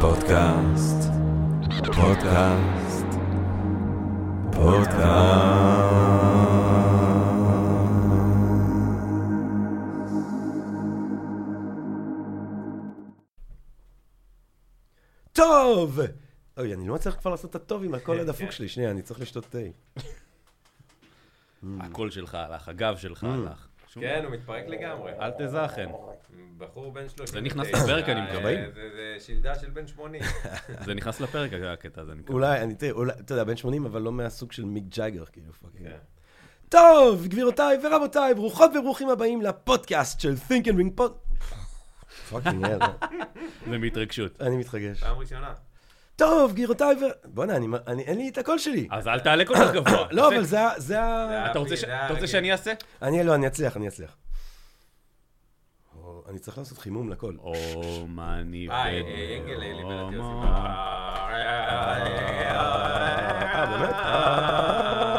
[0.00, 1.10] פודקאסט,
[1.96, 3.06] פודקאסט,
[4.52, 5.58] פודקאסט.
[15.32, 16.00] טוב!
[16.56, 18.68] אוי, אני לא מצליח כבר לעשות את הטוב עם הקול הדפוק שלי.
[18.68, 19.58] שנייה, אני צריך לשתות תה.
[21.80, 23.67] הקול שלך הלך, הגב שלך הלך.
[23.88, 24.22] שום כן.
[24.24, 25.12] הוא מתפרק לגמרי.
[25.20, 25.88] אל תזכן.
[26.58, 27.34] בחור בן 30.
[27.34, 28.54] זה נכנס לפרק, אני מקווה.
[28.74, 30.22] זה שלדה של בן 80.
[30.86, 32.34] זה נכנס לפרק, הקטע הזה, אני מקווה.
[32.34, 35.52] אולי, אני תראה, אולי, אתה יודע, בן 80, אבל לא מהסוג של מיק ג'אגר, כאילו,
[35.52, 35.88] fucking.
[35.88, 35.96] כן.
[36.68, 41.16] טוב, גבירותיי ורבותיי, ברוכות וברוכים הבאים לפודקאסט של Think and Drink פוד...
[42.30, 42.66] fucking
[43.70, 44.42] זה מהתרגשות.
[44.42, 45.00] אני מתרגש.
[45.00, 45.54] פעם ראשונה.
[46.18, 46.98] טוב, גבירותיי ו...
[47.24, 48.88] בוא'נה, אני, אני, אין לי את הקול שלי.
[48.90, 50.06] אז אל תעלה כל כך גבוה.
[50.10, 50.70] לא, אבל זה ה...
[50.76, 50.98] זה.
[51.50, 52.72] אתה רוצה ש- אתה רוצה שאני אעשה?
[53.02, 54.16] אני לא, אני אצליח, אני אצליח.
[56.28, 57.36] אני צריך לעשות חימום לקול.
[57.40, 57.52] או
[58.08, 58.98] מאני אה, אה,
[59.40, 60.16] אנגל אה, לימד אותי.
[63.54, 63.94] אה, באמת?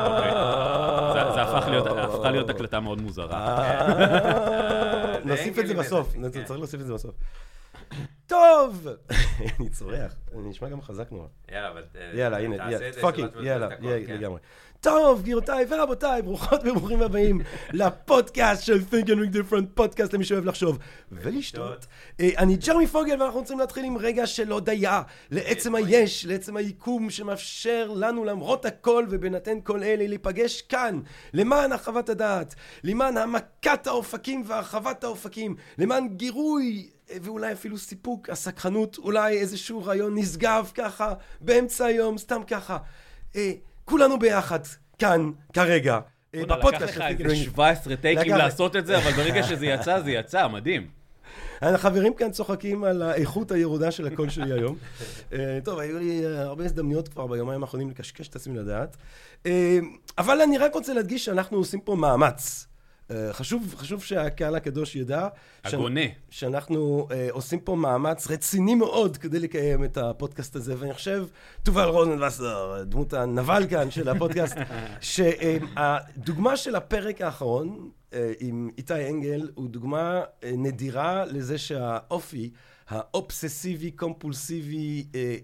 [0.05, 0.31] אוקיי.
[1.13, 3.57] זה- זה הפך להיות, הפכה להיות הקלטה מאוד מוזרה.
[3.57, 6.43] אה, נוסיף את זה בסוף, כן.
[6.43, 7.15] צריך להוסיף את זה בסוף.
[8.27, 8.87] טוב!
[9.59, 11.27] אני צורח, אני נשמע גם חזק נורא.
[11.51, 11.83] יאללה, אבל...
[11.95, 13.83] אה, יאללה, הנה, יאללה, fucking, יאללה, כן.
[14.13, 14.39] לגמרי.
[14.81, 17.41] טוב, גבירותיי ורבותיי, ברוכות וברוכים הבאים
[17.73, 20.79] לפודקאסט של Think and Ring Different, פודקאסט למי שאוהב לחשוב
[21.11, 21.85] ולשתות.
[22.19, 27.09] אה, אני ג'רמי פוגל ואנחנו רוצים להתחיל עם רגע של הודיה לעצם היש, לעצם היקום
[27.09, 30.99] שמאפשר לנו למרות הכל ובהינתן כל אלה להיפגש כאן
[31.33, 36.89] למען הרחבת הדעת, למען העמקת האופקים והרחבת האופקים, למען גירוי
[37.21, 42.77] ואולי אפילו סיפוק, הסקחנות, אולי איזשהו רעיון נשגב ככה, באמצע היום, סתם ככה.
[43.35, 43.51] אה,
[43.85, 44.59] כולנו ביחד,
[44.99, 45.99] כאן, כרגע,
[46.35, 47.35] אה, בפודקאסט לקח לך איזה Ring.
[47.35, 50.99] 17 טייקים לעשות את זה, אבל ברגע שזה יצא, זה יצא, מדהים.
[51.61, 54.75] החברים כאן צוחקים על האיכות הירודה של הקול שלי היום.
[55.33, 58.97] אה, טוב, היו לי אה, הרבה הזדמנויות כבר ביומיים האחרונים לקשקש את עצמי לדעת.
[59.45, 59.79] אה,
[60.17, 62.67] אבל אני רק רוצה להדגיש שאנחנו עושים פה מאמץ.
[63.11, 65.27] אה, חשוב, חשוב שהקהל הקדוש ידע.
[65.67, 66.01] ש- הגונה.
[66.29, 71.27] שאנחנו אה, עושים פה מאמץ רציני מאוד כדי לקיים את הפודקאסט הזה, ואני חושב,
[71.63, 74.57] תובל רוזנבסר, דמות הנבל כאן של הפודקאסט,
[75.01, 82.49] שהדוגמה של הפרק האחרון אה, עם איתי אנגל הוא דוגמה אה, נדירה לזה שהאופי
[82.89, 85.35] האובססיבי, קומפולסיבי, אה,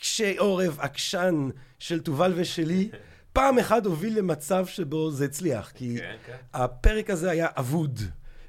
[0.00, 1.48] קשה עורף, עקשן
[1.78, 2.90] של תובל ושלי,
[3.34, 6.36] פעם אחת הוביל למצב שבו זה הצליח, כי כן, כן.
[6.54, 8.00] הפרק הזה היה אבוד,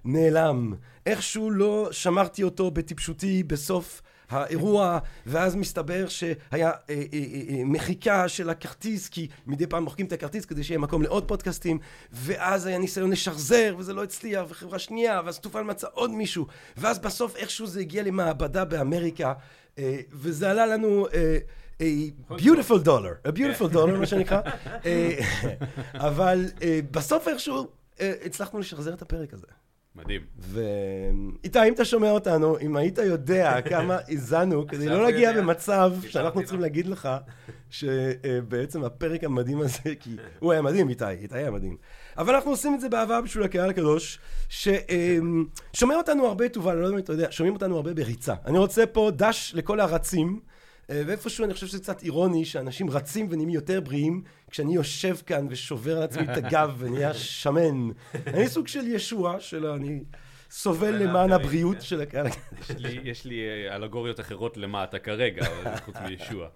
[0.05, 0.73] נעלם.
[1.05, 8.27] איכשהו לא שמרתי אותו בטיפשותי בסוף האירוע, ואז מסתבר שהיה אה, אה, אה, אה, מחיקה
[8.27, 11.79] של הכרטיס, כי מדי פעם מוחקים את הכרטיס כדי שיהיה מקום לעוד פודקאסטים,
[12.11, 16.47] ואז היה ניסיון לשחזר, וזה לא הצליח, וחברה שנייה, ואז תופעל מצא עוד מישהו,
[16.77, 19.33] ואז בסוף איכשהו זה הגיע למעבדה באמריקה,
[19.77, 21.07] אה, וזה עלה לנו...
[21.13, 21.37] אה,
[22.37, 24.41] beautiful dollar, a beautiful dollar, מה שנקרא.
[24.85, 25.19] אה,
[25.93, 27.67] אבל אה, בסוף איכשהו
[27.99, 29.47] אה, הצלחנו לשחזר את הפרק הזה.
[29.95, 30.21] מדהים.
[30.37, 35.33] ואיתי, אם אתה שומע אותנו, אם היית יודע כמה האזנו, כדי לא להגיע.
[35.33, 36.41] במצב שאנחנו.
[36.41, 37.09] צריכים להגיד לך
[37.69, 41.77] שבעצם הפרק המדהים הזה, כי הוא היה מדהים, איתי, איתי היה מדהים.
[42.17, 44.19] אבל אנחנו עושים את זה באהבה בשביל הקהל הקדוש,
[44.49, 48.33] ששומע אותנו הרבה, תובל, אני לא יודע אם אתה יודע, שומעים אותנו הרבה בריצה.
[48.45, 50.39] אני רוצה פה דש לכל הרצים.
[50.89, 55.47] אה, ואיפשהו אני חושב שזה קצת אירוני שאנשים רצים ונהיים יותר בריאים כשאני יושב כאן
[55.49, 57.89] ושובר על עצמי את הגב ונהיה שמן.
[58.27, 60.03] אני סוג של ישוע של אני
[60.51, 61.81] סובל למען הבריאות.
[61.81, 62.27] של הקהל.
[63.03, 65.45] יש לי- אה, אלגוריות אחרות למה אתה כרגע,
[65.85, 66.47] חוץ מישוע.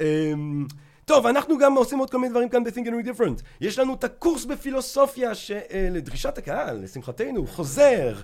[0.00, 0.66] אמ,
[1.04, 3.42] טוב, אנחנו גם עושים עוד כל מיני דברים כאן ב-Think and Read Different.
[3.60, 8.16] יש לנו את הקורס בפילוסופיה שלדרישת הקהל, לשמחתנו, חוזר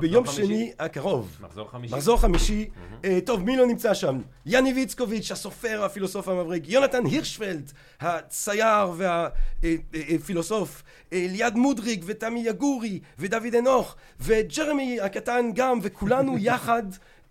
[0.00, 0.44] ביום חמישי.
[0.44, 1.36] שני הקרוב.
[1.40, 1.94] מחזור חמישי.
[1.94, 2.68] מחזור חמישי,
[3.04, 4.20] אה, טוב, מי לא נמצא שם?
[4.46, 10.82] יאני ויצקוביץ', הסופר, הפילוסוף המבריק, יונתן הירשפלד, הצייר והפילוסוף,
[11.12, 16.82] ליעד מודריג ותמי יגורי ודוד אנוך וג'רמי הקטן גם, וכולנו יחד.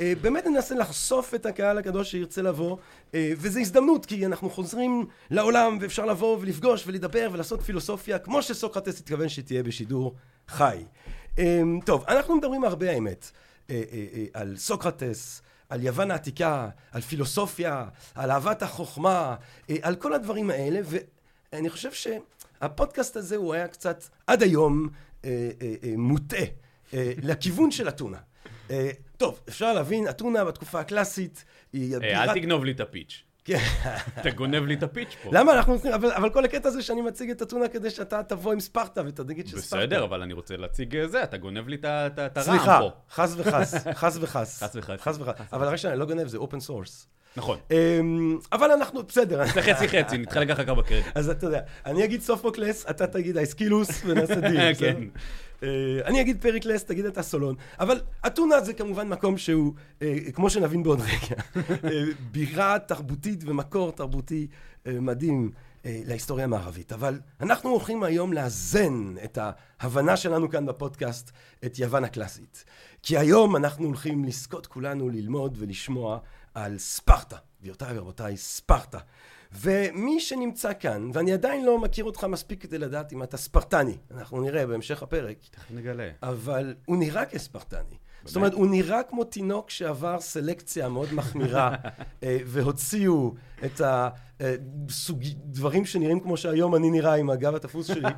[0.02, 2.78] אה, באמת ננסה לחשוף את הקהל הקדוש שירצה לבוא,
[3.14, 9.00] אה, וזו הזדמנות, כי אנחנו חוזרים לעולם, ואפשר לבוא ולפגוש ולדבר ולעשות פילוסופיה, כמו שסוקרטס
[9.00, 10.16] התכוון שתהיה בשידור
[10.48, 10.84] חי.
[11.40, 13.32] אה, טוב, אנחנו מדברים הרבה האמת,
[13.70, 19.36] אה, אה, אה, על סוקרטס, על יוון העתיקה, על פילוסופיה, על אהבת החוכמה,
[19.82, 20.80] על כל הדברים האלה,
[21.54, 24.90] ואני חושב שהפודקאסט הזה הוא היה קצת, עד היום,
[25.26, 25.50] אה,
[27.24, 28.18] לכיוון של אתונה.
[29.18, 33.24] טוב, אפשר להבין, אתונה בתקופה הקלאסית היא אל תגנוב לי את הפיץ'.
[33.46, 33.58] כן.
[34.20, 35.30] אתה גונב לי את הפיץ' פה.
[35.34, 38.54] למה אנחנו צריכים, אבל, אבל כל הקטע זה שאני מציג את אתונה כדי שאתה תבוא
[38.54, 39.86] עם ספרטה ותגיד שספרטה.
[39.86, 42.92] בסדר, אבל אני רוצה להציג אה, זה, אתה גונב לי את הרעם סליחה, פה.
[43.16, 44.64] חס וחס, חס וחס.
[44.64, 45.02] חס וחס.
[45.02, 45.34] חס וחס.
[45.54, 47.08] אבל רק שאני לא גונב, זה open source.
[47.38, 47.58] נכון.
[48.52, 49.46] אבל אנחנו, בסדר.
[49.46, 51.06] זה חצי חצי, נתחלק אחר כך בקרדיט.
[51.16, 54.74] אז אתה יודע, אני אגיד סופוקלס, אתה תגיד אייסכילוס, ונעשה דיל?
[54.80, 55.04] כן.
[55.64, 55.70] אה,
[56.06, 60.84] אני אגיד פריקלס, תגיד אתה סולון, אבל אתונה זה כמובן מקום שהוא, אה, כמו שנבין
[60.84, 61.42] בעוד רגע,
[61.84, 64.48] אה, בירה תרבותית ומקור תרבותי
[64.86, 65.52] מדהים
[65.86, 66.94] להיסטוריה המערבית.
[66.94, 69.38] אבל אנחנו הולכים היום לאזן את
[69.82, 71.32] ההבנה שלנו כאן בפודקאסט,
[71.66, 72.66] את יוון הקלאסית.
[73.04, 76.20] כי היום אנחנו הולכים לזכות כולנו ללמוד ולשמוע
[76.54, 77.38] על ספרטה.
[77.62, 79.00] גבירותיי ורבותיי, ספרטה.
[79.52, 84.42] ומי שנמצא כאן, ואני עדיין לא מכיר אותך מספיק כדי לדעת אם אתה ספרטני, אנחנו
[84.42, 86.10] נראה בהמשך הפרק, תכף נגלה.
[86.24, 87.98] אבל הוא נראה כספרטני.
[88.26, 91.76] זאת אומרת, הוא נראה כמו תינוק שעבר סלקציה מאוד מחמירה,
[92.24, 93.34] אה, והוציאו
[93.66, 93.82] את
[94.40, 98.10] הדברים שנראים כמו שהיום אני נראה עם הגב התפוס שלי,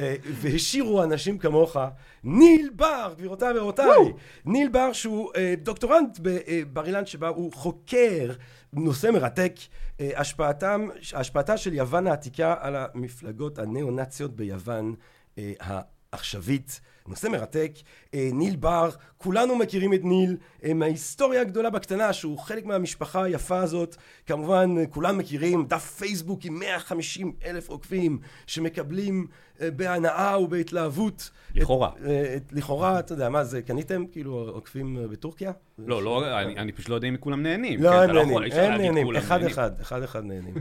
[0.00, 1.76] אה, והשאירו אנשים כמוך.
[2.24, 4.12] ניל בר, גבירותיי ורבותיי,
[4.44, 8.32] ניל בר שהוא אה, דוקטורנט בבר אילן שבה הוא חוקר
[8.76, 9.54] נושא מרתק,
[10.00, 14.94] אה, השפעתם, השפעתה של יוון העתיקה על המפלגות הניאו-נאציות ביוון
[15.38, 16.80] אה, העכשווית.
[17.08, 17.72] נושא מרתק,
[18.14, 23.60] אה, ניל בר, כולנו מכירים את ניל אה, מההיסטוריה הגדולה בקטנה שהוא חלק מהמשפחה היפה
[23.60, 29.26] הזאת, כמובן אה, כולם מכירים דף פייסבוק עם 150 אלף עוקבים שמקבלים
[29.60, 31.30] אה, בהנאה ובהתלהבות.
[31.54, 31.88] לכאורה.
[31.88, 32.02] את,
[32.36, 35.52] את, לכאורה, אתה יודע, מה זה, קניתם כאילו עוקבים בטורקיה?
[35.78, 37.82] לא, לא, אני אני פשוט לא יודע אם כולם נהנים.
[37.82, 39.42] לא, כן, הם אתה נהנים, אפשר הם נהנים, אחד.
[39.42, 40.54] אחד, אחד אחד נהנים.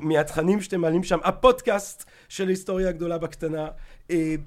[0.08, 3.68] מהתכנים שאתם מעלים שם, הפודקאסט של היסטוריה הגדולה בקטנה,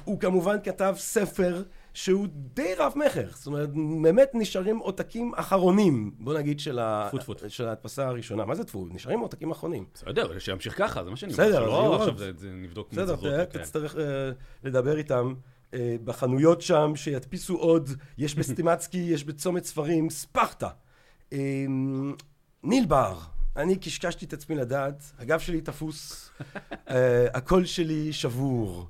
[0.04, 1.64] הוא כמובן כתב ספר
[1.94, 3.70] שהוא די רב מכר, זאת אומרת,
[4.02, 7.50] באמת נשארים עותקים אחרונים, בוא נגיד של ה- טפו, טפו.
[7.50, 8.46] של ההדפסה הראשונה.
[8.46, 8.88] מה זה טפו?
[8.92, 9.86] נשארים עותקים אחרונים.
[9.94, 11.44] בסדר, שימשיך ככה, זה מה שאני אומר.
[11.46, 12.18] בסדר, יהיו עכשיו.
[12.18, 13.46] זה- זה נבדוק בסדר.
[13.46, 14.32] תצטרך אה,
[14.64, 15.34] לדבר איתם
[15.74, 20.70] אה, בחנויות שם, שידפיסו עוד, יש בסטימצקי, יש בצומת ספרים, ספרטה.
[21.34, 21.38] אה,
[22.64, 23.20] ניל בר,
[23.56, 26.30] אני קשקשתי את עצמי לדעת, הגב שלי תפוס,
[26.90, 28.88] אה, הקול שלי שבור.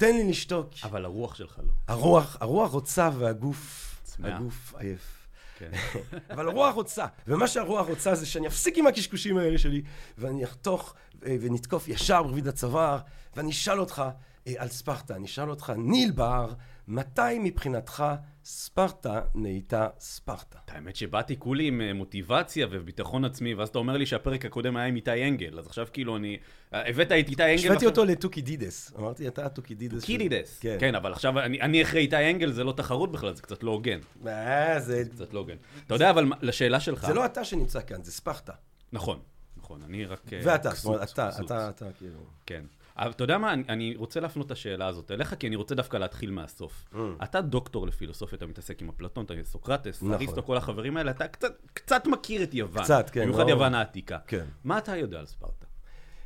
[0.00, 0.70] תן לי לשתוק.
[0.84, 1.72] אבל הרוח שלך לא.
[1.88, 4.36] הרוח, הרוח רוצה והגוף, צמאה.
[4.36, 5.28] הגוף עייף.
[5.58, 5.70] כן.
[6.32, 9.82] אבל הרוח רוצה, ומה שהרוח רוצה זה שאני אפסיק עם הקשקושים האלה שלי,
[10.18, 10.94] ואני אחתוך
[11.26, 12.98] אה, ונתקוף ישר בווריד הצוואר,
[13.36, 14.02] ואני אשאל אותך
[14.46, 16.52] אה, על ספרטה, אני אשאל אותך, ניל בר,
[16.90, 18.04] מתי מבחינתך
[18.44, 20.58] ספרטה נהייתה ספרטה?
[20.68, 24.86] האמת שבאתי כולי עם אה, מוטיבציה וביטחון עצמי, ואז אתה אומר לי שהפרק הקודם היה
[24.86, 26.38] עם איתי אנגל, אז עכשיו כאילו אני...
[26.74, 27.54] אה, הבאת את איתי אנגל...
[27.54, 30.02] השוויתי אותו לטוקידידס, אמרתי, אתה הטוקידידס.
[30.02, 30.58] של- קידידס.
[30.58, 30.76] כן.
[30.80, 33.98] כן, אבל עכשיו אני אחרי איתי אנגל, זה לא תחרות בכלל, זה קצת לא הוגן.
[34.26, 35.02] אה, זה...
[35.12, 35.56] קצת לא הוגן.
[35.86, 37.06] אתה יודע, אבל לשאלה שלך...
[37.06, 38.52] זה לא אתה שנמצא כאן, זה ספרטה.
[38.92, 39.18] נכון,
[39.56, 40.20] נכון, אני רק...
[40.42, 41.28] ואתה, זאת כסות, אומרת, אתה.
[41.40, 42.20] אתה, אתה, כאילו...
[42.46, 42.64] כן.
[43.00, 45.74] אבל אתה יודע מה, אני, אני רוצה להפנות את השאלה הזאת אליך, כי אני רוצה
[45.74, 46.84] דווקא להתחיל מהסוף.
[46.92, 46.96] Mm.
[47.24, 50.14] אתה דוקטור לפילוסופיה, אתה מתעסק עם אפלטון, אתה סוקרטס, נכון.
[50.14, 52.82] אריסטו, כל החברים האלה, אתה קצת, קצת מכיר את יוון.
[52.82, 54.18] קצת, כן, במיוחד לא- יוון העתיקה.
[54.26, 54.44] כן.
[54.64, 55.66] מה אתה יודע על ספרטה?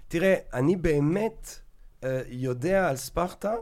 [0.08, 1.58] תראה, אני באמת
[2.04, 3.54] אה, יודע על ספרטה,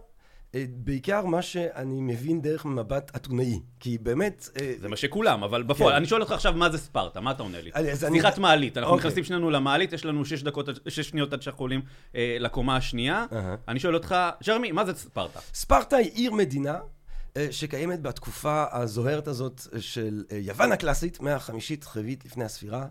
[0.70, 3.60] בעיקר מה שאני מבין דרך מבט אתונאי.
[3.80, 4.48] כי באמת...
[4.60, 5.96] אה, זה מה שכולם, אבל בפועל, כן.
[5.96, 7.70] אני שואל אותך עכשיו מה זה ספרטה, מה אתה עונה לי?
[7.74, 9.06] אני- שיחת מעלית, אנחנו אוקיי.
[9.06, 11.80] נכנסים שנינו למעלית, יש לנו שש דקות, שש שניות עד שאנחנו עולים
[12.16, 13.26] אה, לקומה השנייה.
[13.68, 14.16] אני שואל אותך,
[14.46, 15.40] ג'רמי, מה זה ספרטה?
[15.54, 16.80] ספרטה היא עיר מדינה אה,
[17.50, 22.86] שקיימת בתקופה הזוהרת הזאת של אה, יוון הקלאסית, מאה החמישית רביעית לפני הספירה.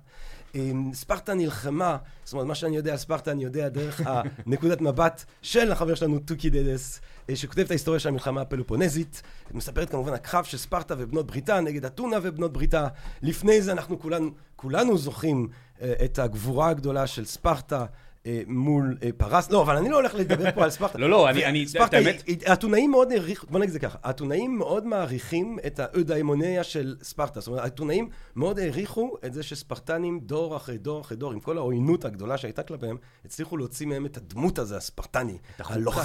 [0.56, 4.02] אה, ספרטה נלחמה, זאת אומרת, מה שאני יודע על ספרטה אני יודע דרך
[4.46, 9.22] הנקודת מבט של החבר שלנו טוקידדס, אה, שכותב את ההיסטוריה של המלחמה הפלופונזית.
[9.52, 12.88] מספרת כמובן הקרב של ספרטה ובנות בריתה נגד אתונה ובנות בריתה.
[13.22, 15.48] לפני זה אנחנו כולנו, כולנו זוכרים
[15.82, 17.86] אה, את הגבורה הגדולה של ספרטה.
[18.26, 20.98] אה, מול אה, פרס, לא, אבל אני לא הולך לדבר פה על ספרטה.
[21.02, 21.98] לא, לא, אני- אני- ספרטה,
[22.46, 27.40] האתונאים מאוד העריכו, בוא נגיד את זה ככה, האתונאים מאוד מעריכים את האודאימוניה של ספרטה,
[27.40, 31.58] זאת אומרת, האתונאים מאוד העריכו את זה שספרטנים דור אחרי דור אחרי דור, עם כל
[31.58, 36.02] העוינות הגדולה שהייתה כלפיהם, הצליחו להוציא מהם את הדמות הזה, הספרטני, הלוחם.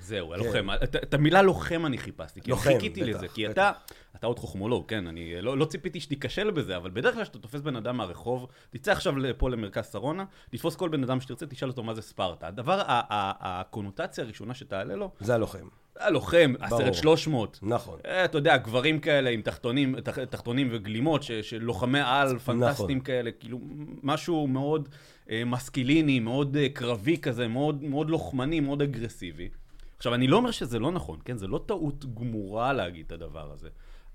[0.00, 0.66] זהו, הלוחם.
[0.84, 3.46] את- המילה לוחם אני חיפשתי, כי חיכיתי לזה, כי.
[3.50, 3.72] אתה,
[4.20, 7.60] אתה עוד חוכמולוג, כן, אני לא לא ציפיתי שתיכשל בזה, אבל בדרך כלל כשאתה תופס
[7.60, 11.82] בן אדם מהרחוב, תצא עכשיו לפה למרכז שרונה, תתפוס כל בן אדם שתרצה, תשאל אותו
[11.82, 12.46] מה זה ספרטה.
[12.46, 15.68] הדבר, הקונוטציה הראשונה שתעלה לו, זה הלוחם.
[16.00, 16.82] הלוחם, ברור.
[16.82, 17.58] הסרט 300.
[17.62, 17.98] נכון.
[18.06, 22.98] אה, אתה יודע, גברים כאלה עם תחתונים, תח, תחתונים וגלימות, ש, של לוחמי על פנטסטיים
[22.98, 23.00] נכון.
[23.00, 23.60] כאלה, כאילו,
[24.02, 24.88] משהו מאוד
[25.30, 29.48] אה, מסקיליני, מאוד אה, קרבי כזה, מאוד, מאוד לוחמני, מאוד אגרסיבי.
[29.96, 31.36] עכשיו, אני לא אומר שזה לא נכון, כן?
[31.36, 33.68] זה לא טעות גמורה להגיד את הדבר הזה.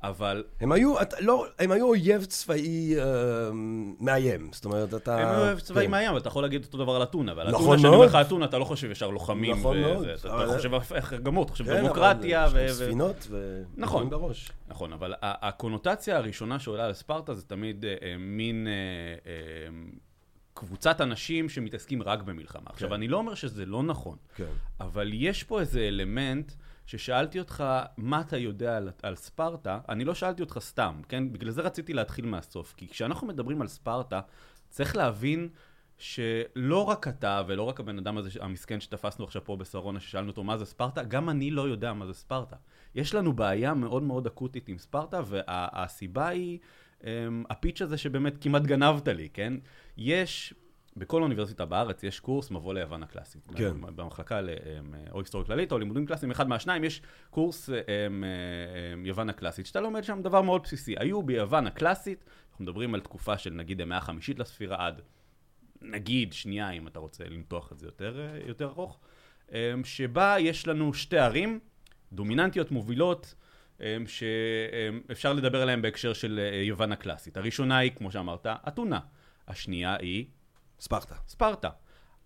[0.09, 3.03] אבל הם היו, אתה, לא, הם היו אויב צבאי אה,
[3.99, 5.17] מאיים, זאת אומרת, אתה...
[5.17, 5.91] הם אוהב צבאי כן.
[5.91, 7.93] מאיים, אבל אתה יכול להגיד אותו דבר על אתונה, ועל נכון אתונה, שאני.
[7.93, 10.73] אומר לך אתונה, אתה לא חושב ישר לוחמים, נכון וזה, מאוד, אתה- אבל- אתה חושב
[10.73, 12.65] הפך גמור, אתה חושב כן, דמוקרטיה, ו...
[12.69, 13.63] ספינות ו...
[13.77, 14.09] נכון.
[14.09, 14.51] בראש.
[14.67, 18.71] נכון, אבל הקונוטציה הראשונה שעולה על ספרטה זה תמיד אה, אה, מין אה,
[19.31, 19.67] אה,
[20.53, 22.69] קבוצת אנשים שמתעסקים רק במלחמה.
[22.69, 24.45] עכשיו, אני לא אומר שזה לא נכון, כן.
[24.79, 26.51] אבל יש פה איזה אלמנט
[26.85, 27.63] ששאלתי אותך
[27.97, 31.33] מה אתה יודע על, על ספרטה, אני לא שאלתי אותך סתם, כן?
[31.33, 34.21] בגלל זה רציתי להתחיל מהסוף, כי כשאנחנו מדברים על ספרטה,
[34.69, 35.49] צריך להבין
[35.97, 40.43] שלא רק אתה ולא רק הבן אדם הזה, המסכן שתפסנו עכשיו פה בשרונה, ששאלנו אותו
[40.43, 42.55] מה זה ספרטה, גם אני לא יודע מה זה ספרטה.
[42.95, 46.59] יש לנו בעיה מאוד מאוד אקוטית עם ספרטה, והסיבה היא
[47.03, 49.53] אמ, הפיץ' הזה שבאמת כמעט גנבת לי, כן?
[49.97, 50.53] יש...
[50.97, 53.47] בכל אוניברסיטה בארץ יש קורס מבוא ליוון הקלאסית.
[53.55, 53.81] כן.
[53.95, 58.23] במחלקה ל- אמ, או היסטוריה כללית או לימודים קלאסיים, אחד מהשניים, יש קורס אמ,
[58.93, 60.95] אמ, יוון הקלאסית, שאתה לומד שם דבר מאוד בסיסי.
[60.99, 65.01] היו ביוון הקלאסית, אנחנו מדברים על תקופה של נגיד המאה החמישית לספירה עד
[65.81, 68.99] נגיד שנייה, אם אתה רוצה למתוח את זה יותר, אה, יותר ארוך,
[69.83, 71.59] שבה יש לנו שתי ערים
[72.11, 73.35] דומיננטיות מובילות,
[74.07, 77.37] שאפשר לדבר עליהן בהקשר של אה, יוון הקלאסית.
[77.37, 78.99] הראשונה היא, כמו שאמרת, אתונה.
[79.47, 80.25] השנייה היא
[80.79, 81.15] ספרטה.
[81.27, 81.69] ספרטה.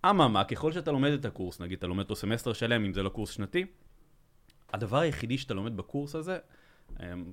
[0.05, 3.09] אממה, ככל שאתה לומד את הקורס, נגיד אתה לומד אותו סמסטר שלם, אם זה לא
[3.09, 3.65] קורס שנתי,
[4.73, 6.37] הדבר היחידי שאתה לומד בקורס הזה,
[6.99, 7.25] אמ,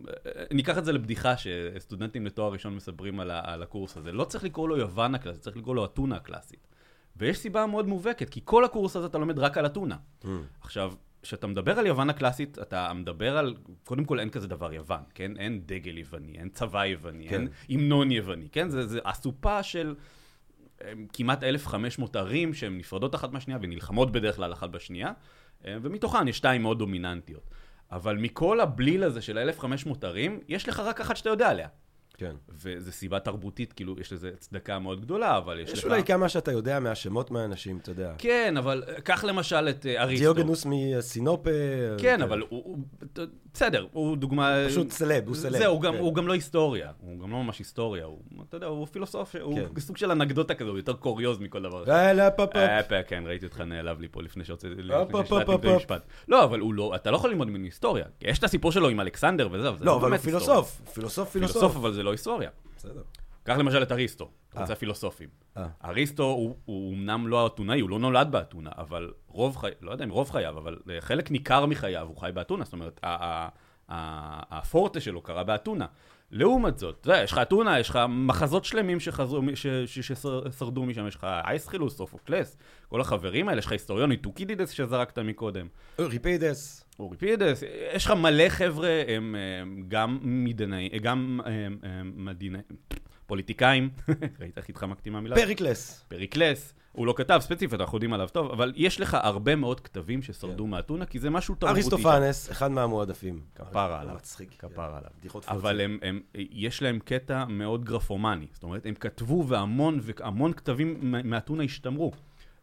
[0.52, 4.12] ניקח את זה לבדיחה שסטודנטים לתואר ראשון מספרים על, הקורס הזה.
[4.12, 6.66] לא צריך לקרוא לו יוון הקלאסית, צריך לקרוא לו אתונה הקלאסית.
[7.16, 9.96] ויש סיבה מאוד מובהקת, כי כל הקורס הזה אתה לומד רק על אתונה.
[10.22, 10.26] Mm.
[10.60, 10.92] עכשיו,
[11.22, 13.54] כשאתה מדבר על יוון הקלאסית, אתה מדבר על,
[13.84, 15.36] קודם כל אין כזה דבר יוון, כן?
[15.36, 17.34] אין דגל יווני, אין צבא יווני, כן.
[17.40, 18.68] אין המנון יווני, כן?
[18.68, 19.94] זה, זה אסופה של
[21.12, 25.12] כמעט 1,500 ערים שהן נפרדות אחת מהשנייה ונלחמות בדרך כלל אחת בשנייה,
[25.66, 27.50] אה, ומתוכן יש שתיים מאוד דומיננטיות.
[27.92, 31.68] אבל מכל הבליל הזה של 1,500 ערים, יש לך רק אחת שאתה יודע עליה.
[32.18, 32.34] כן.
[32.62, 35.84] וזו סיבה תרבותית, כאילו, יש לזה צדקה מאוד גדולה, אבל יש, יש לך...
[35.84, 38.12] אולי כמה שאתה יודע מהשמות מהאנשים, אתה יודע.
[38.18, 40.24] כן, אבל אה, קח למשל את אה, אריסטו.
[40.24, 41.50] דיוגנוס מסינופה.
[41.98, 42.78] כן, אבל הוא, הוא,
[43.54, 44.54] בסדר, הוא דוגמה...
[44.68, 45.58] פשוט סלב, הוא סלב.
[45.58, 45.98] זהו, הוא כן.
[45.98, 48.18] הוא גם לא היסטוריה, הוא גם לא ממש היסטוריה, הוא,
[48.48, 49.80] אתה יודע, הוא פילוסוף, הוא כן.
[49.80, 51.92] סוג של אנקדוטה כזו, הוא יותר קוריוז מכל דבר אחר.
[51.92, 52.56] אה, לא, פופ.
[52.56, 54.74] אה, כן, ראיתי אותך נעלב לי פה לפני שהוצאתי,
[55.68, 55.74] את.
[55.74, 56.02] המשפט.
[56.28, 58.04] לא, אבל הוא לא, אתה לא יכול ללמוד ממנו היסטוריה.
[58.20, 60.40] יש את הסיפור שלו עם אלכסנדר וזה, אבל זה לא, אבל הוא באמת היסטוריה.
[60.40, 60.80] פילוסוף.
[60.94, 61.76] פילוסוף, פילוסוף, פילוסוף.
[62.06, 62.50] אבל זה לא היסטוריה.
[62.76, 63.02] בסדר.
[63.42, 64.62] קח למשל את אריסטו, אתה אה.
[64.62, 65.28] רוצה פילוסופים.
[65.56, 65.66] אה.
[65.84, 70.04] אריסטו הוא, הוא אמנם לא אתונאי, הוא לא נולד באתונה, אבל רוב חייו, לא יודע
[70.04, 73.00] אם רוב חייו, אבל אה, חלק ניכר מחייו הוא חי באתונה, זאת אומרת,
[73.88, 75.86] הפורטה שלו קרה באתונה.
[76.30, 80.84] לעומת זאת, אתה יודע, יש לך אתונה, יש לך מחזות שלמים שחזרו, ש- ש- ששרדו
[80.84, 82.56] משם, יש לך אייסחילוס, סופוקלס,
[82.88, 85.68] כל החברים האלה, יש לך היסטוריוני, טוקידידס שזרקת מקודם.
[85.98, 86.85] אוריפידס.
[86.98, 87.62] אוריפידס,
[87.94, 92.64] יש לך מלא חבר'ה, הם, הם גם מדינאים, גם הם, הם, מדינאים,
[93.26, 93.90] פוליטיקאים,
[94.40, 95.36] ראית איך התחמקתי מהמילה?
[95.36, 96.04] פריקלס.
[96.08, 100.22] פריקלס, הוא לא כתב ספציפית, אנחנו יודעים עליו טוב, אבל יש לך הרבה מאוד כתבים
[100.22, 100.70] ששרדו כן.
[100.70, 101.80] מאתונה, כי זה משהו תרבותי.
[101.80, 103.40] אריסטופנס, אחד מהמועדפים.
[103.54, 104.50] כפרה עליו, מצחיק.
[104.58, 105.10] כפרה עליו.
[105.20, 110.52] בדיחות אבל הם, הם, יש להם קטע מאוד גרפומני, זאת אומרת, הם כתבו והמון, והמון
[110.52, 112.12] כתבים מאתונה השתמרו.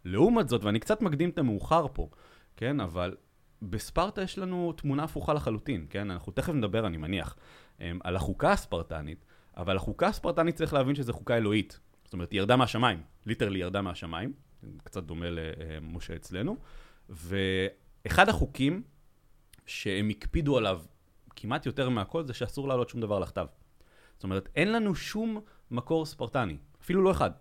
[0.05, 2.09] לעומת זאת, ואני קצת מקדים את המאוחר פה,
[2.57, 3.15] כן, אבל
[3.69, 6.11] בספרטה יש לנו תמונה הפוכה לחלוטין, כן?
[6.11, 7.35] אנחנו תכף נדבר, אני מניח,
[7.79, 9.25] אמ, על החוקה הספרטנית,
[9.57, 11.79] אבל החוקה הספרטנית צריך להבין שזו חוקה אלוהית.
[12.03, 14.33] זאת אומרת, היא ירדה מהשמיים, ליטרלי ירדה מהשמיים,
[14.83, 16.57] קצת דומה למשה אצלנו,
[17.09, 18.83] ואחד החוקים
[19.65, 20.81] שהם הקפידו עליו
[21.35, 23.45] כמעט יותר מהכל זה שאסור להעלות שום דבר לכתב.
[24.15, 25.41] זאת אומרת, אין לנו שום
[25.71, 27.31] מקור ספרטני, אפילו לא אחד.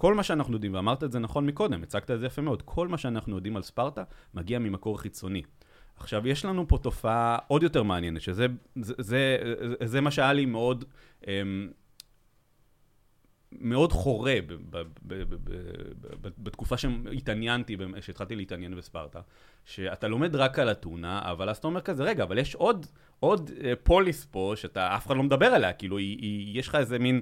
[0.00, 2.88] כל מה שאנחנו יודעים, ואמרת את זה נכון מקודם, הצגת את זה יפה מאוד, כל
[2.88, 4.02] מה שאנחנו יודעים על ספרטה
[4.34, 5.42] מגיע ממקור חיצוני.
[5.96, 9.38] עכשיו, יש לנו פה תופעה עוד יותר מעניינת, שזה זה, זה,
[9.78, 10.84] זה, זה מה שהיה לי מאוד,
[11.26, 11.70] אמ,
[13.52, 15.52] מאוד חורה ב, ב, ב, ב, ב,
[16.20, 19.20] ב, בתקופה שהתעניינתי, ב- שהתחלתי להתעניין בספרטה,
[19.64, 22.86] שאתה לומד רק על אתונה, אבל אז אתה אומר כזה, רגע, אבל יש עוד,
[23.20, 26.74] עוד אה, פוליס פה, שאתה אף אחד לא מדבר עליה, כאילו, היא, היא, יש לך
[26.74, 27.20] איזה מין...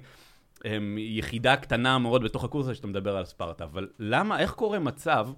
[0.64, 4.78] הם, יחידה קטנה מאוד בתוך הקורס הזה שאתה מדבר על ספרטה, אבל למה, איך קורה
[4.78, 5.28] מצב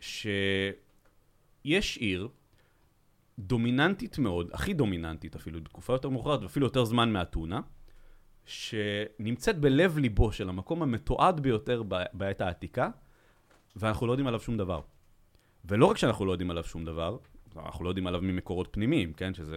[0.00, 2.28] שיש עיר
[3.38, 7.60] דומיננטית מאוד, הכי דומיננטית אפילו, בתקופה יותר מאוחרת ואפילו יותר זמן מאתונה,
[8.44, 11.82] שנמצאת בלב ליבו של המקום המתועד ביותר
[12.12, 12.90] בעת העתיקה,
[13.76, 14.80] ואנחנו לא יודעים עליו שום דבר.
[15.64, 17.16] ולא רק שאנחנו לא יודעים עליו שום דבר,
[17.56, 19.34] אנחנו לא יודעים עליו ממקורות פנימיים, כן?
[19.34, 19.56] שזה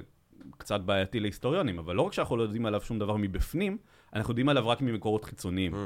[0.58, 3.77] קצת בעייתי להיסטוריונים, אבל לא רק שאנחנו לא יודעים עליו שום דבר מבפנים,
[4.15, 5.74] אנחנו יודעים עליו רק ממקורות חיצוניים.
[5.74, 5.77] Mm.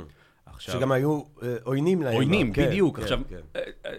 [0.54, 2.16] עכשיו, שגם היו אה, עוינים להם.
[2.16, 2.98] עוינים, כן, בדיוק.
[2.98, 3.40] כן, עכשיו, כן.
[3.56, 3.92] אה, אה,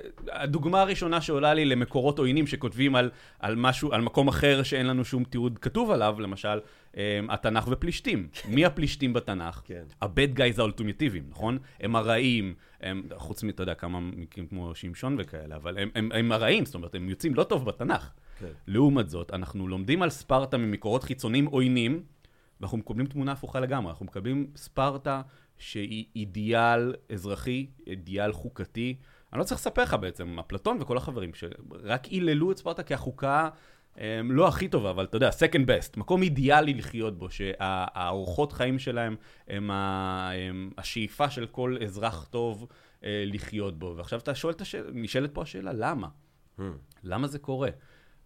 [0.43, 5.05] הדוגמה הראשונה שעולה לי למקורות עוינים שכותבים על, על משהו, על מקום אחר שאין לנו
[5.05, 6.61] שום תיעוד כתוב עליו, למשל,
[6.97, 8.29] אה, התנ"ך ופלישתים.
[8.55, 9.63] מי הפלישתים בתנ"ך?
[9.65, 9.83] כן.
[10.03, 11.59] ה-bad guys האולטימטיביים, נכון?
[11.81, 16.11] הם הרעים, הם, חוץ מ, אתה יודע, כמה מקרים כמו שמשון וכאלה, אבל הם, הם,
[16.15, 18.11] הם הרעים, זאת אומרת, הם יוצאים לא טוב בתנ"ך.
[18.39, 18.47] כן.
[18.67, 22.03] לעומת זאת, אנחנו לומדים על ספרטה ממקורות חיצוניים עוינים,
[22.61, 23.91] ואנחנו מקבלים תמונה הפוכה לגמרי.
[23.91, 25.23] אנחנו מקבלים ספרטה
[25.59, 28.97] שהיא אידיאל אזרחי, אידיאל חוקתי.
[29.33, 33.49] אני לא צריך לספר לך בעצם, אפלטון וכל החברים, שרק היללו את ספרטה כחוקה
[33.97, 38.79] הם, לא הכי טובה, אבל אתה יודע, second best, מקום אידיאלי לחיות בו, שהאורחות חיים
[38.79, 39.17] שלהם
[39.49, 42.67] הם, ה, הם השאיפה של כל אזרח טוב
[43.05, 43.95] אה, לחיות בו.
[43.97, 46.09] ועכשיו אתה שואל את השאלה, נשאלת פה השאלה, למה?
[46.59, 46.63] Hmm.
[47.05, 47.71] למה זה קורה?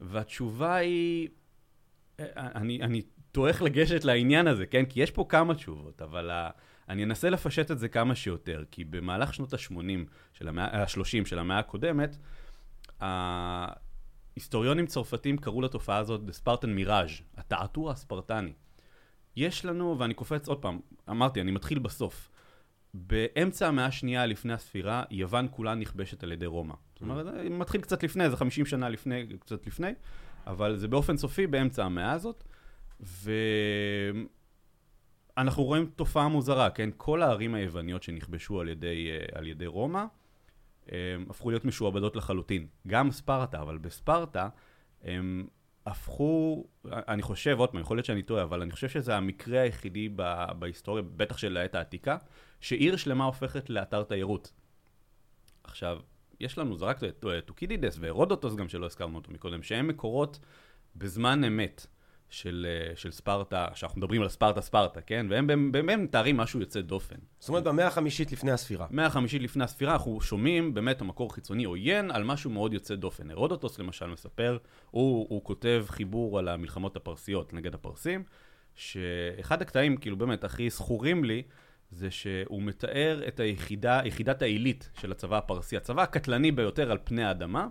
[0.01, 1.29] והתשובה היא,
[2.21, 3.03] אה, אני,
[3.35, 4.85] אני טועך לגשת לעניין הזה, כן?
[4.85, 6.51] כי יש פה כמה תשובות, אבל ה,
[6.89, 11.39] אני אנסה לפשט את זה כמה שיותר, כי במהלך שנות ה-80 של המאה, ה-30 של
[11.39, 12.17] המאה הקודמת,
[13.01, 18.53] ההיסטוריונים צרפתים קראו לתופעה הזאת The Spartan Mirage, התעתוע הספרטני.
[19.37, 22.31] יש לנו, ואני קופץ עוד פעם, אמרתי, אני מתחיל בסוף.
[22.95, 26.75] באמצע המאה השנייה לפני הספירה, יוון כולה נכבשת על ידי רומא.
[26.93, 29.93] זאת אומרת, זה מתחיל קצת לפני, זה 50 שנה לפני, קצת לפני,
[30.47, 32.45] אבל זה באופן סופי באמצע המאה הזאת,
[35.37, 36.91] ואנחנו רואים תופעה מוזרה, כן?
[36.97, 40.05] כל הערים היווניות שנכבשו על ידי, אה, על ידי רומא,
[40.89, 42.67] הם הפכו להיות משועבדות לחלוטין.
[42.87, 44.49] גם ספרטה, אבל בספרטה
[45.03, 45.47] הם
[45.87, 50.09] הפכו, אני חושב, עוד פעם, יכול להיות שאני טועה, אבל אני חושב שזה המקרה היחידי
[50.59, 52.17] בהיסטוריה, בטח של העת העתיקה,
[52.61, 54.53] שעיר שלמה הופכת לאתר תיירות.
[55.65, 56.01] עכשיו,
[56.41, 57.01] יש לנו, זה רק
[57.45, 60.39] טוקידידס והרודוטוס גם שלא הזכרנו אותו מקודם, שהם מקורות
[60.97, 61.87] בזמן אמת
[62.31, 65.27] של, אה, של ספרטה, שאנחנו מדברים על ספרטה ספרטה, כן?
[65.31, 67.17] והם באמת מתארים משהו יוצא דופן.
[67.39, 68.87] זאת אומרת, במאה החמישית לפני הספירה.
[68.91, 73.31] מאה החמישית לפני הספירה אנחנו שומעים באמת המקור חיצוני עוין על משהו מאוד יוצא דופן.
[73.31, 74.59] הרודוטוס למשל מספר,
[74.91, 78.25] הוא, הוא כותב חיבור על המלחמות הפרסיות נגד הפרסים,
[78.75, 81.43] שאחד הקטעים כאילו באמת הכי זכורים לי,
[81.91, 87.25] זה שהוא מתאר את היחידה, יחידת העילית של הצבא הפרסי, הצבא הקטלני ביותר על פני
[87.25, 87.67] האדמה.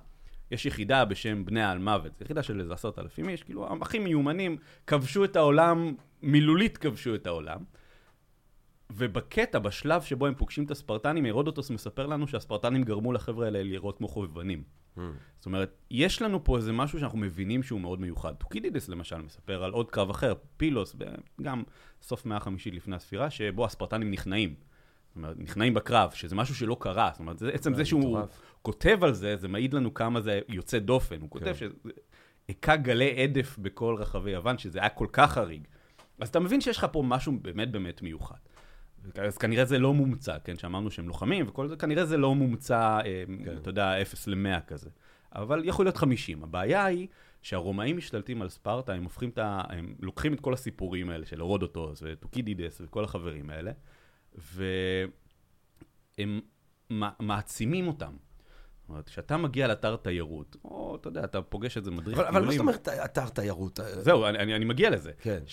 [0.53, 4.57] יש יחידה בשם בני אלמוות, זו יחידה של איזה עשרת אלפים איש, כאילו הכי מיומנים,
[4.87, 7.59] כבשו את העולם, מילולית כבשו את העולם.
[8.89, 13.97] ובקטע, בשלב שבו הם פוגשים את הספרטנים, הרודוטוס מספר לנו שהספרטנים גרמו לחבר'ה האלה לראות
[13.97, 14.63] כמו חובבנים.
[14.97, 15.01] Hmm.
[15.37, 18.33] זאת אומרת, יש לנו פה איזה משהו שאנחנו מבינים שהוא מאוד מיוחד.
[18.33, 20.95] טוקידידס למשל מספר על עוד קרב אחר, פילוס,
[21.41, 21.63] גם
[22.01, 24.55] סוף מאה החמישית לפני הספירה, שבו הספרטנים נכנעים.
[25.13, 27.09] זאת אומרת, נכנעים בקרב, שזה משהו שלא קרה.
[27.13, 28.41] זאת אומרת, זה, עצם זה שהוא מטורף.
[28.61, 31.21] כותב על זה, זה מעיד לנו כמה זה יוצא דופן.
[31.21, 31.53] הוא כותב כן.
[31.53, 31.73] שזה
[32.47, 35.67] היכה גלי הדף בכל רחבי יוון, שזה היה כל כך חריג.
[36.19, 38.37] אז אתה מבין שיש לך פה משהו באמת באמת מיוחד.
[39.15, 42.99] אז כנראה זה לא מומצא, כן, שאמרנו שהם לוחמים וכל זה, כנראה זה לא מומצא,
[43.05, 43.57] אה, כן.
[43.57, 44.89] אתה יודע, 0 ל-100 כזה.
[45.35, 46.43] אבל יכול להיות 50.
[46.43, 47.07] הבעיה היא
[47.41, 49.61] שהרומאים משתלטים על ספרטה, הם הופכים את ה...
[49.69, 53.71] הם לוקחים את כל הסיפורים האלה של הרודוטוס וטוקידידס וכל החברים האלה,
[54.35, 55.09] והם
[56.89, 58.13] מע- מעצימים אותם.
[58.81, 62.33] זאת אומרת, כשאתה מגיע לאתר תיירות, או אתה יודע, אתה פוגש איזה מדריך אבל, אבל
[62.33, 63.79] מה זאת טיולים- אומרת אתר תיירות?
[63.99, 65.11] זהו, אני, אני, אני מגיע לזה.
[65.21, 65.43] כן.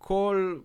[0.00, 0.58] שכל,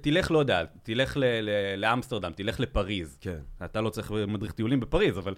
[0.00, 3.18] תלך, לא יודע, תלך ל, ל, לאמסטרדם, תלך לפריז.
[3.20, 3.38] כן.
[3.64, 5.34] אתה לא צריך מדריך טיולים בפריז, אבל...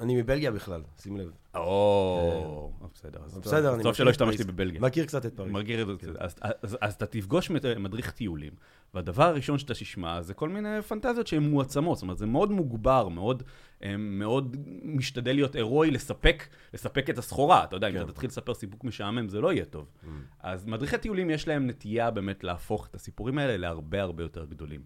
[0.00, 1.30] אני מבלגיה בכלל, שים לב.
[1.54, 3.20] או, בסדר.
[3.24, 4.44] אז- בסדר, אז אני טוב מכיר שלא השתמשתי.
[4.44, 4.80] בבלגיה.
[4.80, 5.52] מכיר קצת את פריז.
[5.52, 6.12] מרגיע את כן.
[6.12, 6.18] זה.
[6.18, 6.34] אז,
[6.80, 8.52] אז, אתה תפגוש מד- מדריך טיולים,
[8.94, 13.08] והדבר הראשון שאתה תשמע זה כל מיני פנטזיות שהן מועצמות, זאת אומרת, זה מאוד מוגבר,
[13.08, 13.42] מאוד,
[13.82, 17.64] אה, מאוד משתדל להיות הירואי לספק, לספק את הסחורה.
[17.64, 18.00] אתה יודע, אם כן.
[18.02, 19.86] אתה תתחיל לספר סיפוק משעמם, זה לא יהיה טוב.
[20.04, 20.06] Mm.
[20.40, 24.80] אז מדריכי טיולים יש להם נטייה באמת להפוך את הסיפורים האלה להרבה הרבה יותר גדולים.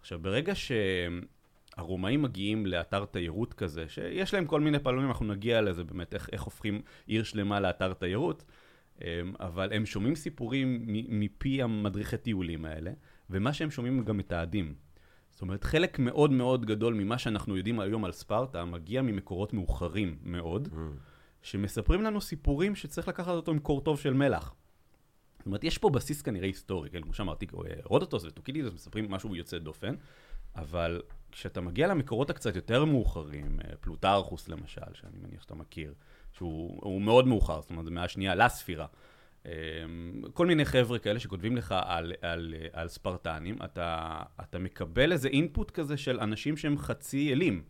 [0.00, 5.84] עכשיו, ברגע שהרומאים מגיעים לאתר תיירות כזה, שיש להם כל מיני פעלונים, אנחנו נגיע לזה
[5.84, 8.44] באמת, איך, איך הופכים עיר שלמה לאתר תיירות,
[9.00, 9.06] אמ,
[9.40, 12.90] אבל הם שומעים סיפורים מפי המדריכי טיולים האלה,
[13.30, 14.74] ומה שהם שומעים הם גם מתעדים.
[15.30, 20.18] זאת אומרת, חלק מאוד מאוד גדול ממה שאנחנו יודעים היום על ספרטה מגיע ממקורות מאוחרים
[20.22, 20.76] מאוד, Mm.
[21.42, 24.54] שמספרים לנו סיפורים שצריך לקחת אותו עם קור טוב של מלח.
[25.42, 27.02] זאת אומרת, יש פה בסיס כנראה היסטורי, כן?
[27.02, 27.46] כמו שאמרתי,
[27.84, 29.94] רודוטוס וטוקידידוס מספרים משהו יוצא דופן,
[30.56, 31.02] אבל
[31.32, 35.94] כשאתה מגיע למקורות הקצת יותר מאוחרים, אה, פלוטרכוס למשל, שאני מניח שאתה מכיר,
[36.32, 38.86] שהוא הוא מאוד מאוחר, זאת אומרת, זה מאה השנייה לספירה.
[39.46, 39.52] אה,
[40.32, 45.70] כל מיני חבר'ה כאלה שכותבים לך על, על, על ספרטנים, אתה, אתה מקבל איזה אינפוט
[45.70, 47.62] כזה של אנשים שהם חצי אלים.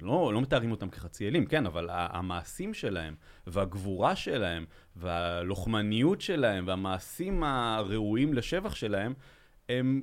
[0.00, 3.14] לא, לא מתארים אותם כחצי אלים, כן, אבל המעשים שלהם,
[3.46, 4.64] והגבורה שלהם,
[4.96, 9.14] והלוחמניות שלהם, והמעשים הראויים לשבח שלהם,
[9.68, 10.02] הם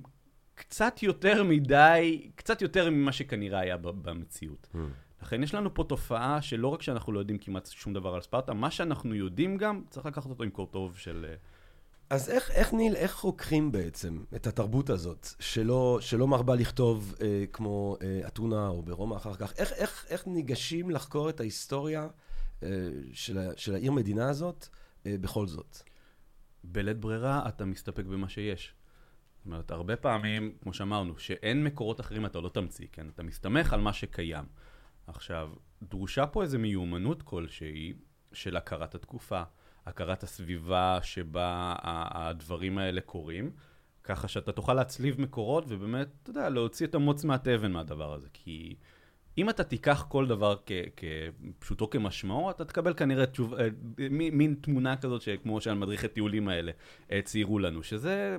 [0.56, 4.68] קצת יותר מדי, קצת יותר ממה שכנראה היה במציאות.
[4.74, 4.78] Hmm.
[5.22, 8.54] לכן יש לנו פה תופעה שלא רק שאנחנו לא יודעים כמעט שום דבר על ספרטה,
[8.54, 11.26] מה שאנחנו יודעים גם, צריך לקחת אותו עם קורטוב של...
[12.10, 17.44] אז איך, איך ניל, איך חוקרים בעצם את התרבות הזאת, שלא, שלא מרבה לכתוב אה,
[17.54, 19.54] כמו אה, אתונה או ברומא אחר כך?
[19.58, 22.08] איך, איך, איך ניגשים לחקור את ההיסטוריה
[22.64, 22.70] אה,
[23.14, 24.68] של, של העיר מדינה הזאת
[25.06, 25.78] אה, בכל זאת?
[26.64, 28.74] בלית ברירה אתה מסתפק במה שיש.
[29.38, 33.10] זאת אומרת, הרבה פעמים, כמו שאמרנו, שאין מקורות אחרים אתה לא תמציא, כן?
[33.10, 34.46] אתה מסתמך על מה שקיים.
[35.08, 35.50] עכשיו,
[35.82, 37.94] דרושה פה איזו מיומנות כלשהי
[38.34, 39.44] של הכרת התקופה,
[39.86, 43.52] הכרת הסביבה שבה הדברים האלה קורים,
[44.04, 48.28] ככה שאתה תוכל להצליב מקורות ובאמת, אתה יודע, להוציא את המוץ מהתבן מהדבר הזה.
[48.34, 48.76] כי
[49.38, 50.56] אם אתה תיקח כל דבר
[50.96, 53.68] כפשוטו כמשמעו, אתה תקבל כנראה תשוב, אה,
[54.10, 56.72] מין תמונה כזאת, שכמו שהמדריכי טיולים האלה
[57.12, 58.38] אה, ציירו לנו, שזה,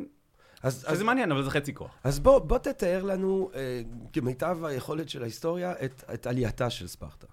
[0.62, 1.98] אז, שזה אז, מעניין, אבל זה חצי כוח.
[2.04, 3.82] אז בוא, בוא תתאר לנו, אה,
[4.12, 7.26] כמיטב היכולת של ההיסטוריה, את, את עלייתה של ספרטה.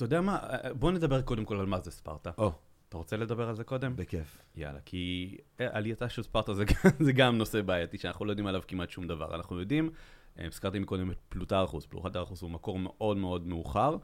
[0.00, 0.36] אה, אה, אתה יודע מה?
[0.64, 2.30] אה, בוא נדבר קודם כל על מה זה ספרטה.
[2.38, 2.52] או,
[2.88, 3.96] אתה רוצה לדבר על זה קודם?
[3.96, 4.38] בכיף.
[4.56, 6.64] יאללה, כי אה, עלייתה של ספרטה זה,
[7.00, 9.34] זה גם נושא בעייתי שאנחנו לא יודעים עליו כמעט שום דבר.
[9.34, 9.90] אנחנו יודעים,
[10.38, 13.96] אה, הזכרתי מקודם את פלוטרכוס, פלוטרכוס הוא מקור מאוד מאוד מאוחר,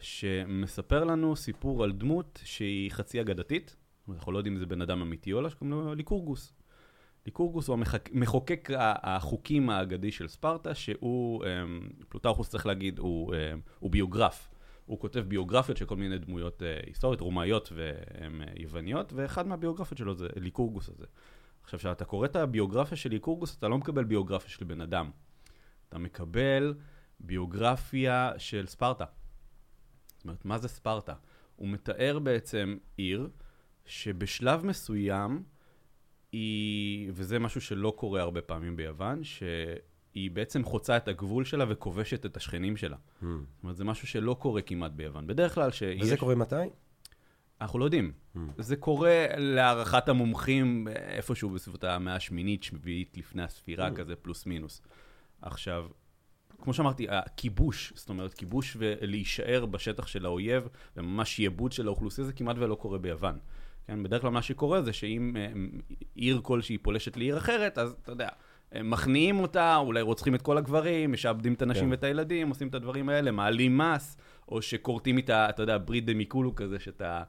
[0.00, 3.76] שמספר לנו סיפור על דמות שהיא חצי אגדתית,
[4.08, 6.52] אנחנו לא יודעים אם זה בן אדם אמיתי או לא, שקוראים לו ליקורגוס.
[7.26, 13.34] ליקורגוס הוא המחק- מחוקק ה- החוקים האגדי של ספרטה, שהוא, אמ, פלוטרכוס צריך להגיד, הוא,
[13.78, 14.48] הוא ביוגרף.
[14.86, 19.98] הוא כותב ביוגרפיות של כל מיני דמויות אה, היסטוריות, רומאיות והן אה, יווניות, ואחד מהביוגרפיות
[19.98, 21.06] שלו זה ליקורגוס הזה.
[21.62, 25.10] עכשיו, כשאתה קורא את הביוגרפיה של ליקורגוס, אתה לא מקבל ביוגרפיה של בן אדם.
[25.88, 26.74] אתה מקבל
[27.20, 29.04] ביוגרפיה של ספרטה.
[30.16, 31.14] זאת אומרת, מה זה ספרטה?
[31.56, 33.28] הוא מתאר בעצם עיר
[33.84, 35.42] שבשלב מסוים
[36.32, 39.24] היא, וזה משהו שלא קורה הרבה פעמים ביוון,
[40.12, 42.96] שהיא בעצם חוצה את הגבול שלה וכובשת את השכנים שלה.
[42.96, 43.24] Hmm.
[43.24, 45.26] זאת אומרת, זה משהו שלא קורה כמעט ביוון.
[45.26, 46.02] בדרך כלל שיש...
[46.02, 46.56] וזה קורה מתי?
[47.60, 48.12] אנחנו לא יודעים.
[48.36, 48.38] Hmm.
[48.58, 53.94] זה קורה להערכת המומחים איפשהו בסביבות המאה השמינית, שביעית לפני הספירה, Mm.
[53.94, 54.82] כזה פלוס מינוס.
[55.42, 55.86] עכשיו,
[56.62, 62.32] כמו שאמרתי, הכיבוש, זאת אומרת, כיבוש ולהישאר בשטח של האויב, וממש שיעבוד של האוכלוסייה, זה
[62.32, 63.38] כמעט ולא קורה ביוון.
[63.86, 65.52] כן, בדרך כלל מה שקורה זה שאם אה,
[66.14, 68.28] עיר כלשהי פולשת לעיר אחרת, אז אתה יודע,
[68.84, 71.90] מכניעים אותה, אולי רוצחים את כל הגברים, משעבדים את הנשים כן.
[71.90, 74.16] ואת הילדים, עושים את הדברים האלה, מעלים מס,
[74.48, 77.22] או שכורתים איתה, אתה יודע, ברית דמיקולו כזה, שאתה...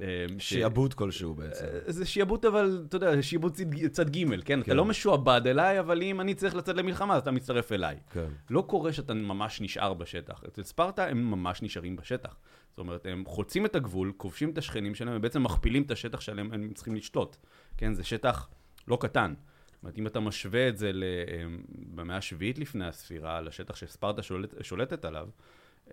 [0.00, 1.64] אה, ש- שיעבוד כלשהו בעצם.
[1.64, 4.40] אה, זה שיעבוד, אבל, אתה יודע, שיעבוד צד, צד ג', כן?
[4.44, 4.60] כן?
[4.60, 4.76] אתה כן.
[4.76, 7.96] לא משועבד אליי, אבל אם אני צריך לצאת למלחמה, אז אתה מצטרף אליי.
[8.10, 8.26] כן.
[8.50, 10.42] לא קורה שאתה ממש נשאר בשטח.
[10.48, 12.36] אצל ספרטה הם ממש נשארים בשטח.
[12.70, 16.52] זאת אומרת, הם חוצים את הגבול, כובשים את השכנים שלהם, ובעצם מכפילים את השטח שלהם
[16.52, 17.36] הם צריכים לשלוט.
[17.76, 18.48] כן, זה שטח
[18.88, 19.34] לא קטן.
[19.82, 21.62] זאת אומרת, אם אתה משווה את זה אמ,
[21.94, 25.28] במאה השביעית לפני הספירה, לשטח שספרטה שולט, שולטת עליו,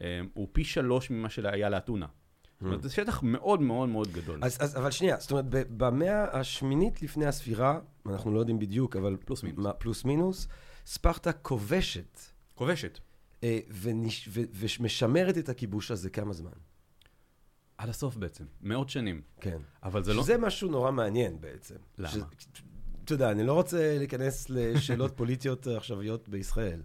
[0.02, 2.06] אמ, הוא פי שלוש ממה שהיה לאתונה.
[2.60, 4.40] זאת אומרת, זה שטח מאוד מאוד מאוד גדול.
[4.44, 5.46] אז, אז, אבל שנייה, זאת אומרת,
[5.78, 9.18] במאה השמינית לפני הספירה, אנחנו לא יודעים בדיוק, אבל...
[9.26, 9.66] פלוס מינוס.
[9.66, 10.48] מה, פלוס מינוס,
[10.86, 12.20] ספרטה כובשת
[12.56, 13.00] כובשת.
[13.44, 16.52] אה, ונש, ו, ומשמרת את הכיבוש הזה כמה זמן.
[17.78, 19.22] עד הסוף בעצם, מאות שנים.
[19.42, 19.58] כן.
[19.84, 20.24] אבל זה לא...
[20.24, 21.76] שזה משהו נורא מעניין בעצם.
[21.98, 22.10] למה?
[22.10, 22.18] ש-
[23.10, 26.82] אתה יודע, אני לא רוצה להיכנס לשאלות פוליטיות עכשוויות בישראל.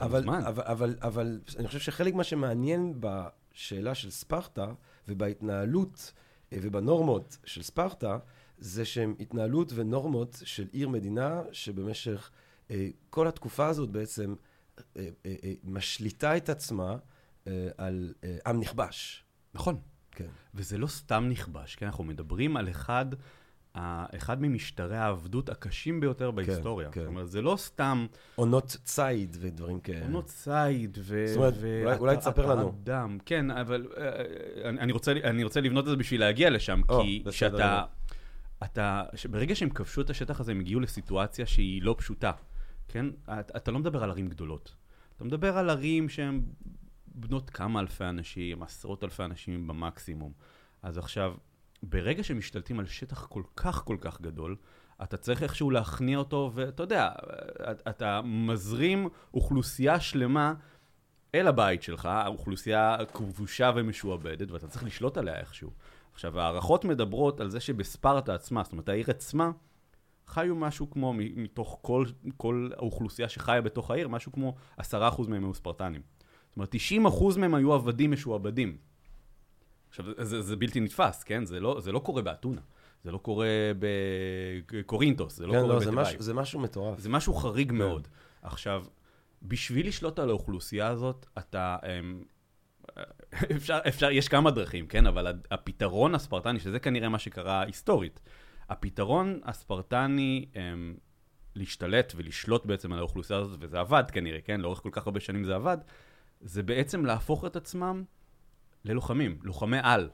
[0.00, 0.28] אבל.
[0.28, 4.72] אבל, אבל, אבל אני חושב שחלק מה שמעניין בשאלה של ספרטה
[5.08, 6.12] ובהתנהלות
[6.52, 8.18] ובנורמות של ספרטה,
[8.58, 12.30] זה שהם התנהלות ונורמות של עיר מדינה שבמשך
[12.70, 14.34] אה, כל התקופה הזאת בעצם
[14.78, 16.96] אה, אה, אה, משליטה את עצמה
[17.46, 19.24] אה, על אה, עם נכבש.
[19.54, 19.80] נכון.
[20.10, 20.28] כן.
[20.54, 21.86] וזה לא סתם נכבש, כן?
[21.86, 23.06] אנחנו מדברים על אחד,
[23.74, 26.90] אחד ממשטרי העבדות הקשים ביותר בהיסטוריה.
[26.90, 27.00] כן.
[27.00, 30.02] זאת אומרת, זה לא סתם עונות ציד ודברים כאלה.
[30.04, 31.24] עונות ציד ו...
[31.26, 32.74] זאת אומרת, ו- אולי- אולי תספר לנו.
[32.82, 33.18] דם.
[33.26, 37.02] כן, אבל אה, אני, אני, רוצה, אני רוצה לבנות את זה בשביל להגיע לשם, או,
[37.02, 37.56] כי בסדר שאתה...
[37.58, 37.88] גמור.
[38.64, 42.32] אתה, ברגע שהם כבשו את השטח הזה, הם הגיעו לסיטואציה שהיא לא פשוטה,
[42.88, 43.06] כן?
[43.24, 44.74] אתה, אתה לא מדבר על ערים גדולות.
[45.16, 46.42] אתה מדבר על ערים שהן
[47.06, 50.32] בנות כמה אלפי אנשים, עשרות אלפי אנשים במקסימום.
[50.82, 51.34] אז עכשיו,
[51.82, 54.56] ברגע שמשתלטים על שטח כל כך כל כך גדול,
[55.02, 57.10] אתה צריך איכשהו להכניע אותו, ואתה יודע,
[57.88, 60.54] אתה מזרים אוכלוסייה שלמה
[61.34, 65.70] אל הבית שלך, אוכלוסייה כבושה ומשועבדת, ואתה צריך לשלוט עליה איכשהו.
[66.12, 69.50] עכשיו, הערכות מדברות על זה שבספרטה עצמה, זאת אומרת, העיר עצמה,
[70.26, 72.04] חיו משהו כמו, מתוך כל,
[72.36, 76.02] כל האוכלוסייה שחיה בתוך העיר, משהו כמו עשרה אחוז מהם היו ספרטנים.
[76.48, 78.76] זאת אומרת, 90 אחוז מהם היו עבדים משועבדים.
[79.90, 81.44] עכשיו, זה, זה בלתי נתפס, כן?
[81.46, 82.60] זה לא, זה לא קורה באתונה.
[83.04, 83.46] זה לא קורה
[83.78, 85.92] בקורינטוס, זה לא כן, קורה לא.
[85.92, 86.98] משהו- זה משהו מטורף.
[86.98, 87.40] זה משהו כן.
[87.40, 88.08] חריג מאוד.
[88.42, 88.84] עכשיו,
[89.42, 91.76] בשביל לשלוט על האוכלוסייה הזאת, אתה...
[91.86, 92.22] אמ,
[93.56, 95.06] אפשר, אפשר, יש כמה דרכים, כן?
[95.06, 98.20] אבל הפתרון הספרטני, שזה כנראה מה שקרה היסטורית,
[98.68, 100.94] הפתרון הספרטני אמ,
[101.54, 104.60] להשתלט ולשלוט בעצם על האוכלוסייה הזאת, וזה עבד כנראה, כן?
[104.60, 105.78] לאורך כל כך הרבה שנים זה עבד,
[106.40, 108.04] זה בעצם להפוך את עצמם
[108.84, 110.10] ללוחמים, לוחמי על.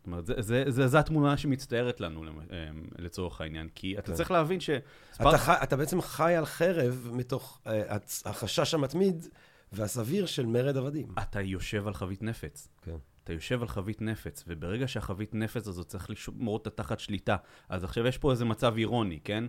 [0.00, 2.28] זאת אומרת, זה, זה, זה, זה התמונה שמצטיירת לנו אמ,
[2.98, 4.14] לצורך העניין, כי אתה כן.
[4.14, 4.64] צריך להבין אתה,
[5.12, 5.38] שספרטה...
[5.38, 9.26] חי, אתה בעצם חי על חרב מתוך אה, הצ- החשש המתמיד
[9.72, 11.08] והסביר של מרד עבדים.
[11.22, 12.68] אתה יושב על חבית נפץ.
[12.82, 12.96] כן.
[13.24, 17.36] אתה יושב על חבית נפץ, וברגע שהחבית נפץ הזאת צריך לשמור אותה תחת שליטה,
[17.68, 19.44] אז עכשיו יש פה איזה מצב אירוני, כן?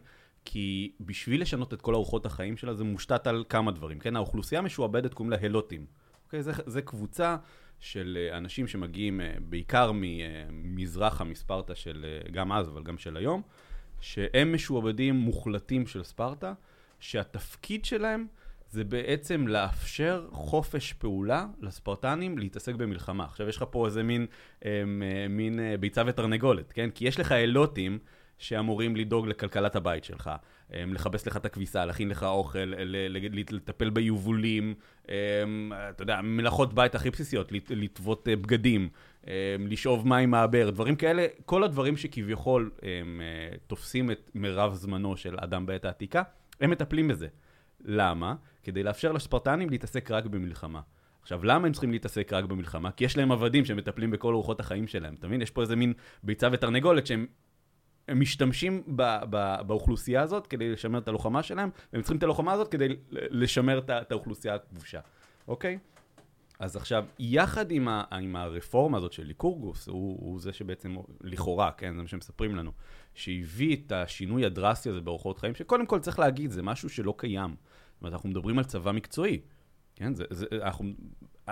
[0.46, 4.16] כי בשביל לשנות את כל אורחות החיים שלה, זה מושתת על כמה דברים, כן?
[4.16, 5.86] האוכלוסייה המשועבדת קוראים לה הלוטים.
[6.26, 6.44] אוקיי?
[6.44, 7.38] זה, זה קבוצה
[7.82, 13.18] של אה, אנשים שמגיעים אה, בעיקר ממזרחה, מספרטה של אה, גם אז, אבל גם של
[13.18, 13.42] היום,
[14.00, 16.54] שהם משועבדים מוחלטים של ספרטה,
[17.00, 18.28] שהתפקיד שלהם
[18.72, 23.24] זה בעצם לאפשר חופש פעולה לספרטנים להתעסק במלחמה.
[23.24, 24.26] עכשיו, יש לך פה איזה מין,
[24.66, 24.84] אה,
[25.30, 26.90] מין אה, ביצה ותרנגולת, כן?
[26.90, 28.00] כי יש לך אלוטים
[28.38, 30.36] שאמורים לדאוג לכלכלת הבית שלך, אה,
[30.72, 32.74] לכבס לך את הכביסה, להכין לך אוכל,
[33.52, 34.74] לטפל ביבולים,
[35.10, 35.16] אה,
[35.90, 38.90] אתה יודע, מלאכות בית הכי בסיסיות, לט- לטוות אה, בגדים,
[39.28, 45.18] אה, לשאוב מים מהבאר, דברים כאלה, כל הדברים שכביכול אה, אה, תופסים את מירב זמנו
[45.18, 46.24] של אדם בעת העתיקה,
[46.62, 47.28] הם מטפלים בזה.
[47.86, 48.36] למה?
[48.64, 50.82] כדי לאפשר לספרטנים להתעסק רק במלחמה.
[51.22, 52.92] עכשיו, למה הם צריכים להתעסק רק במלחמה?
[52.92, 55.16] כי יש להם עבדים שמטפלים בכל אורחות החיים שלהם.
[55.20, 55.42] אתה מבין?
[55.42, 57.26] יש פה איזה מין ביצה ותרנגולת שהם
[58.08, 62.52] הם משתמשים ב, ב, באוכלוסייה הזאת כדי לשמר את הלוחמה שלהם, והם צריכים את הלוחמה
[62.52, 65.00] הזאת כדי לשמר את, את האוכלוסייה הכבושה,
[65.48, 65.78] אוקיי?
[66.62, 71.72] אז עכשיו, יחד עם, ה, עם הרפורמה הזאת של ליקורגוס, הוא, הוא זה שבעצם, לכאורה,
[71.72, 72.72] כן, זה מה שמספרים לנו,
[73.14, 77.50] שהביא את השינוי הדרסטי הזה באורחות חיים, שקודם כל צריך להגיד, זה משהו שלא קיים.
[77.50, 79.42] זאת אומרת, אנחנו מדברים על צבא מקצועי,
[79.96, 80.16] כן?
[80.16, 80.86] זה, זה, אנחנו,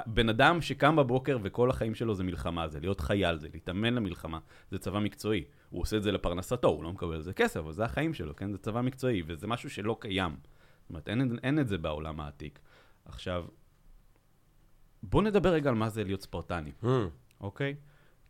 [0.05, 4.39] בן אדם שקם בבוקר וכל החיים שלו זה מלחמה, זה להיות חייל, זה להתאמן למלחמה,
[4.71, 5.43] זה צבא מקצועי.
[5.69, 8.35] הוא עושה את זה לפרנסתו, הוא לא מקבל על זה כסף, אבל זה החיים שלו,
[8.35, 8.51] כן?
[8.51, 10.35] זה צבא מקצועי, וזה משהו שלא קיים.
[10.81, 12.59] זאת אומרת, אין, אין את זה בעולם העתיק.
[13.05, 13.45] עכשיו,
[15.03, 16.87] בוא נדבר רגע על מה זה להיות ספרטני, Hmm.
[17.41, 17.75] אוקיי?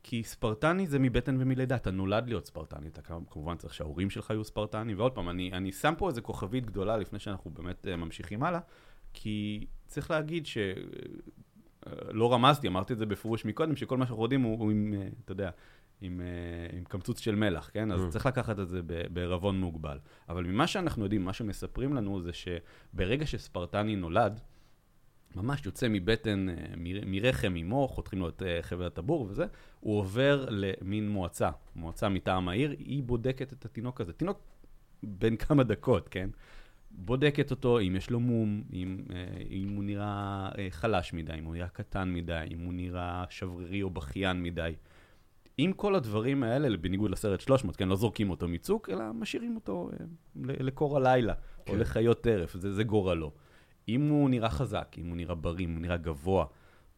[0.04, 4.44] כי ספרטני זה מבטן ומלידה, אתה נולד להיות ספרטני, אתה כמובן צריך שההורים שלך יהיו
[4.44, 8.44] ספרטני, ועוד פעם, אני, אני שם פה איזה כוכבית גדולה לפני שאנחנו באמת uh, ממשיכים
[8.44, 8.60] הלאה,
[9.14, 10.58] כי צריך להגיד ש...
[12.12, 15.08] לא רמזתי, אמרתי את זה בפירוש מקודם, שכל מה שאנחנו יודעים הוא, הוא עם, אה,
[15.26, 15.50] אתה יודע,
[16.02, 17.92] עם, אה, עם קמצוץ של מלח, כן?
[17.92, 18.10] אז Mm.
[18.10, 19.98] צריך לקחת את זה ב- בערבון מוגבל.
[20.30, 24.40] אבל ממה שאנחנו יודעים, מה שמספרים לנו זה שברגע שספרטני נולד,
[25.36, 26.56] ממש יוצא מבטן, אה,
[27.06, 29.46] מרחם אמו, חותכים לו את חבל הטבור וזה,
[29.80, 34.14] הוא עובר למין מועצה, מועצה מטעם העיר, היא בודקת את התינוק הזה.
[34.14, 34.40] תינוק
[35.04, 36.30] בן כמה דקות, כן?
[36.92, 41.44] בודקת אותו, אם יש לו מום, אם, אה, אם הוא נראה אה, חלש מדי, אם
[41.44, 44.74] הוא נראה קטן מדי, אם הוא נראה שברירי או בכיין מדי.
[45.58, 49.90] עם כל הדברים האלה, בניגוד לסרט 300, כן, לא זורקים אותו מצוק, אלא משאירים אותו
[49.94, 51.34] אה, לקור הלילה,
[51.66, 51.74] כן.
[51.74, 51.78] או.
[51.78, 53.32] לחיות טרף, זה, זה גורלו.
[53.90, 56.46] אם הוא נראה חזק, אם הוא נראה בריא, אם הוא נראה גבוה,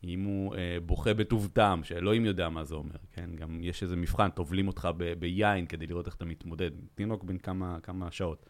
[0.03, 3.29] אם הוא אה, בוכה בטוב טעם, שאלוהים יודע מה זה אומר, כן?
[3.35, 6.71] גם יש איזה מבחן, טובלים אותך ב- ביין כדי לראות איך אתה מתמודד.
[6.95, 8.45] תינוק בן כמה, כמה שעות,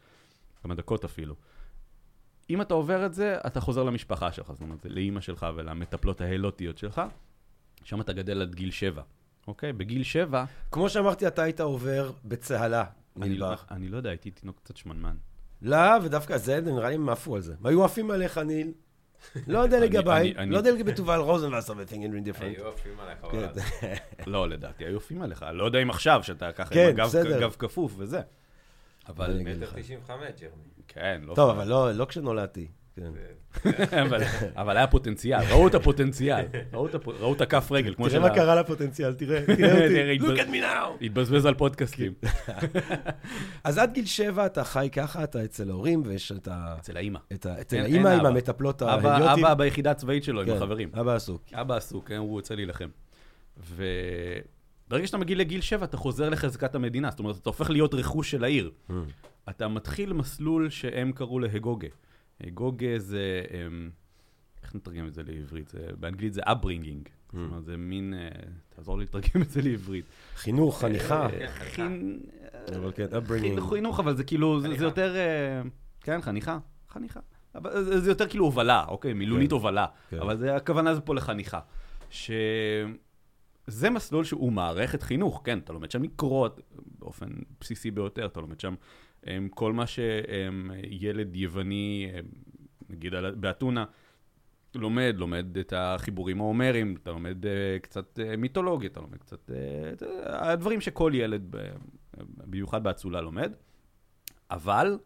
[0.64, 1.36] כמה דקות אפילו.
[2.50, 6.78] אם אתה עובר את זה, אתה חוזר למשפחה שלך, זאת אומרת, לאימא שלך ולמטפלות ההלוטיות
[6.78, 7.02] שלך,
[7.84, 9.02] שם אתה גדל עד גיל שבע,
[9.48, 9.74] אוקיי?
[9.74, 12.84] בגיל שבע, כמו שאמרתי, אתה היית עובר בצהלה,
[13.22, 13.54] אני לא.
[13.72, 15.16] אני לא יודע, הייתי תינוק קצת שמנמן.
[15.62, 17.54] לא, ודווקא זה, נראה לי הם עפו על זה.
[17.60, 18.72] הם היו עפים עליך, ניל.
[19.48, 22.44] לא יודע לגביי, לא יודע לגבי תובל רוזנבסר ו-thinking in different.
[22.44, 23.38] היו עפים עליך, כן.
[23.38, 24.28] אבל...
[24.34, 25.46] לא, לדעתי היו יפים עליך.
[25.54, 27.42] לא יודע אם עכשיו, שאתה ככה כן, עם הגב בסדר.
[27.42, 28.22] גב כפוף וזה.
[29.08, 29.74] אבל, מטר לך.
[29.76, 30.54] 95, ג'רמי.
[30.88, 31.36] כן, לא...
[31.36, 32.68] טוב, אבל לא- לא כשנולדתי.
[32.96, 33.12] כן.
[34.06, 34.22] אבל,
[34.56, 37.08] אבל היה פוטנציאל, ראו את הפוטנציאל, ראו את, הפ...
[37.08, 39.56] ראו את הכף רגל, כמו תראה של מה קרה לפוטנציאל, תראה, תראה
[39.90, 40.42] תראה, אותי.
[40.42, 41.06] Look at me now!
[41.06, 42.14] התבזבז על פודקאסטים.
[43.64, 46.76] אז עד גיל שבע אתה חי ככה, אתה אצל ההורים, ויש את ה...
[46.80, 47.20] אצל האימא.
[47.34, 48.26] אצל האימא עם.
[48.26, 49.46] המטפלות ההליוטים.
[49.46, 50.90] אבא ביחידה הצבאית שלו עם כן, החברים.
[51.00, 51.44] אבא עסוק.
[51.54, 52.90] אבא עסוק, כן, הוא יוצא להילחם.
[54.92, 57.10] וברגע שאתה מגיע לגיל שבע, אתה חוזר לחזקת המדינה.
[57.12, 58.72] זאת אומרת, אתה הופך להיות רכוש של העיר.
[58.90, 58.94] Mm.
[59.50, 61.88] אתה מתחיל מסלול שהם קראו להגוגה.
[62.42, 63.90] הגוגה זה, אמ,
[64.64, 65.68] איך נתרגם את זה לעברית?
[65.70, 67.10] זה, באנגלית זה upbringing.
[67.34, 68.30] זאת אומרת, זה מין, אה,
[68.76, 70.06] תעזור לי לתרגם את זה לעברית.
[70.36, 71.28] חינוך, חניכה.
[71.30, 72.20] אה, חין...
[72.76, 73.70] אבל כן, חינוך, upbringing.
[73.70, 74.84] חינוך, אבל זה כאילו, זה- זה חניכה.
[74.84, 75.62] יותר, אה,
[76.02, 76.58] כן, חניכה,
[76.90, 77.20] חניכה.
[77.56, 79.56] אבל זה- זה יותר כאילו הובלה, אוקיי, מילולית כן.
[79.56, 79.86] הובלה.
[80.10, 80.20] כן.
[80.20, 81.60] אבל זה- הכוונה זה פה לחניכה.
[83.72, 86.50] זה מסלול שהוא מערכת חינוך, כן, אתה לומד שם לקרוא
[87.00, 87.30] באופן
[87.62, 88.76] בסיסי ביותר, אתה לומד שם
[89.28, 92.26] אמ, כל מה שילד יווני, אמ,
[92.90, 93.86] נגיד באתונה,
[94.76, 99.52] לומד, לומד את החיבורים ההומריים, אתה לומד אה, קצת אה, מיתולוגיה, אתה לומד קצת...
[99.52, 101.56] אה, הדברים שכל ילד,
[102.18, 103.54] במיוחד באצולה, לומד.
[104.52, 105.00] אבל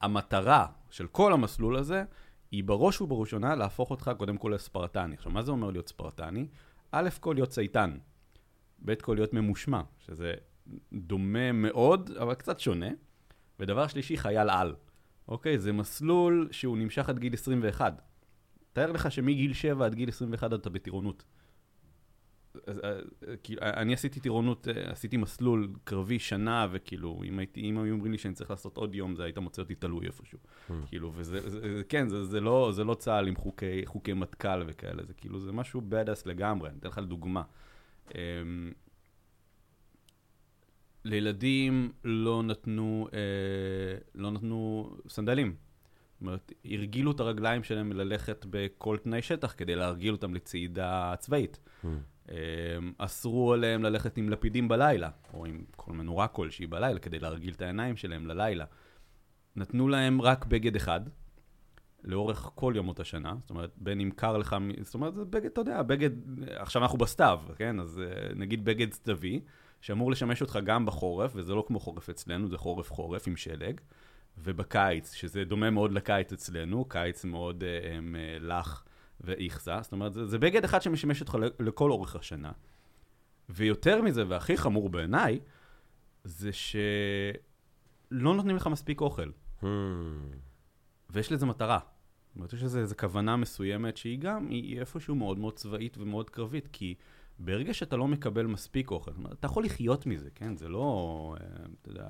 [0.00, 2.04] המטרה של כל המסלול הזה,
[2.50, 5.14] היא בראש ובראשונה להפוך אותך קודם כל לספרטני.
[5.14, 6.46] עכשיו, מה זה אומר להיות ספרטני?
[6.92, 7.98] א' כל להיות צייתן,
[8.84, 10.34] ב' כל להיות ממושמע, שזה
[10.92, 12.88] דומה מאוד, אבל קצת שונה.
[13.60, 14.74] ודבר שלישי, חייל על.
[15.28, 15.58] אוקיי?
[15.58, 18.02] זה מסלול שהוא נמשך עד גיל 21.
[18.72, 21.24] תאר לך שמגיל 7 עד גיל 21 אתה בטירונות.
[22.66, 22.90] אז, אה,
[23.28, 27.94] אה, כאילו, אני עשיתי טירונות, אה, עשיתי מסלול קרבי שנה, וכאילו, אם, הייתי, אם היו
[27.94, 30.38] אומרים לי שאני צריך לעשות עוד יום, זה היית מוצא אותי תלוי איפשהו.
[30.86, 35.04] כאילו, וזה, זה, כן, זה, זה, לא, זה לא צה"ל עם חוקי, חוקי מטכ"ל וכאלה,
[35.04, 37.42] זה כאילו, זה משהו badass לגמרי, אני אתן לך דוגמה.
[38.14, 38.72] אמ,
[41.04, 45.56] לילדים לא נתנו, אה, לא נתנו סנדלים.
[46.12, 51.60] זאת אומרת, הרגילו את הרגליים שלהם ללכת בכל תנאי שטח כדי להרגיל אותם לצעידה צבאית.
[51.84, 51.98] אמ,
[52.98, 57.62] אסרו עליהם ללכת עם לפידים בלילה, או עם כל מנורה כלשהי בלילה, כדי להרגיל את
[57.62, 58.64] העיניים שלהם ללילה.
[59.56, 61.00] נתנו להם רק בגד אחד,
[62.04, 65.60] לאורך כל ימות השנה, זאת אומרת, בין אם קר לך, זאת אומרת, זה בגד, אתה
[65.60, 66.10] יודע, בגד,
[66.56, 67.80] עכשיו אנחנו בסתיו, כן?
[67.80, 69.40] אז אה, נגיד בגד סתווי,
[69.80, 73.80] שאמור לשמש אותך גם בחורף, וזה לא כמו חורף אצלנו, זה חורף-חורף עם שלג,
[74.38, 78.84] ובקיץ, שזה דומה מאוד לקיץ אצלנו, קיץ מאוד אה, אה, לח
[79.20, 82.52] ואיכסה, זאת אומרת, זה, זה בגד אחד שמשמש אותך לכל אורך השנה.
[83.48, 85.40] ויותר מזה, והכי חמור בעיניי,
[86.24, 89.30] זה שלא נותנים לך מספיק אוכל.
[89.62, 89.66] Hmm.
[91.10, 91.78] ויש לזה מטרה.
[92.28, 96.30] זאת אומרת, יש לזה איזו כוונה מסוימת שהיא גם, היא איפשהו מאוד מאוד צבאית ומאוד
[96.30, 96.94] קרבית, כי
[97.38, 100.56] ברגע שאתה לא מקבל מספיק אוכל, זאת אומרת, אתה יכול לחיות מזה, כן?
[100.56, 101.46] זה לא, אה,
[101.82, 102.08] אתה יודע,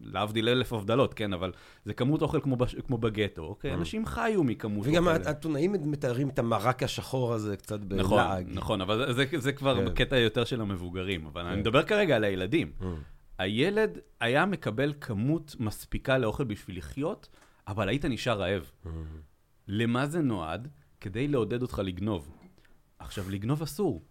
[0.00, 1.32] להבדיל אלף הבדלות, כן?
[1.32, 1.52] אבל
[1.84, 3.74] זה כמות אוכל כמו, בש, כמו בגטו, אוקיי?
[3.74, 5.28] אנשים חיו מכמות וגם אוכל.
[5.28, 8.46] האתונאים מתארים את המרק השחור הזה קצת נכון, בלעג.
[8.54, 9.84] נכון, אבל זה, זה כבר כן.
[9.84, 11.26] בקטע יותר של המבוגרים.
[11.26, 11.60] אבל אני כן.
[11.60, 12.72] מדבר כרגע על הילדים.
[12.80, 12.84] Hmm.
[13.38, 17.28] הילד היה מקבל כמות מספיקה לאוכל בשביל לחיות,
[17.68, 18.70] אבל היית נשאר רעב.
[18.84, 18.88] Hmm.
[19.68, 20.68] למה זה נועד?
[21.00, 22.30] כדי לעודד אותך לגנוב.
[22.98, 24.02] עכשיו, לגנוב אסור.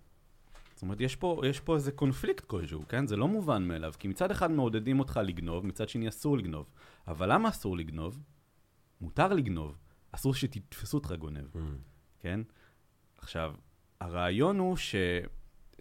[0.81, 3.07] זאת אומרת, יש פה, יש פה איזה קונפליקט כלשהו, כן?
[3.07, 6.69] זה לא מובן מאליו, כי מצד אחד מעודדים אותך לגנוב, מצד שני אסור לגנוב.
[7.07, 8.19] אבל למה אסור לגנוב?
[9.01, 9.77] מותר לגנוב,
[10.11, 11.57] אסור שתתפסו אותך גונב, Hmm.
[12.19, 12.39] כן?
[13.17, 13.53] עכשיו,
[13.99, 14.95] הרעיון הוא ש...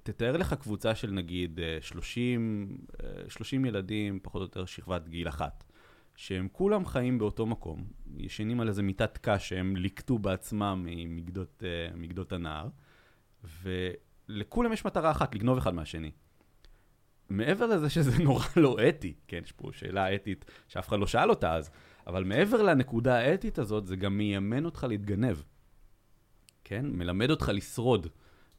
[0.03, 5.29] תתאר לך קבוצה של נגיד אה, 30, אה, 30 ילדים, פחות או יותר שכבת גיל
[5.29, 5.65] אחת,
[6.17, 7.85] שהם כולם חיים באותו מקום,
[8.17, 12.33] ישנים על איזה מיטת קש שהם ליקטו בעצמם מגדות, אה, מגדות
[14.31, 16.11] הנהר, ולכולם יש מטרה אחת, לגנוב אחד מהשני.
[17.29, 21.31] מעבר לזה שזה נורא לא אתי, כן, יש פה שאלה אתית שאף אחד לא שאל
[21.31, 21.71] אותה אז,
[22.07, 25.43] אבל מעבר לנקודה האתית הזאת, זה גם מיימן אותך להתגנב.
[26.65, 26.87] כן?
[26.87, 28.07] מלמד אותך לשרוד,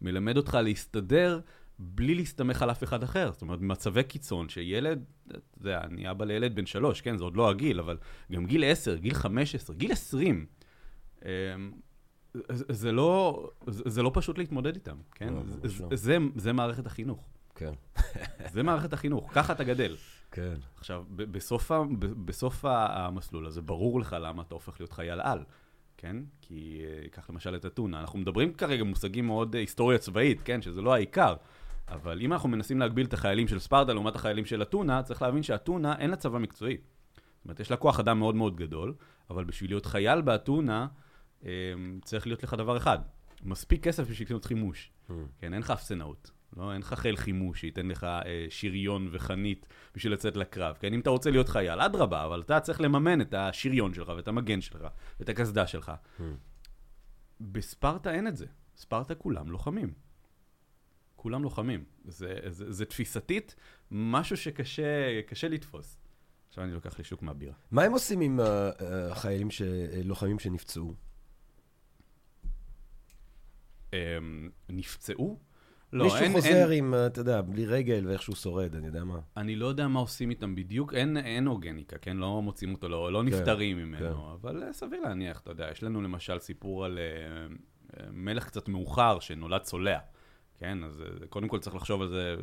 [0.01, 1.39] מלמד אותך להסתדר
[1.79, 3.31] בלי להסתמך על אף אחד אחר.
[3.31, 7.17] זאת אומרת, במצבי קיצון, שילד, אתה יודע, אני אבא לילד בן שלוש, כן?
[7.17, 7.97] זה עוד לא הגיל, אבל
[8.31, 10.45] גם גיל עשר, גיל חמש עשרה, גיל עשרים,
[11.25, 11.71] אמ,
[12.51, 15.33] זה, לא, זה, זה לא פשוט להתמודד איתם, כן?
[15.33, 15.95] לא, זה, לא.
[15.95, 17.29] זה, זה מערכת החינוך.
[17.55, 17.73] כן,
[18.53, 19.95] זה מערכת החינוך, ככה אתה גדל.
[20.31, 20.53] כן.
[20.77, 21.71] עכשיו, בסוף,
[22.25, 25.43] בסוף המסלול הזה, ברור לך למה אתה הופך להיות חייל על,
[25.97, 26.17] כן?
[26.41, 28.01] כי, אה, קח למשל את אתונה.
[28.01, 30.61] אנחנו מדברים כרגע במושגים מאוד אה, היסטוריה צבאית, כן?
[30.61, 31.35] שזה לא העיקר.
[31.87, 35.43] אבל אם אנחנו מנסים להגביל את החיילים של ספרטה לעומת החיילים של אתונה, צריך להבין
[35.43, 36.77] שאתונה אין לה צבא מקצועי.
[36.77, 38.93] זאת אומרת, יש לה כוח אדם מאוד מאוד גדול,
[39.29, 40.87] אבל בשביל להיות חייל באתונה,
[42.03, 42.99] צריך להיות לך דבר אחד,
[43.43, 44.91] מספיק כסף בשביל לקנות חימוש.
[45.09, 45.13] Hmm.
[45.39, 46.31] כן, אין לך אפסנאות.
[46.57, 50.77] לא, אין לך חיל חימוש שייתן לך אה, שריון וחנית בשביל לצאת לקרב.
[50.79, 54.27] כן, אם אתה רוצה להיות חייל, אדרבה, אבל אתה צריך לממן את השריון שלך ואת
[54.27, 54.87] המגן שלך
[55.19, 55.91] ואת הקסדה שלך.
[56.17, 56.21] Hmm.
[57.41, 58.45] בספרטה אין את זה.
[58.75, 59.93] ספרטה כולם לוחמים.
[61.15, 61.83] כולם לוחמים.
[62.05, 63.55] זה, זה, זה תפיסתית
[63.91, 65.97] משהו שקשה קשה לתפוס.
[66.49, 67.53] עכשיו אני לוקח לי שוק מהבירה.
[67.71, 68.45] מה הם עושים עם אה,
[68.81, 70.93] אה, החיילים, אה, לוחמים שנפצעו?
[73.93, 75.39] הם, נפצעו?
[75.93, 79.03] לא, מישהו אין, חוזר אין, עם, אה, אתה יודע, בלי רגל ואיכשהו שורד, אני יודע
[79.03, 79.19] מה.
[79.37, 82.17] אני לא יודע מה עושים איתם בדיוק, אין, אין אורגניקה, כן?
[82.17, 84.31] לא מוצאים אותו, לא, לא כן, נפטרים ממנו, כן.
[84.41, 87.55] אבל אה, סביר להניח, אתה יודע, יש לנו למשל סיפור על אה,
[87.99, 89.99] אה, מלך קצת מאוחר שנולד צולע,
[90.61, 92.35] כן, אז אה, קודם כל צריך לחשוב על זה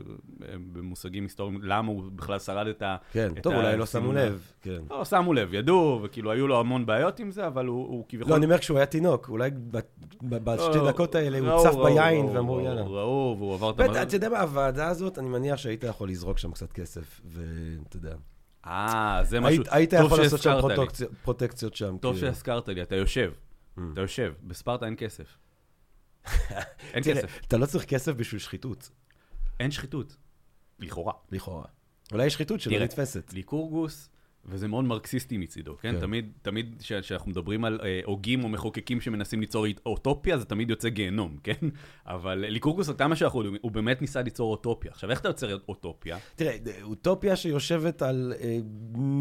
[0.43, 2.97] אה, במושגים היסטוריים, למה הוא בכלל שרד את ה...
[3.13, 4.79] כן, את טוב, אולי לא שמו ה- לב, כן.
[4.91, 8.31] לא, שמו לב, ידעו, וכאילו היו לו המון בעיות עם זה, אבל הוא, הוא כביכול...
[8.33, 9.51] לא, אני אומר כשהוא היה תינוק, אולי
[10.23, 12.83] בשתי לא, דקות האלה הוא צף ביין ואמרו יאללה.
[12.83, 16.09] ראו, והוא עבר את באמת, המ- אתה יודע מה, הוועדה הזאת, אני מניח שהיית יכול
[16.09, 18.15] לזרוק שם קצת כסף, ואתה יודע.
[18.67, 19.63] אה, זה משהו...
[19.71, 20.59] היית- יכול לעשות שם
[21.23, 21.97] פרוטקציות שם.
[22.01, 22.27] טוב כאילו.
[22.33, 23.31] שהזכרת לי, אתה יושב.
[23.79, 23.81] Mm.
[23.93, 25.37] אתה יושב, בספרטה אין כסף.
[26.95, 27.41] אין כסף.
[27.47, 28.91] אתה לא צריך כסף בשביל שחיתות,
[29.61, 30.17] אין שחיתות.
[30.79, 31.13] לכאורה.
[31.33, 31.65] לכאורה.
[32.13, 33.33] אולי יש שחיתות שלא נתפסת.
[33.33, 34.09] ליקורגוס,
[34.51, 35.93] וזה מאוד מרקסיסטי מצידו, כן?
[35.95, 36.01] כן.
[36.01, 40.71] תמיד, תמיד כש- כשאנחנו מדברים על אה, הוגים או מחוקקים שמנסים ליצור אוטופיה, זה תמיד
[40.71, 41.53] יוצא גיהנום, כן?
[42.07, 44.91] אבל ליקורגוס, אתה מה שאנחנו יודעים, הוא באמת ניסה ליצור אוטופיה.
[44.91, 46.19] עכשיו, איך אתה יוצר אוטופיה?
[46.37, 48.59] תראה, אוטופיה שיושבת על אה,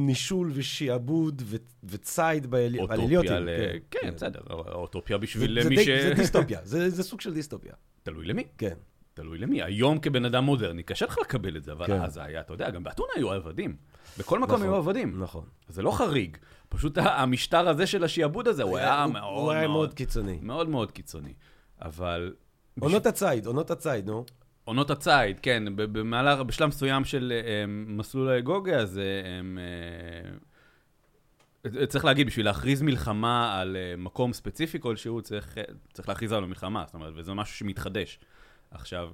[0.05, 3.17] נישול ושעבוד ו- וציד באלי- על אליוטים.
[3.17, 3.49] אוטופיה ל...
[3.91, 5.89] כן, בסדר, אוטופיה זה- בשביל זה למי די- ש...
[5.89, 7.73] זה דיסטופיה, זה זה סוג של דיסטופיה.
[8.03, 8.43] תלוי למי.
[8.57, 8.73] כן.
[9.13, 9.63] תלוי למי.
[9.63, 12.01] היום כבן אדם מודרני, קשה לך לקבל את זה, אבל כן.
[12.01, 13.75] אז היה, אתה יודע, גם באתונה היו עבדים.
[14.19, 15.23] בכל מקום נכון, היו עבדים.
[15.23, 15.43] נכון.
[15.67, 16.37] זה לא חריג.
[16.69, 20.39] פשוט המשטר הזה של השעבוד הזה, הוא היה הוא- מאוד הוא היה מאוד מאוד קיצוני.
[20.41, 21.33] מאוד מאוד קיצוני.
[21.81, 22.33] אבל...
[22.79, 24.25] עונות הציד, עונות הציד, נו.
[24.65, 29.03] עונות הציד, כן, ב- במהלך, בשלב מסוים של אה, מסלול האגוגה, אז אה,
[29.39, 29.59] הם...
[31.75, 36.31] אה, צריך להגיד, בשביל להכריז מלחמה על אה, מקום ספציפי כלשהו, צריך, אה, צריך להכריז
[36.31, 38.19] עליו מלחמה, זאת אומרת, וזה משהו שמתחדש.
[38.71, 39.09] עכשיו,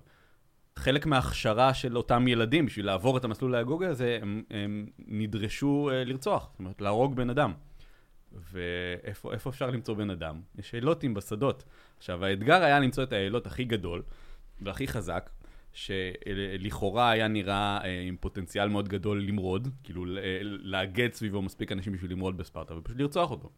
[0.80, 6.04] חלק מההכשרה של אותם ילדים, בשביל לעבור את המסלול האגוגה הזה, הם, הם נדרשו אה,
[6.04, 7.54] לרצוח, זאת אומרת, להרוג בן אדם.
[8.52, 10.42] ואיפה איפה אפשר למצוא בן אדם?
[10.58, 11.64] יש אילות בשדות.
[11.98, 14.02] עכשיו, האתגר היה למצוא את ההילוט הכי גדול
[14.62, 15.30] והכי חזק,
[15.74, 21.94] שלכאורה היה נראה אה, עם פוטנציאל מאוד גדול למרוד, כאילו אה, לאגד סביבו מספיק אנשים
[21.94, 23.50] בשביל למרוד בספרטה ופשוט לרצוח אותו.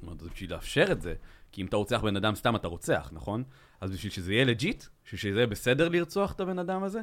[0.00, 1.14] זאת אומרת, אז בשביל לאפשר את זה,
[1.52, 3.44] כי אם אתה רוצח בן אדם, סתם אתה רוצח, נכון?
[3.80, 7.00] אז בשביל שזה יהיה legit, בשביל שזה יהיה בסדר לרצוח את הבן אדם הזה,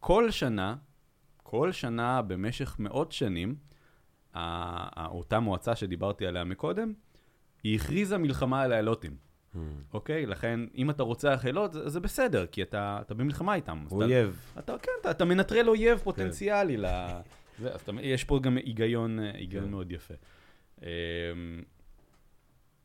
[0.00, 0.76] כל שנה,
[1.42, 3.54] כל שנה במשך מאות שנים,
[4.96, 6.92] אותה מועצה שדיברתי עליה מקודם,
[7.62, 9.16] היא הכריזה מלחמה על האלוטים,
[9.94, 10.26] אוקיי?
[10.26, 13.82] לכן, אם אתה רוצח אילות, זה, זה בסדר, כי אתה, אתה במלחמה איתם.
[13.86, 14.40] אז אתה- אויב.
[14.58, 16.86] אתה, כן, אתה, אתה מנטרל אויב פוטנציאלי ל...
[17.58, 19.70] זה, אז אתה, יש פה גם היגיון, אה, היגיון כן.
[19.70, 20.14] מאוד יפה.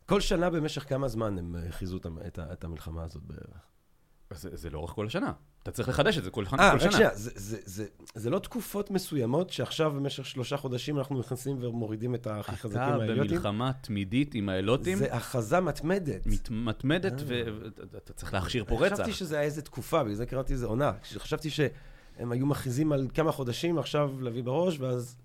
[0.05, 1.97] כל שנה במשך כמה זמן הם אה, הכריזו
[2.27, 3.61] את את המלחמה הזאת בערך?
[4.33, 5.31] זה, זה לאורך כל השנה.
[5.63, 6.91] אתה צריך לחדש את זה כל, אה, כל רק שנה.
[6.91, 7.85] שנייה, זה- זה- זה-
[8.15, 12.97] זה לא תקופות מסוימות שעכשיו במשך שלושה חודשים אנחנו נכנסים ומורידים את הכי חזקים אתה
[12.97, 13.31] מהאליוטים?
[13.31, 16.27] במלחמה תמידית עם האלוטים, זה הכרזה מתמדת.
[16.27, 17.25] מת- מתמדת, אה.
[17.91, 18.95] ואתה צריך להכשיר פה רצח.
[18.95, 20.91] חשבתי שזה היה איזה תקופה, בגלל זה קראתי לזה עונה.
[21.17, 21.71] חשבתי שהם
[22.31, 25.17] היו מכריזים על כמה חודשים, עכשיו להביא בראש, ואז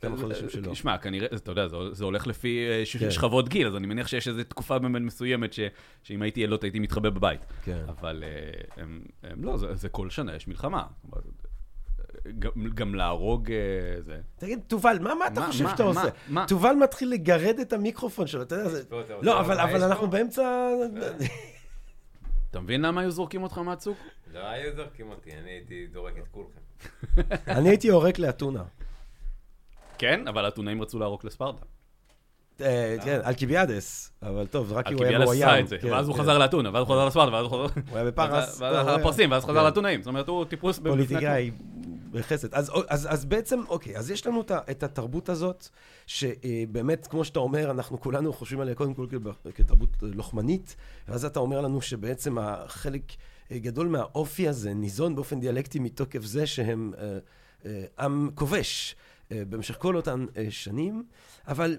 [0.00, 0.74] כמה חודשים שלא.
[0.74, 3.10] שמע, כנראה, אתה יודע, זה, זה הולך לפי אה, כן.
[3.10, 5.60] שכבות גיל, אז אני מניח שיש איזו תקופה באמת מסוימת ש,
[6.02, 7.40] שאם הייתי ילוד הייתי מתחבא בבית.
[7.64, 7.84] כן.
[7.88, 8.50] אבל אה,
[8.82, 10.82] הם, הם לא, זה, זה כל שנה, יש מלחמה.
[12.38, 13.56] גם, גם להרוג אה,
[14.00, 14.20] זה.
[14.38, 16.02] תגיד, תובל, מה מה אתה מה- חושב מה- שאתה מה- עושה?
[16.28, 16.44] מה?
[16.48, 18.82] תובל מתחיל לגרד את המיקרופון שלו, אתה יודע, זה...
[19.22, 20.08] לא, אבל אנחנו?
[20.10, 20.68] באמצע...
[22.50, 23.98] אתה מבין למה היו זורקים אותך מהצוק?
[24.34, 26.60] לא היו זורקים אותי, אני הייתי זורק את כולכם.
[27.48, 28.62] אני הייתי יורק לאתונה.
[29.98, 31.64] כן, אבל האתונאים רצו לערוק לספרטה.
[32.60, 35.48] אה, כן, אלקיביאדס, אבל טוב, רק כי הוא היה אלקיביאדס מרואיין.
[35.48, 36.22] עשה את זה, כן, ואז הוא כן.
[36.22, 37.80] חזר לאתונה, ואז הוא חזר לספרטה, ואז הוא חזר...
[37.90, 38.60] הוא היה בפרס.
[38.60, 39.64] ואז הוא היה- לפרסים, ואז חזר כן.
[39.64, 40.02] לאתונאים.
[40.02, 40.78] זאת אומרת, הוא טיפוס...
[40.78, 41.50] פוליטיקאי
[42.10, 42.54] בחסד.
[42.88, 45.68] אז, בעצם, אוקיי, אז יש לנו את, התרבות הזאת,
[46.06, 49.06] שבאמת, כמו שאתה אומר, אנחנו כולנו חושבים עליה קודם כל
[49.54, 50.76] כתרבות לוחמנית,
[51.08, 53.02] ואז אתה אומר לנו שבעצם החלק
[53.52, 57.18] גדול מהאופי הזה ניזון באופן דיאלקטי מתוקף זה שהם אה,
[57.66, 58.96] אה, עם כובש
[59.30, 61.04] במשך כל אותן אה, שנים,
[61.48, 61.78] אבל,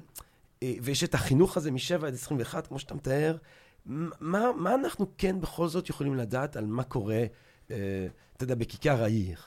[0.63, 3.37] אה, ויש את החינוך הזה משבע עד עשרים ואחת, כמו שאתה מתאר,
[3.85, 7.23] מה, מה אנחנו כן בכל זאת יכולים לדעת על מה קורה,
[7.71, 9.39] אה, אתה יודע, בכיכר העיר?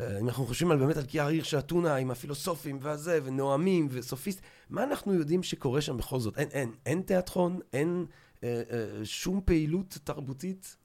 [0.00, 3.88] אה, אם אנחנו חושבים על באמת על כיכר העיר של אתונה עם הפילוסופים והזה, ונואמים
[3.90, 4.40] וסופיסט,
[4.70, 6.38] מה אנחנו יודעים שקורה שם בכל זאת?
[6.38, 8.06] אין, אין, אין תיאטרון, אין
[8.44, 10.76] אה, אה, שום פעילות תרבותית?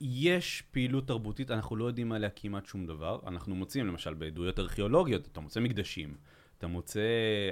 [0.00, 3.18] יש פעילות תרבותית, אנחנו לא יודעים עליה כמעט שום דבר.
[3.26, 6.14] אנחנו מוצאים, למשל, בעדויות ארכיאולוגיות, אתה מוצא מקדשים,
[6.58, 7.00] אתה מוצא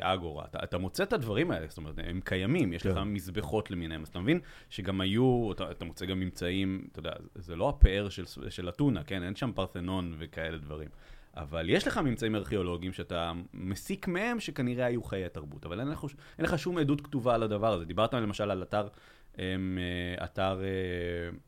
[0.01, 2.89] אגורה, אתה, אתה מוצא את הדברים האלה, זאת אומרת, הם קיימים, יש כן.
[2.91, 4.41] לך מזבחות למיניהם, אז אתה מבין
[4.71, 9.05] שגם היו, אתה, אתה מוצא גם ממצאים, אתה יודע, זה לא הפאר של, של אתונה,
[9.05, 9.23] כן?
[9.23, 10.89] אין שם פרתנון וכאלה דברים.
[11.37, 16.05] אבל יש לך ממצאים ארכיאולוגיים שאתה מסיק מהם שכנראה היו חיי תרבות, אבל אין לך,
[16.39, 17.85] אין לך שום עדות כתובה על הדבר הזה.
[17.85, 18.89] דיברת למשל על אתר,
[19.39, 21.39] אמ, אה, אתר, אה,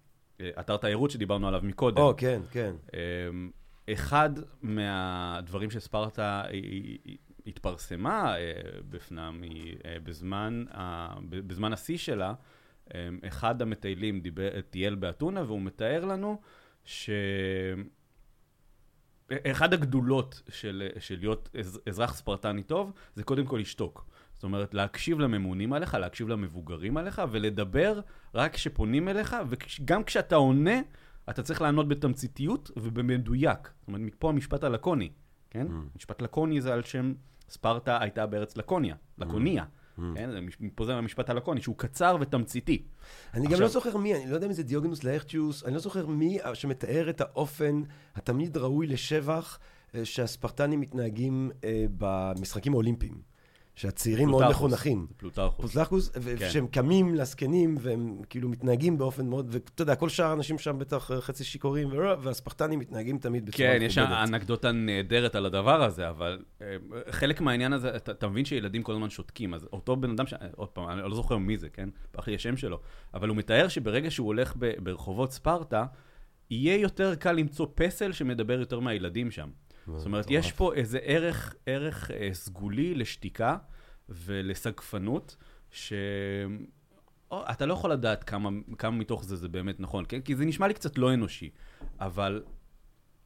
[0.60, 2.02] אתר תיירות שדיברנו עליו מקודם.
[2.02, 2.74] או, כן, כן.
[2.94, 3.50] אמ,
[3.92, 4.30] אחד
[4.62, 6.42] מהדברים שספרטה
[7.46, 8.52] התפרסמה אה,
[8.88, 10.64] בפנם, היא אה, בזמן,
[11.28, 12.34] בזמן השיא שלה,
[12.94, 16.40] אמ, אחד המטיילים דיבר, טייל באתונה והוא מתאר לנו
[16.84, 17.10] ש...
[19.46, 24.06] אחד הגדולות של, של להיות אז, אזרח ספרטני טוב, זה קודם כל לשתוק.
[24.44, 28.00] זאת אומרת, להקשיב לממונים עליך, להקשיב למבוגרים עליך, ולדבר
[28.34, 30.80] רק כשפונים אליך, וגם כשאתה עונה,
[31.30, 33.58] אתה צריך לענות בתמציתיות ובמדויק.
[33.80, 35.10] זאת אומרת, מפה המשפט הלקוני,
[35.50, 35.66] כן?
[35.66, 35.96] Mm.
[35.96, 37.14] משפט לקוני זה על שם
[37.48, 39.64] ספרטה הייתה בארץ לקוניה, לקוניה.
[39.64, 40.00] Mm.
[40.14, 40.30] כן?
[40.60, 42.82] מפה זה המשפט הלקוני, שהוא קצר ותמציתי.
[43.34, 43.56] אני עכשיו...
[43.56, 46.38] גם לא זוכר מי, אני לא יודע אם זה דיוגנוס לארטיוס, אני לא זוכר מי
[46.54, 47.82] שמתאר את האופן
[48.14, 49.58] התמיד ראוי לשבח
[49.94, 53.33] אה, שהספרטנים מתנהגים אה, במשחקים האולימפיים.
[53.74, 55.06] שהצעירים מאוד מחונכים.
[55.16, 55.72] פלוטרכוס.
[55.72, 56.08] פלוטרכוס,
[56.38, 56.50] כן.
[56.50, 61.10] שהם קמים לזקנים, והם כאילו מתנהגים באופן מאוד, ואתה יודע, כל שאר האנשים שם בטח
[61.20, 61.88] חצי שיכורים,
[62.22, 63.80] והספרטנים מתנהגים תמיד בצורה מכובדת.
[63.80, 66.76] כן, יש אנקדוטה נהדרת על הדבר הזה, אבל אה,
[67.10, 70.34] חלק מהעניין הזה, אתה, אתה מבין שילדים כל הזמן שותקים, אז אותו בן אדם, ש...
[70.56, 71.88] עוד פעם, אני לא זוכר מי זה, כן?
[72.12, 72.80] פח לי השם שלו,
[73.14, 75.86] אבל הוא מתאר שברגע שהוא הולך ב, ברחובות ספרטה,
[76.50, 79.48] יהיה יותר קל למצוא פסל שמדבר יותר מהילדים שם.
[79.86, 83.56] זאת אומרת, יש פה איזה ערך, ערך אה, סגולי לשתיקה
[84.08, 85.36] ולסגפנות,
[85.70, 85.92] ש...
[87.30, 90.20] או, אתה לא יכול לדעת כמה, כמה מתוך זה זה באמת נכון, כן?
[90.20, 91.50] כי זה נשמע לי קצת לא אנושי,
[92.00, 92.42] אבל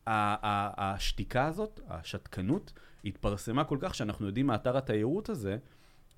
[0.06, 2.72] השתיקה הזאת, השתקנות,
[3.04, 5.56] התפרסמה כל כך שאנחנו יודעים מאתר התיירות הזה,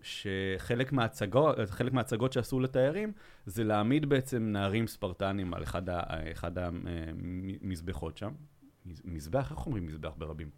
[0.03, 1.57] שחלק מההצגות,
[1.93, 3.13] מההצגות שעשו לתיירים,
[3.47, 8.33] זה להעמיד בעצם נערים ספרטנים על אחד, ה, אחד המזבחות שם,
[9.05, 10.51] מזבח, איך אומרים מזבח ברבים?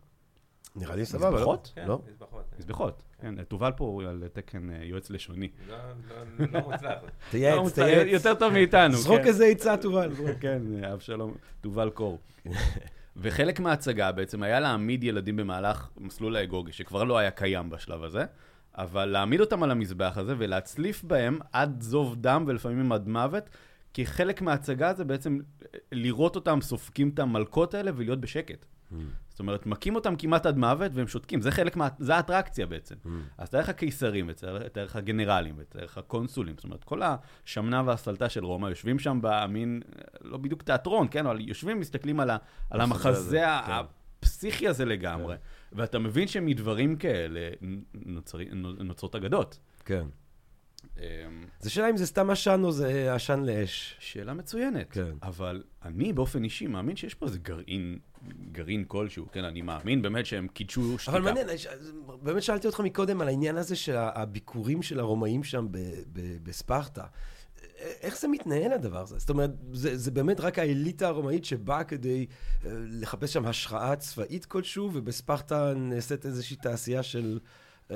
[0.77, 1.37] נראה לי סבבה, לא?
[1.37, 1.73] מזבחות?
[1.75, 2.03] כן, לא?
[2.09, 2.45] מזבחות.
[2.59, 3.45] מזבחות, כן.
[3.45, 5.49] תובל פה על תקן אה, יועץ לשוני.
[5.69, 5.77] לא,
[6.53, 6.99] לא מוצלח.
[7.31, 8.07] תייעץ, תייעץ.
[8.07, 8.97] יותר טוב מאיתנו.
[8.97, 9.27] זרוק כן.
[9.27, 10.13] איזה עצה, תובל.
[10.41, 12.19] כן, אבשלום, תובל קור.
[13.17, 18.25] וחלק מההצגה בעצם היה להעמיד ילדים במהלך מסלול האגוגי, שכבר לא היה קיים בשלב הזה,
[18.75, 23.51] אבל להעמיד אותם על המזבח הזה ולהצליף בהם עד זוב דם ולפעמים עד מוות,
[23.93, 25.39] כי חלק מההצגה זה בעצם
[25.93, 28.65] לראות אותם סופגים את המלקות האלה ולהיות בשקט.
[28.93, 28.95] Mm.
[29.29, 31.41] זאת אומרת, מכים אותם כמעט עד מוות והם שותקים.
[31.41, 31.89] זה חלק מה...
[31.99, 32.95] זה האטרקציה בעצם.
[33.05, 33.09] Mm.
[33.39, 34.33] אז תאר לך קיסרים,
[34.73, 36.55] תאר לך גנרלים, תאר לך קונסולים.
[36.57, 39.83] זאת אומרת, כל השמנה והסלטה של רומא יושבים שם במין,
[40.21, 41.27] לא בדיוק תיאטרון, כן?
[41.27, 42.37] אבל יושבים, מסתכלים על, ה...
[42.71, 43.73] על המחזה כן.
[44.23, 45.37] הפסיכי הזה לגמרי.
[45.37, 45.79] כן.
[45.79, 47.51] ואתה מבין שמדברים כאלה
[47.95, 48.39] נוצר...
[48.79, 49.59] נוצרות אגדות.
[49.85, 50.05] כן.
[50.99, 51.05] אמ,
[51.61, 53.97] זה שאלה אם זה סתם עשן או זה עשן לאש.
[53.99, 54.87] שאלה מצוינת.
[54.91, 55.13] כן.
[55.23, 57.99] אבל אני באופן אישי מאמין שיש פה איזה גרעין,
[58.53, 61.17] גרעין כלשהו, כן, אני מאמין באמת שהם קידשו שתיקה.
[61.17, 61.47] אבל מעניין,
[62.23, 65.67] באמת שאלתי אותך מקודם על העניין הזה של הביקורים של הרומאים שם
[66.43, 67.05] בספרטה.
[68.03, 69.19] איך זה מתנהל הדבר הזה?
[69.19, 72.27] זאת אומרת, זה, זה באמת רק האליטה הרומאית שבאה כדי
[72.65, 77.39] לחפש שם השחאה צבאית כלשהו, ובספרטה נעשית איזושהי תעשייה של
[77.89, 77.93] uh,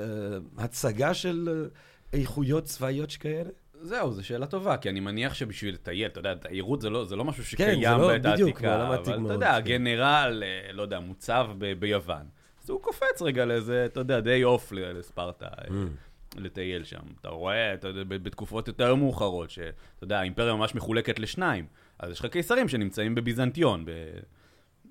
[0.57, 1.69] הצגה של...
[1.73, 1.77] Uh,
[2.13, 3.49] איכויות צבאיות שכאלה?
[3.81, 7.15] זהו, זו שאלה טובה, כי אני מניח שבשביל לטייל, אתה יודע, תיירות זה לא, זה
[7.15, 9.65] לא משהו כן, שקיים כן, לא, בעת העתיקה, אבל אתה יודע, כן.
[9.65, 12.25] גנרל, אה, לא יודע, מוצב ב- ביוון,
[12.63, 15.45] אז הוא קופץ רגע לאיזה, אתה יודע, די אוף לספרטה.
[15.45, 16.07] אה, mm.
[16.35, 16.99] לטייל שם.
[17.21, 21.65] אתה רואה, אתה יודע, בתקופות יותר מאוחרות, שאתה יודע, האימפריה ממש מחולקת לשניים.
[21.99, 23.91] אז יש לך קיסרים שנמצאים בביזנטיון, ב...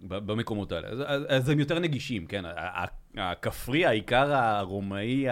[0.03, 0.89] במקומות האלה.
[0.89, 2.45] אז, אז, אז הם יותר נגישים, כן?
[3.17, 5.27] הכפרי, העיקר הרומאי,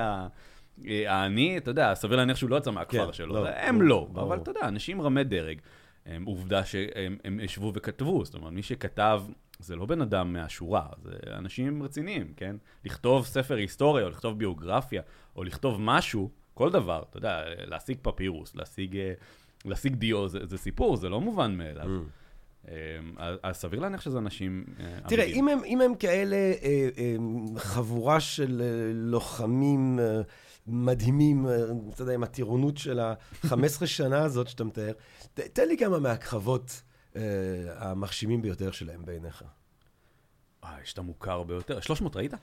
[1.06, 4.22] העני, אתה יודע, סביר להניח שהוא לא יצא מהכפר כן, שלו, לא, הם לא, לא.
[4.22, 5.58] אבל אתה יודע, אנשים רמי דרג,
[6.06, 9.22] הם, עובדה שהם ישבו וכתבו, זאת אומרת, מי שכתב,
[9.58, 12.56] זה לא בן אדם מהשורה, זה אנשים רציניים, כן?
[12.84, 15.02] לכתוב ספר היסטוריה, או לכתוב ביוגרפיה,
[15.36, 19.12] או לכתוב משהו, כל דבר, אתה יודע, להשיג פפירוס, להשיג, אה,
[19.64, 21.86] להשיג דיו, זה, זה סיפור, זה לא מובן מאליו.
[21.86, 22.23] Mm.
[23.16, 27.16] אז, אז סביר להניח שזה אנשים אה, תראה, אם הם, אם הם כאלה אה, אה,
[27.56, 29.98] חבורה של אה, לוחמים...
[30.66, 31.46] מדהימים,
[31.94, 34.92] אתה יודע, עם הטירונות של ה-15 שנה הזאת שאתה מתאר.
[35.34, 36.82] תן לי כמה מהקרבות
[37.78, 39.44] המחשימים ביותר שלהם בעיניך.
[40.64, 41.80] אה, יש את המוכר ביותר.
[41.80, 42.34] 300 ראית?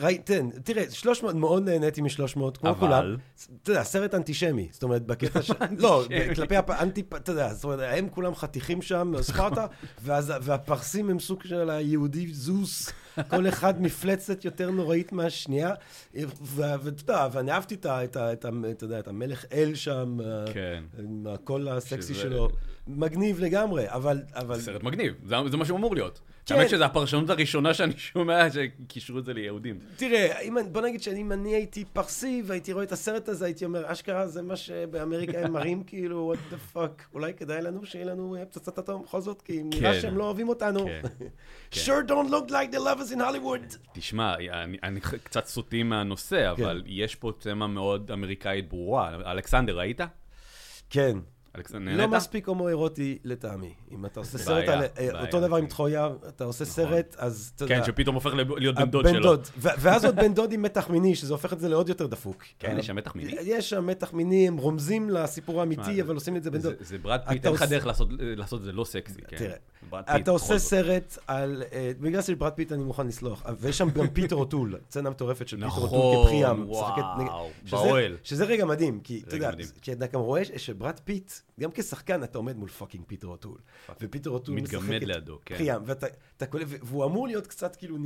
[0.00, 2.92] ראי, תן, תראה, 300, מאוד נהניתי מ-300, כמו כולם.
[2.92, 3.16] אבל...
[3.62, 5.50] אתה יודע, סרט אנטישמי, זאת אומרת, בקטע ש...
[5.78, 6.04] לא,
[6.34, 7.02] כלפי האנטי...
[7.16, 9.66] אתה יודע, זאת אומרת, הם כולם חתיכים שם, ספרטה,
[10.42, 12.92] והפרסים הם סוג של היהודי זוס,
[13.28, 15.74] כל אחד מפלצת יותר נוראית מהשנייה.
[16.42, 17.76] ואתה יודע, ואני אהבתי
[18.84, 20.18] את המלך אל שם,
[20.54, 20.82] כן.
[20.98, 22.48] עם הקול הסקסי שלו.
[22.86, 24.22] מגניב לגמרי, אבל...
[24.34, 24.60] אבל...
[24.60, 26.20] סרט מגניב, זה, זה מה שהוא אמור להיות.
[26.46, 26.54] כן.
[26.54, 29.78] האמת שזו הפרשנות הראשונה שאני שומע שקישרו את זה ליהודים.
[29.96, 33.92] תראה, אם, בוא נגיד שאם אני הייתי פרסי והייתי רואה את הסרט הזה, הייתי אומר,
[33.92, 38.36] אשכרה זה מה שבאמריקה הם מראים, כאילו, what the fuck, אולי כדאי לנו שיהיה לנו
[38.36, 39.78] אה, פצצת אטום בכל זאת, כי כן.
[39.78, 40.86] נראה שהם לא אוהבים אותנו.
[40.86, 41.02] כן.
[41.84, 43.76] sure don't look like the lovers in Hollywood.
[43.92, 46.92] תשמע, אני, אני קצת סוטים מהנושא, אבל כן.
[46.92, 49.32] יש פה תמה מאוד אמריקאית ברורה.
[49.32, 50.00] אלכסנדר, ראית?
[50.90, 51.18] כן.
[51.56, 52.08] אלכסנדר, לא?
[52.08, 53.72] מספיק הומואירוטי לטעמי.
[53.90, 54.82] אם אתה עושה סרט על...
[54.98, 55.20] אה.
[55.26, 56.74] אותו דבר עם טרויה, אתה עושה נכון.
[56.74, 57.78] סרט, אז אתה יודע...
[57.80, 59.34] כן, שפתאום הופך להיות בן דוד שלו.
[59.58, 62.44] ואז עוד בן דוד עם מתח מיני, שזה הופך את זה לעוד יותר דפוק.
[62.58, 63.32] כן, יש שם מתח מיני?
[63.42, 66.78] יש שם מתח מיני, הם רומזים לסיפור האמיתי, אבל עושים את זה בן זה- דוד.
[66.80, 69.36] זה ברד פיט, אתה אין לך דרך לעשות לעשות את זה לא סקסי, כן.
[69.36, 69.56] תראה,
[69.90, 70.58] ברד אתה עושה.
[70.58, 71.62] סרט על...
[71.72, 75.56] אה, בגלל שברד פיט אני מוכן לסלוח, ויש שם גם פיטר אוטול, סצנה מטורפת של
[75.56, 76.60] פיטר אוטול נכון.
[76.70, 78.16] משחקת נגד- וואו, שזה- באוהל.
[78.22, 79.50] שזה רגע מדהים, כי אתה יודע.
[79.82, 83.58] כי אתה גם רואה שברד פיט, גם כשחקן אתה עומד מול fucking פיטר אוטול.
[84.00, 85.56] ופיטר אוטול משחק מתגמד לידו, כן.
[85.56, 87.98] פריאם, ואתה אתה קולט, והוא אמור להיות קצת כאילו...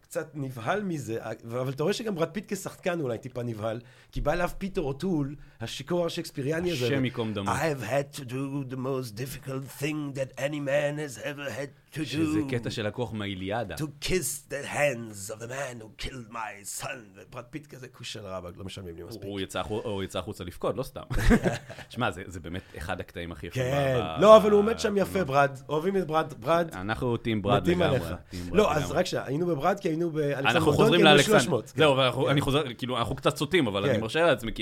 [0.00, 3.80] קצת נבהל מזה, אבל אתה רואה שגם ברד פיט כשחקן אולי טיפה נבהל,
[4.12, 6.86] כי בא אליו פיטר אוטול, השיכור השקספיריאני הזה.
[6.86, 7.50] השם ייקום דמו.
[7.50, 11.68] I've had to do the most difficult thing that any man has ever had.
[12.04, 13.74] שזה קטע שלקוח מהאיליאדה.
[13.74, 16.88] To kiss the hands of the man who killed my son.
[17.16, 19.22] וברד פיט כזה כוש של רבאק, לא משלמים לי מספיק.
[19.84, 21.02] הוא יצא החוצה לבכות, לא סתם.
[21.90, 23.62] שמע, זה זה באמת אחד הקטעים הכי יפים.
[23.62, 25.24] כן, לא, אבל הוא עומד שם יפה.
[25.24, 25.58] ברד.
[25.68, 26.70] אוהבים את ברד, ברד.
[26.72, 27.98] אנחנו team ברד לגמרי.
[28.52, 28.90] לא, אז.
[28.90, 31.38] רק שנייה, היינו בברד כי היינו באלכסנדר אנחנו חוזרים לאלכסנדר.
[31.38, 31.70] 300.
[31.70, 31.78] כן.
[31.78, 33.90] זהו, אני חוזר, כאילו, אנחנו קצת סוטים, אבל כן.
[33.90, 34.52] אני מרשה לעצמי,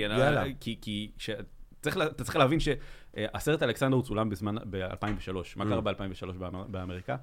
[0.81, 1.31] כי ש-
[1.81, 2.59] אתה צריך להבין
[3.17, 5.33] שהסרט אלכסנדר הוא צולם בזמן, ב-2003.
[5.57, 5.69] מה Mm.
[5.69, 6.27] קרה ב-2003
[6.69, 7.17] באמריקה?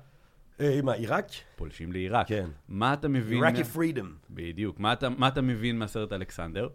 [0.61, 1.25] אה, מה, עיראק?
[1.55, 2.27] פולשים לעיראק.
[2.27, 2.49] כן.
[2.69, 3.43] מה אתה מבין...
[3.43, 4.13] עיראקי פרידום.
[4.29, 4.79] בדיוק.
[4.79, 4.93] מה
[5.27, 6.67] אתה, מבין מהסרט אלכסנדר?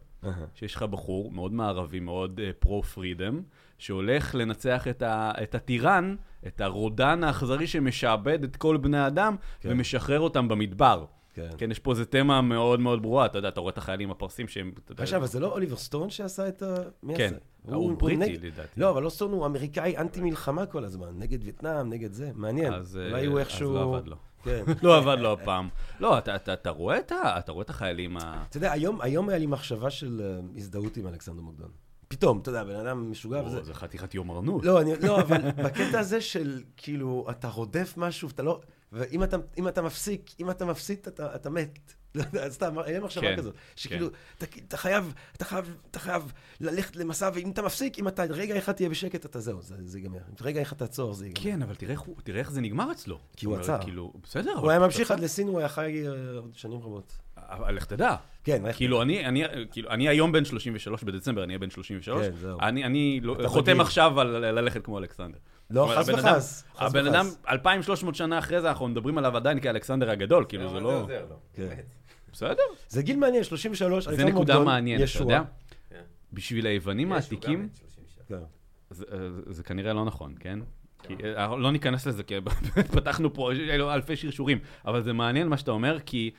[0.55, 3.43] שיש לך בחור מאוד מערבי, מאוד פרו-פרידם,
[3.79, 9.69] שהולך לנצח את, ה, את הטירן, את הרודן האכזרי שמשעבד את כל בני האדם, כן.
[9.73, 11.05] ומשחרר אותם במדבר.
[11.35, 11.49] כן.
[11.59, 14.49] כן, יש פה איזה תמה מאוד מאוד ברורה, אתה יודע, אתה רואה את החיילים הפרסים
[14.49, 14.73] שהם...
[14.99, 16.75] עכשיו, אבל זה לא אוליבר סטון שעשה את ה...
[17.03, 17.27] מי כן.
[17.27, 17.75] עשה?
[17.75, 18.81] הוא בריטי, נגד- לדעתי.
[18.81, 22.73] לא, אבל לא סטון הוא אמריקאי אנטי מלחמה כל הזמן, נגד וייטנאם, נגד זה, מעניין.
[22.73, 23.75] אז, אה, אולי הוא אז איכשהו...
[23.75, 24.17] לא עבד לו.
[24.43, 24.65] כן.
[24.83, 25.69] לא עבד לו הפעם.
[26.01, 28.43] לא, אתה, אתה, אתה, רואה את ה, אתה רואה את החיילים ה...
[28.49, 31.71] אתה יודע, היום, היום היה לי מחשבה של אה, הזדהות עם אלכסנדר מוקדון.
[32.09, 33.63] פתאום, אתה יודע, בן אדם משוגע וזה.
[33.63, 34.65] זה חתיכת יומרנות.
[34.65, 38.61] לא, אני, לא, אבל בקטע הזה של, כאילו, אתה רודף משהו, אתה לא...
[38.93, 41.95] ואם אתה, אם אתה מפסיק, אם אתה מפסיד, אתה, אתה מת.
[42.15, 43.55] יודע, סתם, היה מחשבה כן, כזאת.
[43.77, 44.09] שכאילו,
[44.39, 48.59] אתה, אתה חייב, אתה חייב, אתה חייב ללכת למסע, ואם אתה מפסיק, אם אתה רגע
[48.59, 50.19] אחד תהיה בשקט, אתה זהו, זה, זה ייגמר.
[50.19, 51.45] אם רגע אחד תעצור, זה ייגמר.
[51.45, 53.19] כן, אבל תראה תראה איך זה נגמר אצלו.
[53.37, 53.79] כי הוא עצר.
[53.83, 54.53] כאילו, בסדר.
[54.53, 55.11] הוא היה ממשיך.
[55.11, 57.19] עד לסין, הוא היה חי אה, עוד שנים רבות.
[57.37, 58.17] אבל לך תדע.
[58.45, 62.27] כן, כאילו, אני, אני, כאילו, אני היום בן 33 בדצמבר, אני אהיה בן 33.
[62.27, 62.61] כן, זהו.
[62.61, 63.81] אני, אני לא, חותם.
[63.81, 65.39] עכשיו על ללכת כמו אלכסנדר.
[65.71, 66.65] לא, חס הבן אדם- וחס.
[66.77, 67.07] חס הבן.
[67.07, 71.01] אדם, 2,300 שנה אחרי זה, אנחנו מדברים עליו עדיין כאלכסנדר הגדול, כאילו, זה לא...
[71.03, 71.63] עוזר לו, כן.
[71.69, 71.85] באמת.
[72.33, 72.63] בסדר.
[72.89, 75.23] זה גיל מעניין, 33, זה נקודה מעניינת, אתה.
[75.23, 75.43] יודע?
[75.91, 76.03] כן.
[76.33, 78.19] בשביל היוונים העתיקים, בן 33.
[78.29, 78.35] כן.
[78.91, 80.59] זה, זה, זה כנראה לא נכון, כן?
[81.03, 82.35] כי אנחנו לא ניכנס לזה, כי
[82.97, 86.31] פתחנו פה אלו אלפי שרשורים, אבל זה מעניין מה שאתה אומר, כי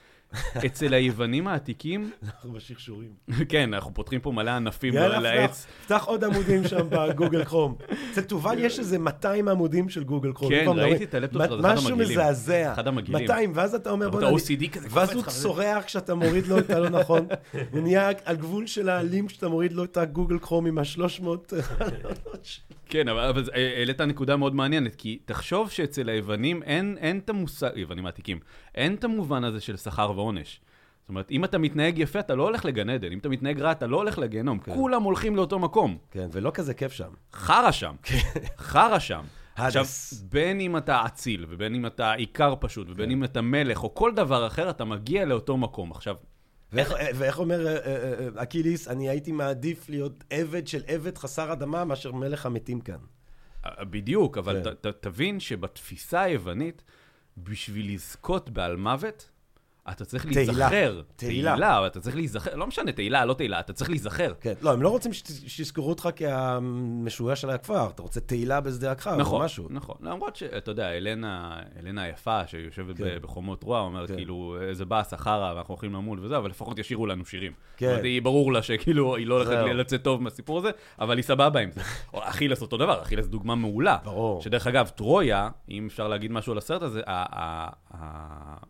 [0.66, 3.10] אצל היוונים העתיקים, אנחנו בשכשורים.
[3.50, 5.68] כן, אנחנו פותחים פה מלא ענפים יאללה, לעץ.
[5.86, 7.76] פתח, עוד עמודים שם בגוגל קרום.
[8.12, 10.52] אצל תובל יש איזה 200 עמודים של גוגל קרום.
[10.52, 12.20] כן, אתה ראיתי את הלפטופ שלו, זה אחד משהו המגעילים.
[12.20, 12.74] מזעזע.
[12.74, 13.22] אחד המגעילים.
[13.22, 15.24] 200, ואז אתה אומר, בוא את ה-OCD כזה ואז הוא.
[15.24, 17.28] צורח כשאתה מוריד לו את הלא נכון.
[17.72, 21.26] הוא נהיה על גבול של האלים כשאתה מוריד לו את הגוגל קרום עם ה-300.
[22.90, 27.30] כן, אבל, אבל זה- העלית נקודה מאוד מעניינת, כי תחשוב שאצל היוונים אין, אין את
[27.30, 28.40] המושג, יוונים העתיקים,
[28.76, 30.62] אין את המובן הזה של שכר ועונש.
[31.02, 33.72] זאת אומרת, אם אתה מתנהג יפה, אתה לא הולך לגן עדן, אם אתה מתנהג רע,
[33.72, 34.60] אתה לא הולך לגיהנום.
[34.60, 34.74] כן.
[34.74, 35.98] כולם הולכים לאותו מקום.
[36.12, 37.10] כן, ולא כזה כיף שם.
[37.34, 37.96] חרא שם.
[38.58, 39.24] חרא שם.
[39.56, 39.86] עכשיו.
[40.30, 44.14] בין אם אתה אציל, ובין אם אתה עיקר פשוט, ובין אם אתה מלך, או כל
[44.16, 45.92] דבר אחר, אתה מגיע לאותו מקום.
[45.92, 46.16] עכשיו,
[46.72, 51.54] ואיך, ואיך אומר אה, אה, אה, אקיליס, אני הייתי מעדיף להיות עבד של עבד חסר
[51.54, 53.00] אדמה מאשר מלך המתים כאן.
[53.80, 54.74] בדיוק, אבל כן.
[54.74, 56.84] ת, ת, תבין שבתפיסה היוונית,
[57.38, 59.30] בשביל לזכות בעל מוות,
[59.92, 60.44] אתה צריך תהילה.
[60.46, 61.02] להיזכר.
[61.16, 61.52] תהילה.
[61.52, 64.34] תהילה, אבל אתה צריך להיזכר, לא משנה, תהילה, לא תהילה, אתה צריך להיזכר.
[64.42, 65.12] כן, לא, הם לא רוצים
[65.48, 69.68] שיזכרו אותך כהמשוגע של הכפר, אתה רוצה תהילה בשדה הכפר, נכון, או משהו.
[69.70, 69.96] נכון.
[70.02, 73.18] למרות שאתה יודע, אלנה, אלנה היפה, שיושבת כן.
[73.22, 74.16] בחומות רוע, אומרת כן.
[74.16, 77.52] כאילו, איזה באס, החרא, ואנחנו הולכים למול וזה, אבל לפחות ישירו לנו שירים.
[77.78, 77.96] כן.
[77.96, 79.76] זאת אומרת, ברור לה שכאילו, היא לא הולכת.
[79.76, 80.70] לצאת טוב מהסיפור הזה,
[81.00, 81.82] אבל היא סבבה עם זה.
[82.14, 83.98] אכילס אותו דבר, אכילס דוגמה מעולה.
[84.04, 84.42] ברור.
[84.42, 87.02] שדרך אגב, טרויה, אם אפשר להגיד משהו על הסרט הזה,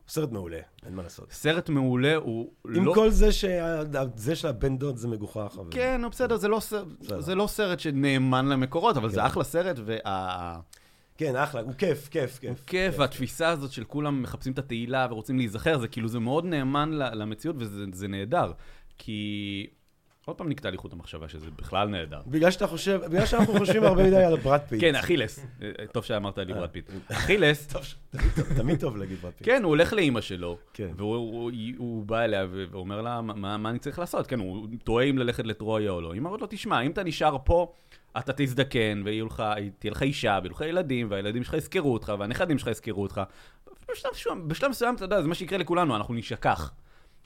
[0.08, 1.32] סרט מעולה, אין מה לעשות.
[1.32, 2.94] סרט מעולה הוא עם לא...
[2.94, 5.58] כל זה שזה של הבן דוד זה מגוחך.
[5.58, 7.22] אבל- כן, נו, בסדר, זה לא, סרט, בסדר.
[7.22, 9.16] זה לא סרט שנאמן למקורות, אבל כן.
[9.16, 10.60] זה אחלה סרט, וה...
[11.18, 12.64] כן, אחלה, הוא כיף, כיף, הוא כיף.
[12.68, 16.90] כיף, והתפיסה הזאת של כולם מחפשים את התהילה ורוצים להיזכר, זה כאילו, זה מאוד נאמן
[16.94, 18.52] למציאות וזה זה נהדר.
[18.98, 19.68] כי...
[20.26, 22.22] עוד פעם נקטע לי חוט המחשבה שזה בכלל נהדר.
[22.28, 24.82] בגלל שאתה חושב, בגלל שאנחנו חושבים הרבה מדי על ברד פיט.
[24.82, 25.46] כן, אכילס.
[25.92, 26.90] טוב שאמרת לי ברד פיט.
[27.12, 27.68] אכילס,
[28.58, 29.46] תמיד טוב- להגיד ברד פיט.
[29.48, 30.90] כן, הוא הולך לאימא שלו, כן.
[30.98, 34.28] והוא הוא, הוא בא אליה ואומר לה, מה, אני צריך לעשות?
[34.28, 36.14] כן, הוא תוהה אם ללכת לטרויה או לא.
[36.16, 37.74] אמא אומרת לו, תשמע, אם אתה נשאר פה,
[38.18, 39.24] אתה תזדקן, ותהיה
[39.92, 43.22] לך, אישה, ויהיו לך ילדים, והילדים שלך יזכרו אותך, והנכדים שלך יזכרו אותך.
[44.48, 46.72] בשלב מסוים, אתה יודע, זה מה שיקרה לכולנו, אנחנו נשכח.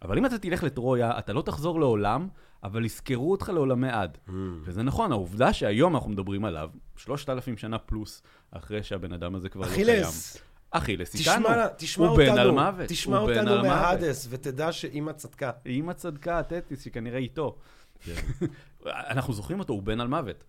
[0.02, 2.28] אבל אם אתה תלך לטרויה, אתה לא תחזור לעולם,
[2.64, 4.18] אבל יזכרו אותך לעולמי עד.
[4.28, 4.32] Mm.
[4.64, 8.22] וזה נכון, העובדה שהיום אנחנו מדברים עליו, שלושת אלפים שנה פלוס
[8.52, 9.90] אחרי שהבן אדם הזה כבר לא קיים.
[9.90, 10.38] אכילס.
[10.72, 11.50] אכילס איתנו.
[11.78, 12.90] תשמע, הוא בן על מוות.
[12.90, 13.62] תשמע אותנו.
[13.62, 15.52] מהאדס, ותדע שאימא צדקה.
[15.66, 17.58] אימא צדקה, טטיס, שכנראה איתו.
[18.86, 20.44] אנחנו זוכרים אותו, הוא בן על מוות.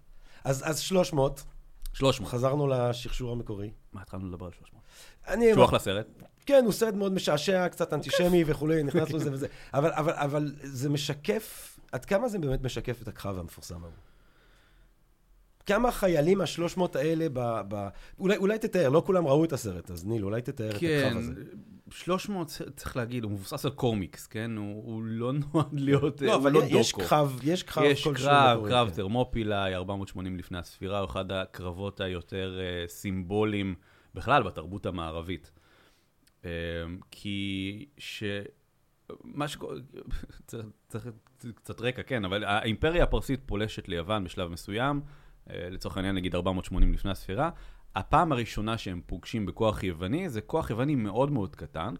[0.45, 1.45] אז, אז 300,
[1.93, 2.31] 300.
[2.31, 3.71] חזרנו לשכשור המקורי.
[3.93, 4.83] מה, התחלנו לדבר על 300?
[5.29, 5.53] אני...
[5.55, 6.07] שהוא אחלה סרט.
[6.47, 9.47] כן, הוא סרט מאוד משעשע, קצת אנטישמי וכולי, נכנס לזה וזה.
[9.75, 13.95] אבל, אבל, אבל זה משקף, עד כמה זה באמת משקף את הקרב המפורסם ההוא?
[15.67, 17.61] כמה חיילים מהשלוש מאות האלה ב...
[17.69, 17.89] ב...
[18.19, 21.19] אולי, אולי תתאר, לא כולם ראו את הסרט, אז ניל, אולי תתאר את כן, הקרב
[21.19, 21.33] הזה.
[21.91, 24.51] 300, צריך להגיד, הוא מבוסס על קומיקס, כן?
[24.57, 27.09] הוא, הוא לא נועד להיות, לא, הוא אבל לא יש דוקו.
[27.09, 28.95] קרב, יש קרב יש כלשהו קרב, מקורי, קרב כן.
[28.95, 33.75] תרמופילאי, 480 לפני הספירה, הוא אחד הקרבות היותר אה, סימבוליים
[34.15, 35.51] בכלל בתרבות המערבית.
[36.45, 36.51] אה,
[37.11, 38.25] כי ש...
[39.25, 39.75] מה שקורה,
[40.47, 41.09] צריך, צריך
[41.55, 45.01] קצת רקע, כן, אבל האימפריה הפרסית פולשת ליוון בשלב מסוים,
[45.51, 47.51] אה, לצורך העניין נגיד 480 לפני הספירה.
[47.95, 51.95] הפעם הראשונה שהם פוגשים בכוח יווני, זה כוח יווני מאוד מאוד קטן,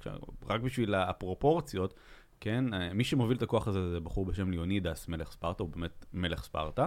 [0.47, 1.95] רק בשביל הפרופורציות,
[2.41, 6.07] כן, אה, מי שמוביל את הכוח הזה זה בחור בשם ליאונידס, מלך ספרטה, הוא באמת
[6.13, 6.87] מלך ספרטה,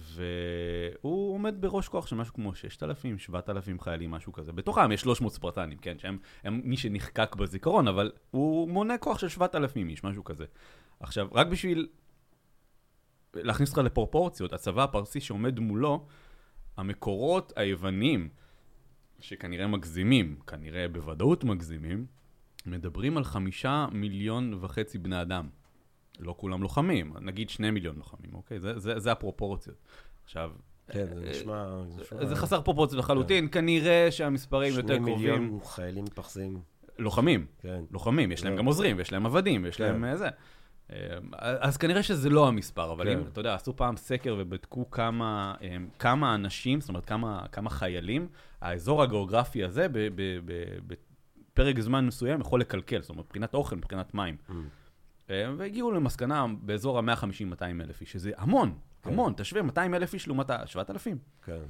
[0.00, 4.52] והוא עומד בראש כוח של משהו כמו 6,000, 7,000 חיילים, משהו כזה.
[4.52, 9.28] בתוכם יש 300 ספרטנים, כן, שהם הם מי שנחקק בזיכרון, אבל הוא מונה כוח של
[9.28, 10.44] 7,000 איש, משהו כזה.
[11.00, 11.88] עכשיו, רק בשביל
[13.34, 16.06] להכניס אותך לפרופורציות, הצבא הפרסי שעומד מולו,
[16.76, 18.28] המקורות היוונים,
[19.18, 22.06] שכנראה מגזימים, כנראה בוודאות מגזימים,
[22.66, 25.48] מדברים על חמישה מיליון וחצי בני אדם.
[26.20, 28.60] לא כולם לוחמים, נגיד שני מיליון לוחמים, אוקיי?
[28.60, 29.76] זה, זה, זה הפרופורציות.
[30.24, 30.50] עכשיו,
[30.88, 31.82] כן, זה נשמע...
[31.88, 35.18] זה נשמע- זה חסר פרופורציות לחלוטין, כנראה שהמספרים יותר שני קרובים.
[35.18, 36.60] מיליון חיילים מתפחסים,
[36.98, 37.84] לוחמים, כן.
[37.90, 38.58] לוחמים, יש להם לא.
[38.58, 39.84] גם עוזרים, ויש להם עבדים, ויש כן.
[39.84, 40.28] להם אה, זה.
[40.92, 43.18] אה, אז כנראה שזה לא המספר, אבל כן.
[43.18, 47.70] אם, אתה יודע, עשו פעם סקר ובדקו כמה, אה, כמה אנשים, זאת אומרת, כמה, כמה
[47.70, 48.28] חיילים,
[48.60, 49.86] האזור הגיאוגרפי הזה
[51.52, 54.36] בפרק זמן מסוים יכול לקלקל, זאת אומרת, מבחינת אוכל, מבחינת מים.
[54.48, 54.52] Mm.
[55.30, 59.10] אה, והגיעו למסקנה באזור ה-150-200 אלף איש, שזה המון, כן.
[59.10, 61.16] המון, תשווה 200 אלף איש לעומת ה-7,000.
[61.42, 61.62] כן.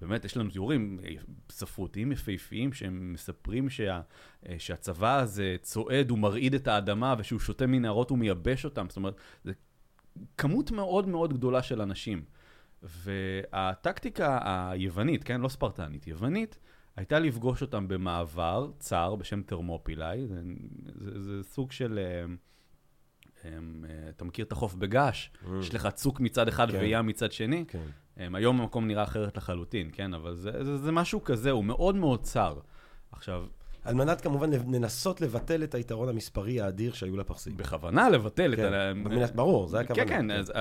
[0.00, 0.98] באמת, יש לנו תיאורים
[1.50, 4.00] ספרותיים יפהפיים שהם מספרים שה,
[4.48, 8.86] אה, שהצבא הזה צועד ומרעיד את האדמה ושהוא שותה מנהרות ומייבש אותם.
[8.88, 9.52] זאת אומרת, זה
[10.38, 12.24] כמות מאוד מאוד גדולה של אנשים.
[12.82, 16.58] והטקטיקה היוונית, כן, לא ספרטנית, יוונית,
[16.96, 20.26] הייתה לפגוש אותם במעבר צר בשם תרמופילאי.
[20.26, 20.42] זה,
[20.94, 21.98] זה, זה סוג של...
[21.98, 22.34] אה,
[24.08, 25.28] אתה מכיר את החוף בגעש?
[25.60, 26.78] יש לך צוק מצד אחד כן.
[26.80, 27.64] וים מצד שני?
[27.68, 27.78] כן.
[28.16, 30.14] Um, היום המקום נראה אחרת לחלוטין, כן?
[30.14, 32.58] אבל זה, זה, זה משהו כזה, הוא מאוד מאוד צר.
[33.12, 33.44] עכשיו,
[33.84, 37.56] על מנת כמובן לנסות לבטל את היתרון המספרי האדיר שהיו לפרסים.
[37.56, 38.92] בכוונה לבטל כן, את ה...
[39.04, 40.04] במילה- ברור, זה הכוונה.
[40.04, 40.52] כן, כן, אז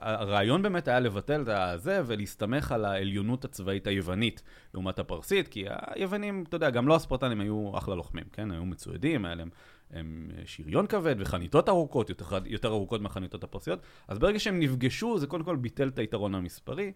[0.00, 4.42] הרעיון באמת היה לבטל את הזה ולהסתמך על העליונות הצבאית היוונית
[4.74, 8.50] לעומת הפרסית, כי היוונים, אתה יודע, גם לא הספרטנים היו אחלה לוחמים, כן?
[8.50, 9.48] היו מצוידים, היה להם
[9.92, 15.26] הם, שריון כבד וחניתות ארוכות, יותר, יותר ארוכות מהחניתות הפרסיות, אז ברגע שהם נפגשו, זה
[15.26, 16.92] קודם כל ביטל את היתרון המספרי,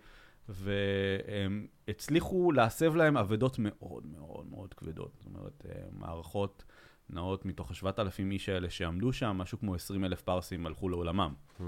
[0.49, 5.13] והם הצליחו להסב להם אבדות מאוד מאוד מאוד כבדות.
[5.19, 6.65] זאת אומרת, אה, מערכות
[7.11, 11.35] נעות מתוך ה-7,000 איש האלה שעמדו שם, משהו כמו 20 אלף פרסים הלכו לעולמם.
[11.59, 11.63] Hmm.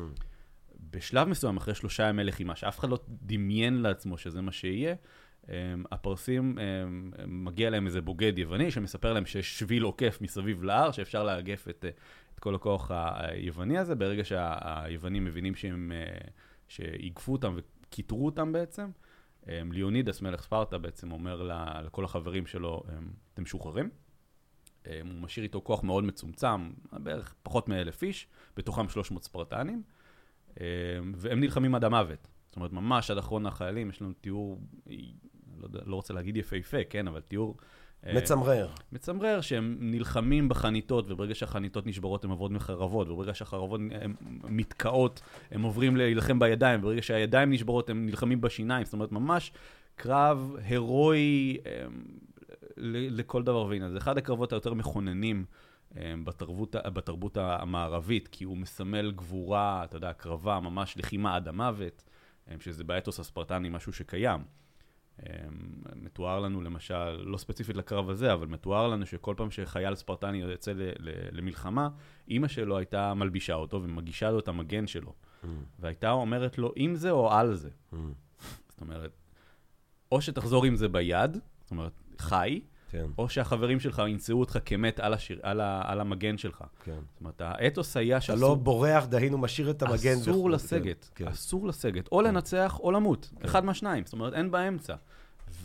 [0.91, 4.95] בשלב מסוים, אחרי שלושה ימי לחימה, שאף אחד לא דמיין לעצמו שזה מה שיהיה,
[5.93, 10.91] הפרסים, הם, הם, מגיע להם איזה בוגד יווני שמספר להם שיש שביל עוקף מסביב להר,
[10.91, 11.91] שאפשר לאגף את, אה,
[12.35, 13.95] את כל הכוח היווני הזה.
[13.95, 16.19] ברגע שהיוונים מבינים שהם, אה,
[16.69, 18.91] שיגפו אותם וכיתרו אותם בעצם,
[19.47, 21.51] הם, ליאונידס, מלך ספרטה, בעצם אומר
[21.85, 22.83] לכל החברים שלו,
[23.35, 23.91] אתם משוחררים.
[24.87, 28.27] הוא משאיר איתו כוח מאוד מצומצם, בערך פחות מאלף איש,
[28.57, 29.83] בתוכם 300 ספרטנים.
[31.17, 32.29] והם נלחמים עד המוות.
[32.49, 34.59] זאת אומרת, ממש עד אחרון החיילים, יש לנו תיאור,
[35.63, 37.57] לא, לא רוצה להגיד יפהפה, כן, אבל תיאור...
[38.07, 38.69] אה, מצמרר.
[38.93, 45.63] מצמרר שהם נלחמים בחניתות, וברגע שהחניתות נשברות הם עוברות מחרבות, וברגע שהחרבות הן מתקעות, הם
[45.63, 49.53] עוברים להילחם בידיים, וברגע שהידיים נשברות הם נלחמים בשיניים, זאת אומרת, ממש
[49.97, 51.57] קרב הירואי
[52.77, 53.91] ל- לכל דבר ועניין.
[53.91, 55.45] זה אחד הקרבות היותר מכוננים
[55.97, 62.05] אה, בתרבות, בתרבות המערבית, כי הוא מסמל גבורה, אתה יודע, הקרבה, ממש לחימה עד המוות,
[62.51, 64.41] אה, שזה באתוס הספרטני משהו שקיים.
[65.27, 65.33] אה,
[65.95, 70.73] מתואר לנו למשל, לא ספציפית לקרב הזה, אבל מתואר לנו שכל פעם שחייל ספרטני יוצא
[70.73, 71.89] ל- ל- למלחמה,
[72.29, 75.13] אימא שלו הייתה מלבישה אותו ומגישה לו את המגן שלו.
[75.43, 75.47] Hmm.
[75.79, 77.69] והייתה אומרת לו, אם זה או על זה.
[77.93, 77.97] Hmm.
[78.71, 79.11] זאת אומרת,
[80.13, 82.61] או שתחזור עם זה ביד, זאת אומרת, חי,
[82.91, 86.65] כן, או שהחברים שלך ימצאו אותך כמת על, השיר, על, ה, על המגן שלך.
[86.85, 86.93] כן.
[86.93, 90.13] זאת אומרת, האתוס היה אתה שאסור לא בורח, דהיינו, משאיר את המגן.
[90.21, 91.31] אסור וכו', לסגת, כן, כן.
[91.31, 94.95] אסור לסגת, או לנצח או למות, אחד מהשניים, זאת אומרת, אין באמצע.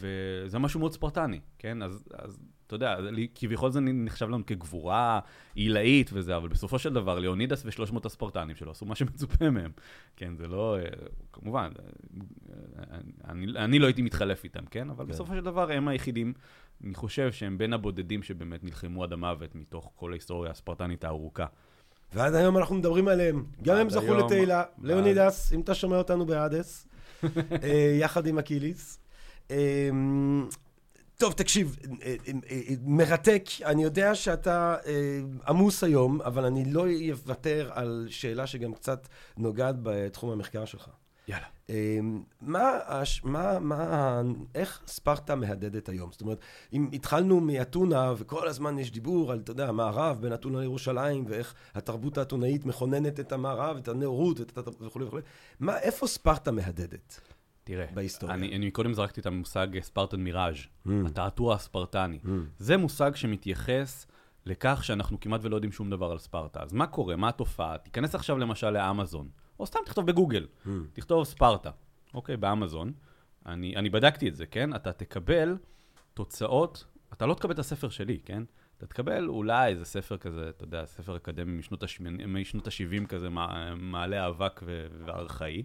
[0.03, 1.81] וזה משהו מאוד ספרטני, כן?
[1.81, 2.97] אז, אז אתה יודע,
[3.35, 5.19] כביכול זה נחשב לנו כגבורה
[5.55, 9.71] עילאית וזה, אבל בסופו של דבר, ליאונידס ושלוש מאות הספרטנים שלו עשו מה שמצופה מהם.
[10.15, 10.83] כן, זה לא, אה,
[11.33, 12.97] כמובן, אה,
[13.29, 14.89] אני, אני לא הייתי מתחלף איתם, כן?
[14.89, 15.11] אבל כן.
[15.11, 16.33] בסופו של דבר הם היחידים,
[16.83, 21.45] אני חושב שהם בין הבודדים שבאמת נלחמו עד המוות מתוך כל ההיסטוריה הספרטנית הארוכה.
[22.13, 23.45] ועד היום אנחנו מדברים עליהם.
[23.61, 24.63] גם הם זכו לתהילה.
[24.83, 26.87] ליאונידס, אם אתה שומע אותנו באדס,
[27.63, 29.02] אה, יחד עם אקיליס.
[29.53, 29.89] אה,
[31.17, 33.43] טוב, תקשיב, אה, אה, אה, מרתק.
[33.65, 34.75] אני יודע שאתה
[35.47, 40.89] עמוס היום, אבל אני לא אוותר על שאלה שגם קצת נוגעת בתחום המחקר שלך.
[41.27, 41.45] יאללה.
[41.69, 41.99] אה,
[42.41, 42.79] מה,
[43.23, 44.21] מה, מה,
[44.55, 46.11] איך ספרטה מהדהדת היום?
[46.11, 46.39] זאת אומרת,
[46.73, 51.53] אם התחלנו מאתונה, וכל הזמן יש דיבור על, אתה יודע, המערב בין אתונה לירושלים, ואיך
[51.75, 54.39] התרבות האתונאית מכוננת את המערב, את הנאורות,
[54.81, 55.21] וכולי וכולי,
[55.59, 57.19] מה, איפה ספרטה מהדהדת?
[57.63, 58.35] תראה, בהיסטוריה.
[58.35, 60.89] אני, אני קודם זרקתי את המושג ספרטן מיראז', Mm.
[61.07, 62.19] התעתוע הספרטני.
[62.23, 62.27] Mm.
[62.59, 64.07] זה מושג שמתייחס
[64.45, 66.63] לכך שאנחנו כמעט ולא יודעים שום דבר על ספרטה.
[66.63, 67.15] אז מה קורה?
[67.15, 67.77] מה התופעה?
[67.77, 70.69] תיכנס עכשיו למשל לאמזון, או סתם תכתוב בגוגל, Mm.
[70.93, 71.71] תכתוב ספרטה,
[72.13, 72.93] אוקיי, באמזון.
[73.45, 74.75] אני, אני בדקתי את זה, כן?
[74.75, 75.57] אתה תקבל
[76.13, 78.43] תוצאות, אתה לא תקבל את הספר שלי, כן?
[78.77, 81.83] אתה תקבל אולי איזה ספר כזה, אתה יודע, ספר אקדמי משנות
[82.67, 84.61] ה-70 כזה, מע- מעלה אבק
[85.05, 85.63] וארכאי,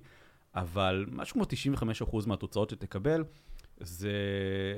[0.60, 1.44] אבל משהו כמו
[2.02, 3.24] 95% מהתוצאות שתקבל
[3.80, 4.12] זה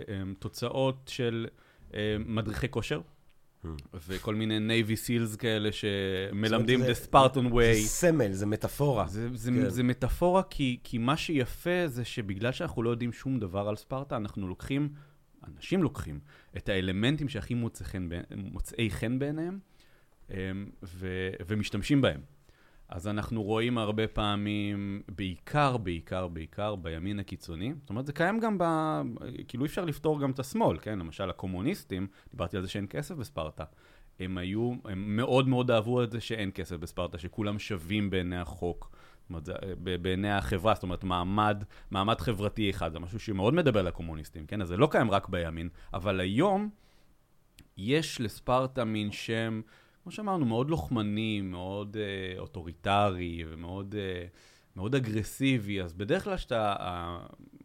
[0.06, 1.46] um, תוצאות של
[1.90, 3.00] um, מדריכי כושר.
[4.08, 7.74] וכל מיני Navy SEALs כאלה שמלמדים the Spartan זה way.
[7.86, 9.08] סמל, זה מטאפורה.
[9.08, 9.68] זה, זה, כן.
[9.68, 14.16] זה מטאפורה, כי, כי מה שיפה זה שבגלל שאנחנו לא יודעים שום דבר על ספרטה,
[14.16, 14.88] אנחנו לוקחים,
[15.48, 16.20] אנשים לוקחים,
[16.56, 19.58] את האלמנטים שהכי מוצאים חן, מוצאי חן בעיניהם,
[20.30, 20.36] אמ,
[20.82, 22.20] ו, ומשתמשים בהם.
[22.90, 27.72] אז אנחנו רואים הרבה פעמים, בעיקר, בעיקר, בעיקר בימין הקיצוני.
[27.80, 28.64] זאת אומרת, זה קיים גם ב...
[29.48, 30.98] כאילו אי אפשר לפתור גם את השמאל, כן?
[30.98, 33.64] למשל, הקומוניסטים, דיברתי על זה שאין כסף בספרטה.
[34.20, 38.90] הם היו, הם מאוד מאוד אהבו את זה שאין כסף בספרטה, שכולם שווים בעיני החוק.
[39.20, 39.48] זאת אומרת,
[39.82, 44.62] ב- בעיני החברה, זאת אומרת, מעמד, מעמד חברתי אחד, זה משהו שמאוד מדבר לקומוניסטים, כן?
[44.62, 46.70] אז זה לא קיים רק בימין, אבל היום
[47.76, 49.60] יש לספרטה מין שם,
[50.02, 54.26] כמו שאמרנו, מאוד לוחמני, מאוד אה, אוטוריטרי ומאוד אה,
[54.76, 57.18] מאוד אגרסיבי, אז בדרך כלל שאתה, אה,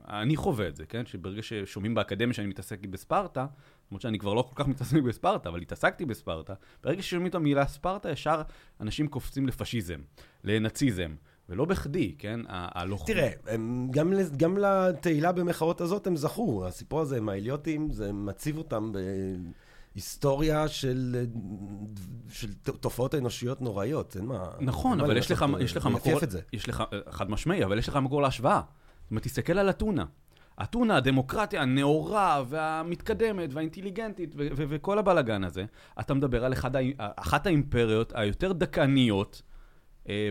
[0.09, 1.05] אני חווה את זה, כן?
[1.05, 3.45] שברגע ששומעים באקדמיה שאני מתעסק בספרטה,
[3.91, 7.67] למרות שאני כבר לא כל כך מתעסק בספרטה, אבל התעסקתי בספרטה, ברגע ששומעים את המילה
[7.67, 8.41] ספרטה, ישר
[8.81, 9.99] אנשים קופצים לפשיזם,
[10.43, 11.15] לנאציזם.
[11.49, 12.39] ולא בכדי, כן?
[12.47, 13.05] הלוחם...
[13.05, 16.67] תראה, הם, גם, גם לתהילה במחאות הזאת הם זכו.
[16.67, 18.91] הסיפור הזה עם האליוטים, זה מציב אותם
[19.95, 21.25] בהיסטוריה של,
[22.29, 24.43] של תופעות אנושיות נוראיות, אין מה...
[24.59, 26.41] נכון, אין מה אבל יש לך, יש לך מקור, את זה.
[26.53, 28.61] יש לך, חד משמעי, אבל יש לך מקור להשוואה.
[29.03, 30.05] זאת אומרת, תסתכל על אתונה.
[30.63, 35.65] אתונה, הדמוקרטיה הנאורה והמתקדמת והאינטליגנטית וכל הבלגן הזה,
[35.99, 39.55] אתה מדבר על אחד, אחת האימפריות היותר דכאניות אה,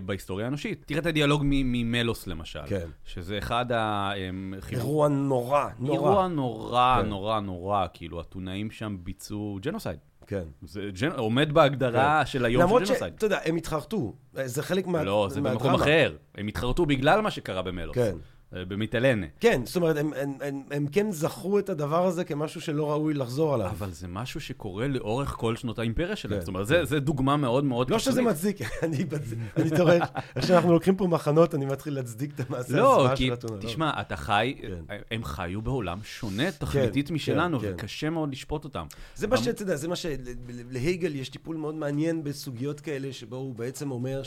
[0.04, 0.84] בהיסטוריה האנושית.
[0.86, 2.86] תראה את הדיאלוג ממלוס למשל, כן.
[3.04, 4.82] שזה אחד החיבור...
[4.82, 5.94] אירוע נורא, נורא.
[5.94, 7.08] אירוע נורא, כן.
[7.08, 9.98] נורא, נורא, כאילו, אתונאים שם ביצעו ג'נוסייד.
[10.26, 10.44] כן.
[10.62, 11.10] זה ג'נ...
[11.10, 13.12] עומד בהגדרה של היום למרות של ג'נוסייד.
[13.14, 14.14] שאתה יודע, הם התחרטו.
[14.32, 15.40] זה חלק מה, לא, זה.
[15.40, 16.16] במקום אחר.
[16.34, 17.94] הם התחרטו בגלל מה שקרה במלוס.
[17.94, 18.16] כן.
[18.56, 19.26] אה, במיטילנה.
[19.40, 23.14] כן, זאת אומרת, הם, הם, הם, הם כן זכרו את הדבר הזה כמשהו שלא ראוי
[23.14, 23.66] לחזור עליו.
[23.66, 26.34] אבל זה משהו שקורה לאורך כל שנות האימפריה שלהם.
[26.34, 26.40] כן.
[26.40, 28.22] זאת אומרת, זה- זה דוגמה מאוד מאוד לא שזה.
[28.22, 29.04] מצדיק, אני
[29.56, 29.98] אני מתעורר,
[30.36, 33.56] איך שאנחנו לוקחים פה מחנות, אני מתחיל להצדיק את המעשה לא, כי של אתונה.
[33.56, 33.60] לא.
[33.60, 34.94] תשמע, אתה חי, כן.
[35.10, 37.72] הם חיו בעולם שונה תכליתית כן, משלנו, כן.
[37.74, 38.86] וקשה מאוד לשפוט אותם.
[39.14, 43.54] זה מה שאתה יודע, זה מה שלהייגל יש טיפול מאוד מעניין בסוגיות כאלה, שבו הוא
[43.54, 44.22] בעצם אומר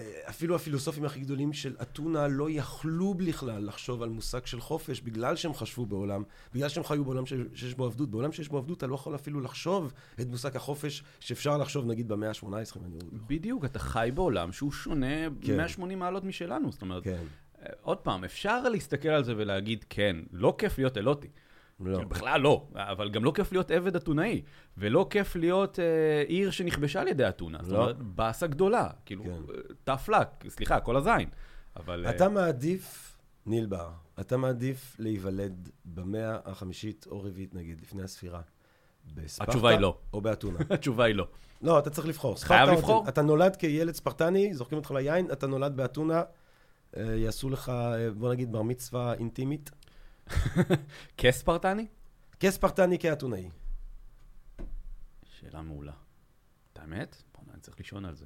[0.00, 5.36] שאפילו הפילוסופים הכי גדולים של אתונה לא יכלו בכלל לחשוב על מושג של חופש, בגלל
[5.36, 6.22] שהם חשבו בעולם,
[6.54, 8.10] בגלל שהם חיו בעולם ש- שיש בו עבדות.
[8.10, 12.08] בעולם שיש בו עבדות אתה לא יכול אפילו לחשוב את מושג החופש שאפשר לחשוב נגיד
[12.08, 12.46] במאה ה-18.
[12.46, 12.98] אם אני...
[13.26, 15.56] בדיוק, אתה חי בעולם שהוא שונה כן.
[15.56, 16.72] 180 מעלות משלנו.
[16.72, 17.22] זאת אומרת, כן.
[17.62, 21.28] אה, עוד פעם, אפשר להסתכל על זה ולהגיד, כן, לא כיף להיות אלוטי.
[21.80, 21.96] לא.
[21.96, 24.42] כאילו, בכלל לא, אבל גם לא כיף להיות עבד אתונאי,
[24.78, 27.58] ולא כיף להיות אה, עיר שנכבשה על ידי אתונה.
[27.62, 27.78] זאת לא.
[27.78, 29.92] אומרת, באסה גדולה, כאילו, כן.
[29.92, 31.28] tough luck, סליחה, כל הזין.
[31.76, 32.06] אבל...
[32.06, 33.16] אה, אתה מעדיף,
[33.46, 38.40] ניל בר, אתה מעדיף להיוולד במאה החמישית או רביעית נגיד, לפני הספירה,
[39.14, 39.50] בספרטה?
[39.50, 39.98] התשובה היא לא.
[40.12, 40.58] או באתונה?
[40.70, 41.26] התשובה היא לא.
[41.62, 42.36] לא, אתה צריך לבחור.
[42.36, 43.08] חייב ספרטה או לבחור?
[43.08, 46.22] אתה נולד כילד ספרטני, זורקים אותך ליין, אתה נולד באתונה,
[46.96, 49.70] אה, יעשו לך, אה, בוא נגיד, בר מצווה אינטימית.
[51.18, 51.86] כספרטני?
[52.40, 53.48] כספרטני כאתונאי.
[55.40, 55.92] שאלה מעולה.
[56.72, 57.16] את האמת?
[57.34, 58.24] בוא'נה, אני צריך לישון על זה.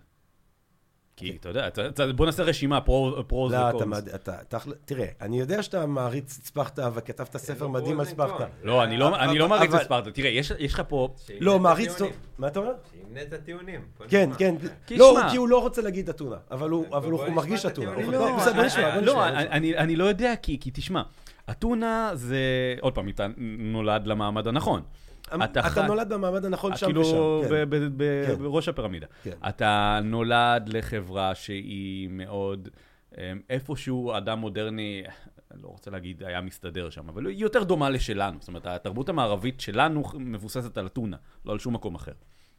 [1.17, 4.03] כי, אתה יודע, אתה- אתה- בוא נעשה רשימה, pro pros לא, אתה, ו cons.
[4.49, 8.47] תכל- תראה, אני יודע שאתה מעריץ את ספרטה וכתבת ספר לא, מדהים על pros ספרטה.
[8.63, 10.11] לא, אני לא- אני לא מעריץ את ספרטה.
[10.11, 11.15] תראה, יש יש לך פה...
[11.41, 11.93] לא, מעריץ.
[12.39, 12.73] מה אתה אומר?
[12.93, 13.81] שימנה את הטיעונים.
[14.09, 14.31] כן.
[14.39, 14.55] כן.
[14.87, 16.87] כי לא, כי הוא לא רוצה להגיד אתונה, אבל הוא
[17.29, 17.93] מרגיש את אתונה.
[17.95, 19.41] הוא- לא, בוא אני- נשמע, בוא לא, נשמע.
[19.79, 21.03] אני- לא יודע, כי כי תשמע,
[21.51, 22.39] אתונה זה...
[22.81, 23.27] עוד פעם, אתה
[23.59, 24.83] נולד למעמד הנכון.
[25.29, 27.49] אתה אתה חי- נולד במעמד הנכון שם כאילו ושם.
[27.55, 27.71] כן.
[27.71, 28.43] ב- ב- ב- כן.
[28.43, 29.07] בראש הפירמידה.
[29.23, 29.31] כן.
[29.49, 32.69] אתה נולד לחברה שהיא מאוד,
[33.19, 35.03] אמ, איפשהו אדם מודרני,
[35.63, 38.37] לא רוצה להגיד היה מסתדר שם, אבל היא יותר דומה לשלנו.
[38.41, 42.13] זאת אומרת, התרבות המערבית שלנו מבוססת על אתונה, לא על שום מקום אחר.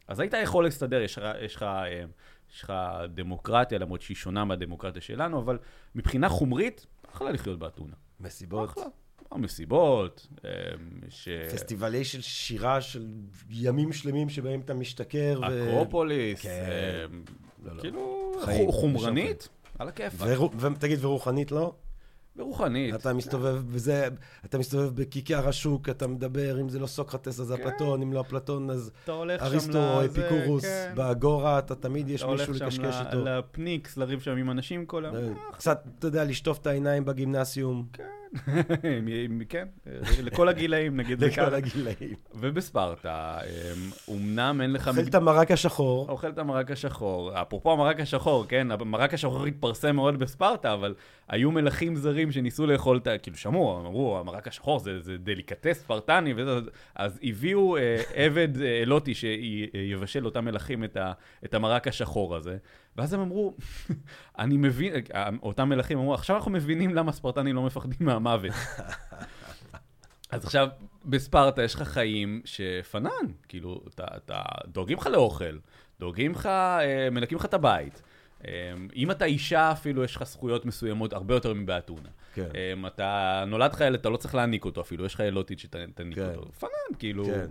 [0.08, 2.08] אז היית יכול להסתדר, יש לך, יש לך, אמ,
[2.54, 2.74] יש לך
[3.14, 5.58] דמוקרטיה, למרות שהיא שונה מהדמוקרטיה שלנו, אבל
[5.96, 7.94] מבחינה חומרית, אחלה לחיות באתונה.
[8.20, 8.84] מסיבות, אחלה.
[9.32, 10.49] המסיבות, אמ,
[11.09, 11.28] ש...
[11.53, 13.07] פסטיבלי של שירה של
[13.49, 15.41] ימים שלמים שבהם אתה משתכר.
[15.49, 16.66] ו- אקרופוליס, כן.
[17.11, 17.24] אמ,
[17.66, 17.82] לא, לא.
[17.82, 19.49] כאילו, חיים, חו- חומרנית,
[19.80, 19.89] על.
[20.18, 21.74] ורו- ותגיד, ורוחנית לא?
[22.38, 22.96] ורוחנית.
[22.96, 24.08] אתה מסתובב בזה,
[24.46, 28.70] אתה מסתובב בכיכר השוק, אתה מדבר, אם זה לא סוקרטס אז אפלטון, אם לא אפלטון
[28.70, 30.92] אז אתה הולך שם אריסטו או אפיקורוס, כן.
[30.96, 33.24] באגורה, אתה תמיד יש אתה הולך מישהו שם לקשקש איתו.
[33.26, 35.34] לפניקס, לריב שם עם אנשים כל היום.
[35.54, 38.06] קצת, אתה יודע, לשטוף את העיניים בגימנסיום, עם-
[39.50, 39.68] כן,
[40.24, 41.54] לכל הגילאים נגיד לכל.
[41.54, 42.16] הגילאים.
[42.34, 44.88] ובספרטה, אמ, אמנם אין לך...
[44.88, 47.42] אוכל את המרק השחור, אוכל את המרק השחור.
[47.42, 50.94] אפרופו המרק השחור, כן, המרק השחור התפרסם מאוד בספרטה, אבל
[51.28, 53.18] היו מלכים זרים שניסו לאכול את ה...
[53.18, 56.60] כאילו, שמעו, אמרו, המרק השחור זה, זה דליקטס ספרטני, וזה,
[56.96, 61.12] אז הביאו אה, עבד אה, אלוטי שיבשל לאותם מלכים את, ה,
[61.46, 62.58] את המרק השחור הזה,
[62.98, 63.54] ואז הם אמרו,
[64.39, 64.93] אני מבין,
[65.43, 68.54] אותם מלכים אמרו, עכשיו אנחנו מבינים למה ספרטנים לא מפחדים מהמוות.
[70.32, 70.68] אז עכשיו,
[71.06, 75.58] בספרטה יש לך חיים של פנאן, כאילו, אתה, אתה, דואגים לך לאוכל,
[76.00, 78.02] דואגים לך, אה, מנקים לך את הבית.
[78.48, 82.10] אה, אם אתה אישה אפילו, יש לך זכויות מסוימות הרבה יותר מבאתונה.
[82.36, 82.48] כן.
[82.56, 83.04] אה, אתה
[83.48, 86.22] נולד לך ילד, אתה לא צריך להניק אותו אפילו, יש לך ילודית שתניק כן.
[86.36, 86.52] אותו.
[86.60, 86.70] פנאן,
[87.00, 87.26] כאילו.
[87.26, 87.46] כן.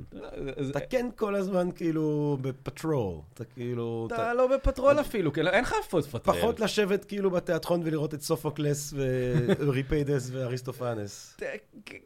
[0.60, 5.46] זה- אתה כן כל הזמן כאילו בפטרול, אתה כאילו, אתה- אתה לא בפטרול אפילו, כן,
[5.46, 6.34] אין לך איפה לפטרל.
[6.36, 11.36] פחות לשבת כאילו בתיאטרון ולראות את סופוקלס ואוריפיידס ואריסטופאנס.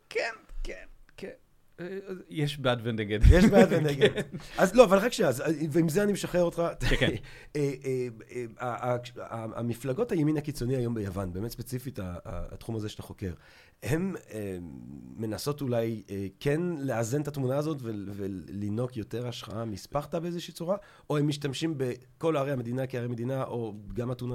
[0.09, 0.33] כן,
[2.31, 3.19] יש בעד ונגד.
[3.31, 4.11] יש בעד ונגד.
[4.59, 6.63] אז לא, אבל רק שנייה, אז- ועם זה אני משחרר אותך.
[6.81, 7.15] כן, כן.
[7.57, 8.09] אה, אה,
[8.63, 8.97] אה,
[9.55, 13.33] המפלגות הימין הקיצוני היום ביוון, באמת ספציפית התחום הזה שאתה חוקר,
[13.83, 14.59] הן אה,
[15.17, 20.77] מנסות אולי אה, כן לאזן את התמונה הזאת ול- ולינוק יותר השחאה מספרטה באיזושהי צורה,
[21.11, 24.35] או הם משתמשים בכל ערי המדינה כערי מדינה, או גם אתונה,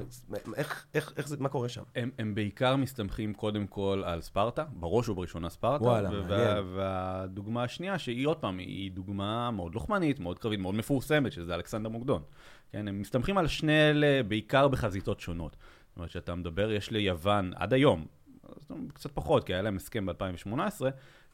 [0.55, 1.83] איך, איך, איך זה, מה קורה שם?
[1.95, 5.83] הם, הם בעיקר מסתמכים קודם כל על ספרטה, בראש ובראשונה ספרטה.
[5.83, 6.65] וואלה, ו- מעניין.
[6.75, 11.89] והדוגמה השנייה, שהיא עוד פעם, היא דוגמה מאוד לוחמנית, מאוד קרבית, מאוד מפורסמת, שזה אלכסנדר
[11.89, 12.21] מוקדון.
[12.71, 15.55] כן, הם מסתמכים על שני אלה בעיקר בחזיתות שונות.
[15.89, 18.05] זאת אומרת, כשאתה מדבר, יש ליוון, עד היום,
[18.93, 20.81] קצת פחות, כי היה להם הסכם ב-2018,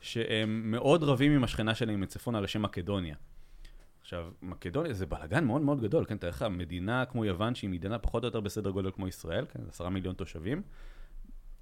[0.01, 3.16] שהם מאוד רבים עם השכנה שלהם מצפון על השם מקדוניה.
[4.01, 6.18] עכשיו, מקדוניה זה בלאגן מאוד מאוד גדול, כן?
[6.18, 9.60] תאר לך, מדינה כמו יוון, שהיא מדינה פחות או יותר בסדר גודל כמו ישראל, כן?
[9.70, 10.62] עשרה מיליון תושבים,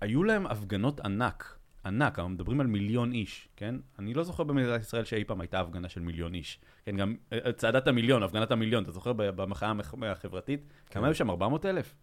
[0.02, 3.76] היו להם הפגנות ענק, ענק, אנחנו מדברים על מיליון איש, כן?
[4.00, 6.60] אני לא זוכר במדינת ישראל שאי פעם הייתה הפגנה של מיליון איש.
[6.86, 9.74] כן, גם אה, צעדת המיליון, הפגנת המיליון, אתה זוכר במחאה
[10.12, 10.62] החברתית?
[10.90, 11.30] כמה היו שם?
[11.30, 11.96] 400 אלף?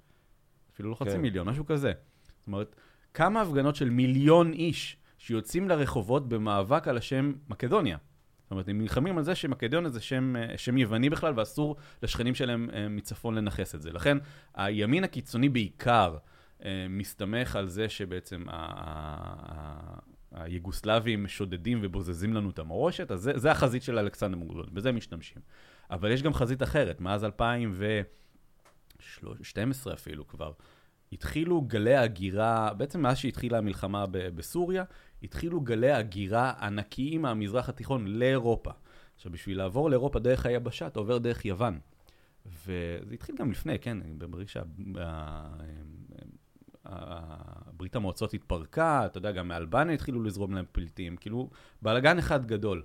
[0.74, 1.20] אפילו לא חצי כן.
[1.20, 1.92] מיליון, משהו כזה.
[2.38, 2.76] זאת אומרת,
[3.14, 7.96] כמה הפגנות של מיליון איש שיוצאים לרחובות במאבק על השם מקדוניה.
[8.42, 12.34] זאת אומרת, הם נלחמים על זה שמקדוניה זה שם, אה, שם יווני בכלל, ואסור לשכנים
[12.34, 13.92] שלהם אה, מצפון לנכס את זה.
[13.92, 14.18] לכן,
[14.54, 16.16] הימין הקיצוני בעיקר
[16.64, 19.98] אה, מסתמך על זה שבעצם ה-
[20.32, 25.42] היוגוסלבים שודדים ובוזזים לנו את המורשת, אז זה, זה החזית של אלכסנדר מוגדון, בזה משתמשים.
[25.90, 30.52] אבל יש גם חזית אחרת, מאז 2012 אפילו כבר,
[31.14, 34.84] התחילו גלי הגירה, בעצם מאז שהתחילה המלחמה ב- בסוריה,
[35.22, 38.70] התחילו גלי הגירה ענקיים מהמזרח התיכון לאירופה.
[39.16, 41.78] עכשיו, בשביל לעבור לאירופה דרך היבשה, אתה עובר דרך יוון.
[42.46, 44.48] וזה התחיל גם לפני, כן, בברית
[47.72, 51.50] ברית המועצות התפרקה, אתה יודע, גם מאלבניה התחילו לזרום להם פליטים, כאילו,
[51.82, 52.82] בלאגן אחד גדול.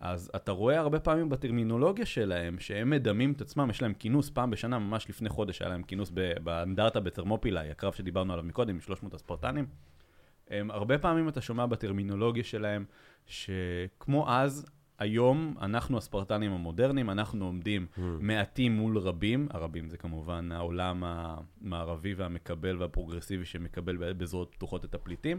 [0.00, 4.50] אז אתה רואה הרבה פעמים בטרמינולוגיה שלהם, שהם מדמים את עצמם, יש להם כינוס פעם
[4.50, 9.14] בשנה, ממש לפני חודש היה להם כינוס באנדרטה בטרמופילאי, הקרב שדיברנו עליו מקודם, עם 300
[9.14, 9.66] הספרטנים.
[10.50, 12.84] הם, הרבה פעמים אתה שומע בטרמינולוגיה שלהם,
[13.26, 14.66] שכמו אז,
[14.98, 18.00] היום, אנחנו הספרטנים המודרניים, אנחנו עומדים Mm.
[18.20, 25.38] מעטים מול רבים, הרבים זה כמובן העולם המערבי והמקבל והפרוגרסיבי שמקבל בזרועות פתוחות את הפליטים,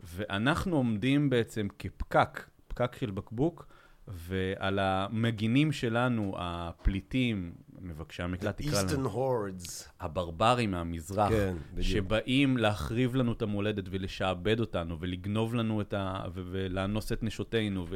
[0.00, 3.66] ואנחנו עומדים בעצם כפקק, פקק של בקבוק,
[4.08, 9.88] ועל המגינים שלנו, הפליטים, מבקשי המקלט, תקרא Eastern להם, hordes.
[10.00, 11.86] הברברים מהמזרח, כן, בדיוק.
[11.86, 16.24] שבאים להחריב לנו את המולדת ולשעבד אותנו, ולגנוב לנו את ה...
[16.34, 17.86] ולאנוס את נשותינו,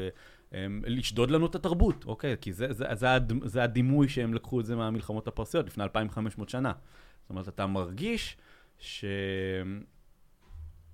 [0.52, 2.36] ולשדוד לנו את התרבות, אוקיי?
[2.40, 3.32] כי זה, זה, זה, הד...
[3.44, 6.72] זה הדימוי שהם לקחו את זה מהמלחמות הפרסיות לפני 2,500 שנה.
[7.22, 8.36] זאת אומרת, אתה מרגיש
[8.78, 9.04] ש...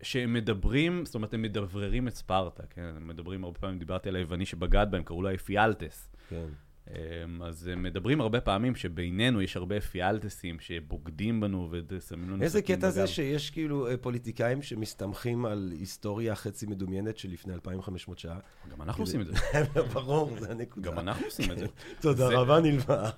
[0.03, 2.93] שהם מדברים, זאת אומרת, הם מדבררים את ספרטה, כן?
[2.97, 6.09] הם מדברים, הרבה פעמים דיברתי על היווני שבגד בהם, קראו לה אפיאלטס.
[6.29, 6.47] כן.
[6.93, 12.91] אמ, אז מדברים הרבה פעמים שבינינו יש הרבה אפיאלטסים שבוגדים בנו ושמים לנו איזה קטע
[12.91, 13.07] זה.
[13.07, 18.39] שיש כאילו אה, פוליטיקאים שמסתמכים על היסטוריה חצי מדומיינת של לפני 2,500 שעה?
[18.73, 19.33] גם אנחנו עושים את זה.
[19.95, 20.91] ברור, זה הנקודה.
[20.91, 21.67] גם אנחנו עושים את זה.
[22.01, 23.11] תודה רבה, נלווה.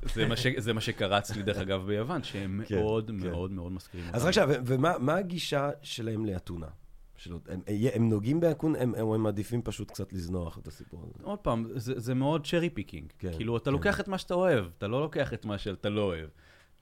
[0.59, 3.29] זה מה שקרץ לי, דרך אגב, ביוון, שהם כן, מאוד כן.
[3.31, 6.67] מאוד מאוד מזכירים אז רק ו- ומה מה הגישה שלהם לאתונה?
[7.25, 7.61] שלא- הם-
[7.95, 11.25] הם נוגעים באקון, הם- הם מעדיפים פשוט קצת לזנוח את הסיפור הזה.
[11.25, 13.13] עוד פעם, זה, זה מאוד cherry picking.
[13.19, 13.73] כן, כאילו, אתה כן.
[13.73, 16.29] לוקח את מה שאתה אוהב, אתה לא לוקח את מה שאתה לא אוהב.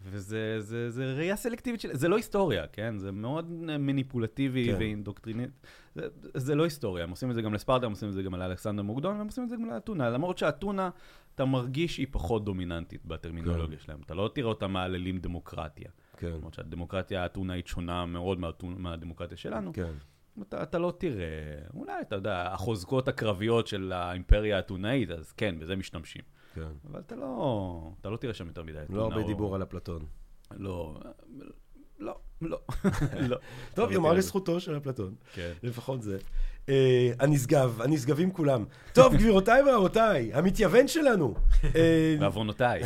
[0.05, 1.89] וזה זה, זה ראייה סלקטיבית של...
[1.93, 2.99] זה לא היסטוריה, כן?
[2.99, 4.73] זה מאוד מניפולטיבי כן.
[4.73, 4.79] כן.
[4.79, 5.51] ואינדוקטרינית.
[5.95, 6.03] זה,
[6.35, 8.83] זה לא היסטוריה, הם עושים את זה גם לספרטה, הם עושים את זה גם לאלכסנדר
[8.83, 10.11] מוקדון, והם עושים את זה גם לאתונה.
[10.11, 10.91] למרות שהאתונה,
[11.35, 14.01] אתה מרגיש שהיא פחות דומיננטית בטרמינולוגיה שלהם.
[14.07, 15.91] אתה לא תראה אותם מעללים דמוקרטיה.
[16.17, 19.73] כן, למרות שהדמוקרטיה האתונאית שונה מאוד מהדמוקרטיה שלנו.
[19.73, 19.93] כן.
[20.43, 21.27] אתה, אתה לא תראה,
[21.75, 26.23] אולי, אתה יודע, החוזקות הקרביות של האימפריה האתונאית, אז כן, בזה משתמשים.
[26.55, 26.63] כן.
[26.91, 28.99] אבל אתה לא, אתה לא תראה שם יותר מדי אתונה.
[28.99, 30.05] לא הרבה או- דיבור על אפלטון.
[30.57, 31.01] לא,
[31.99, 32.59] לא, לא,
[33.29, 33.37] לא.
[33.75, 34.19] טוב, יאמר לא תראה.
[34.19, 35.15] לזכותו של אפלטון.
[35.35, 35.53] כן.
[35.63, 36.19] לפחות זה.
[36.69, 38.65] אה, הנשגב, הנשגבים כולם.
[38.93, 41.35] טוב, גבירותיי ורבותיי, המתייוון שלנו.
[41.77, 42.83] אה, בעוונותיי,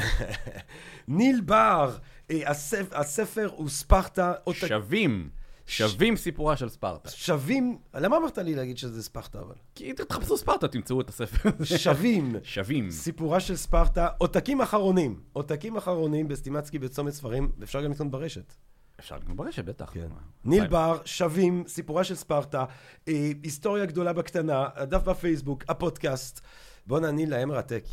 [1.09, 1.97] ניל בר,
[2.31, 5.31] אה, הספ- הספר הוא ספרטה, שווים,
[5.67, 7.11] שווים סיפורה של ספרטה.
[7.11, 9.55] שווים, למה אמרת לי להגיד שזה ספרטה אבל?
[9.75, 11.79] כי תחפשו ספרטה, תמצאו את הספר הזה.
[11.79, 12.37] שווים.
[12.43, 12.91] שווים.
[12.91, 15.21] סיפורה של ספרטה, עותקים אחרונים.
[15.33, 18.55] עותקים אחרונים בסטימצקי בצומת ספרים, ואפשר גם לקנות ברשת.
[19.01, 19.91] אפשר גם ברשת, בטח.
[19.95, 20.09] כן.
[20.45, 22.65] ניל בר, שווים, סיפורה של ספרטה,
[23.09, 26.41] אה, היסטוריה גדולה בקטנה, הדף בפייסבוק, הפודקאסט.
[26.87, 27.85] בואנה, ניל, היה מרתק.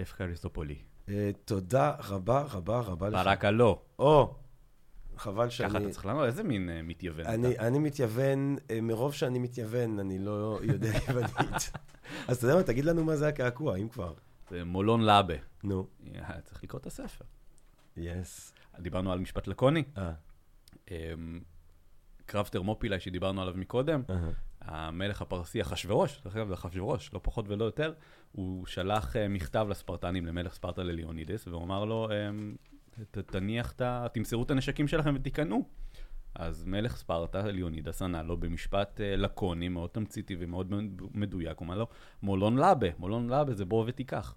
[0.00, 0.76] אפקריסטופולי.
[1.08, 3.14] אה, תודה רבה רבה רבה לך.
[3.24, 3.80] ברקה לא.
[3.98, 4.34] או,
[5.20, 5.78] חבל ככה שאני...
[5.78, 7.66] אתה צריך לענות, איזה מין אה, מתייוון אתה?
[7.66, 11.72] אני, מתייוון, אה, מרוב שאני מתייוון, אני לא יודע יוונית.
[12.28, 14.14] אז אתה יודע מה, תגיד לנו מה זה הקעקוע, אם כבר.
[14.50, 15.34] זה מולון לאבה.
[15.64, 15.86] נו,
[16.44, 17.24] צריך לקרוא את הספר.
[17.96, 18.54] יס.
[18.78, 19.84] דיברנו על משפט לקוני.
[19.98, 20.12] אה,
[20.90, 21.40] אמ,
[22.26, 24.02] קרב תרמופילאי שדיברנו עליו מקודם.
[24.60, 27.92] המלך הפרסי אחשורוש, דרך אגב זה אחשורוש, לא פחות ולא יותר,
[28.32, 32.56] הוא שלח מכתב לספרטנים, למלך ספרטה לליאונידס, והוא אמר לו, אמ,
[33.10, 34.06] ת- תניח את ה...
[34.12, 35.68] תמסרו את הנשקים שלכם ותיכנעו.
[36.34, 40.72] אז מלך ספרטה, ליאונידס, ענה לו במשפט אה, לקוני, מאוד תמציתי ומאוד
[41.14, 41.86] מדויק, הוא אמר לו,
[42.22, 44.34] מולון לאבה, מולון לאבה זה בוא ותיקח.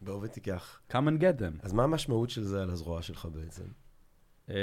[0.00, 0.80] בוא ותיקח.
[0.90, 1.60] come and get them.
[1.62, 3.64] אז מה המשמעות של זה על הזרוע שלך בעצם?
[4.48, 4.54] אמ,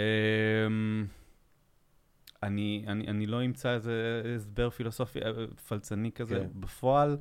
[2.44, 5.32] אני, אני, אני לא אמצא איזה הסבר פילוסופי אה,
[5.68, 6.36] פלצני כזה.
[6.36, 6.62] כן.
[6.62, 7.18] בפועל,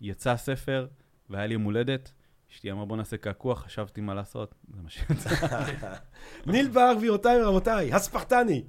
[0.00, 0.86] יצא ספר,
[1.30, 2.12] והיה לי יום הולדת,
[2.56, 5.30] אשתי אמרה בוא נעשה קעקוע, חשבתי מה לעשות, זה מה שיצא.
[6.46, 8.64] ניל בר, גבירותיי ורבותיי, הספרטני.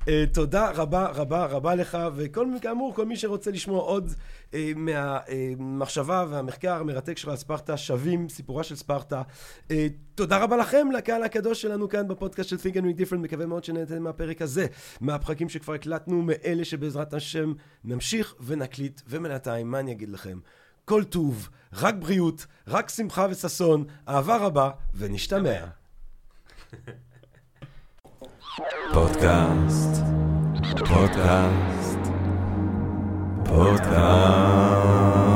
[0.00, 4.10] Uh, תודה רבה רבה רבה לך, וכל, כאמור, כל מי שרוצה לשמוע עוד
[4.50, 9.22] uh, מהמחשבה והמחקר המרתק שלך על ספרטה, שווים, סיפורה של ספרטה.
[9.68, 9.72] Uh,
[10.14, 13.64] תודה רבה לכם, לקהל הקדוש שלנו כאן בפודקאסט של Think and Make Different, מקווה מאוד
[13.64, 14.66] שנהנתם מהפרק הזה,
[15.00, 17.52] מהפרקים שכבר הקלטנו, מאלה שבעזרת השם
[17.84, 20.38] נמשיך ונקליט, ובינתיים, מה אני אגיד לכם?
[20.84, 25.64] כל טוב, רק בריאות, רק שמחה וששון, אהבה רבה, ונשתמע.
[28.92, 30.02] פודקאסט,
[30.88, 31.98] פודקאסט,
[33.44, 35.29] פודקאסט.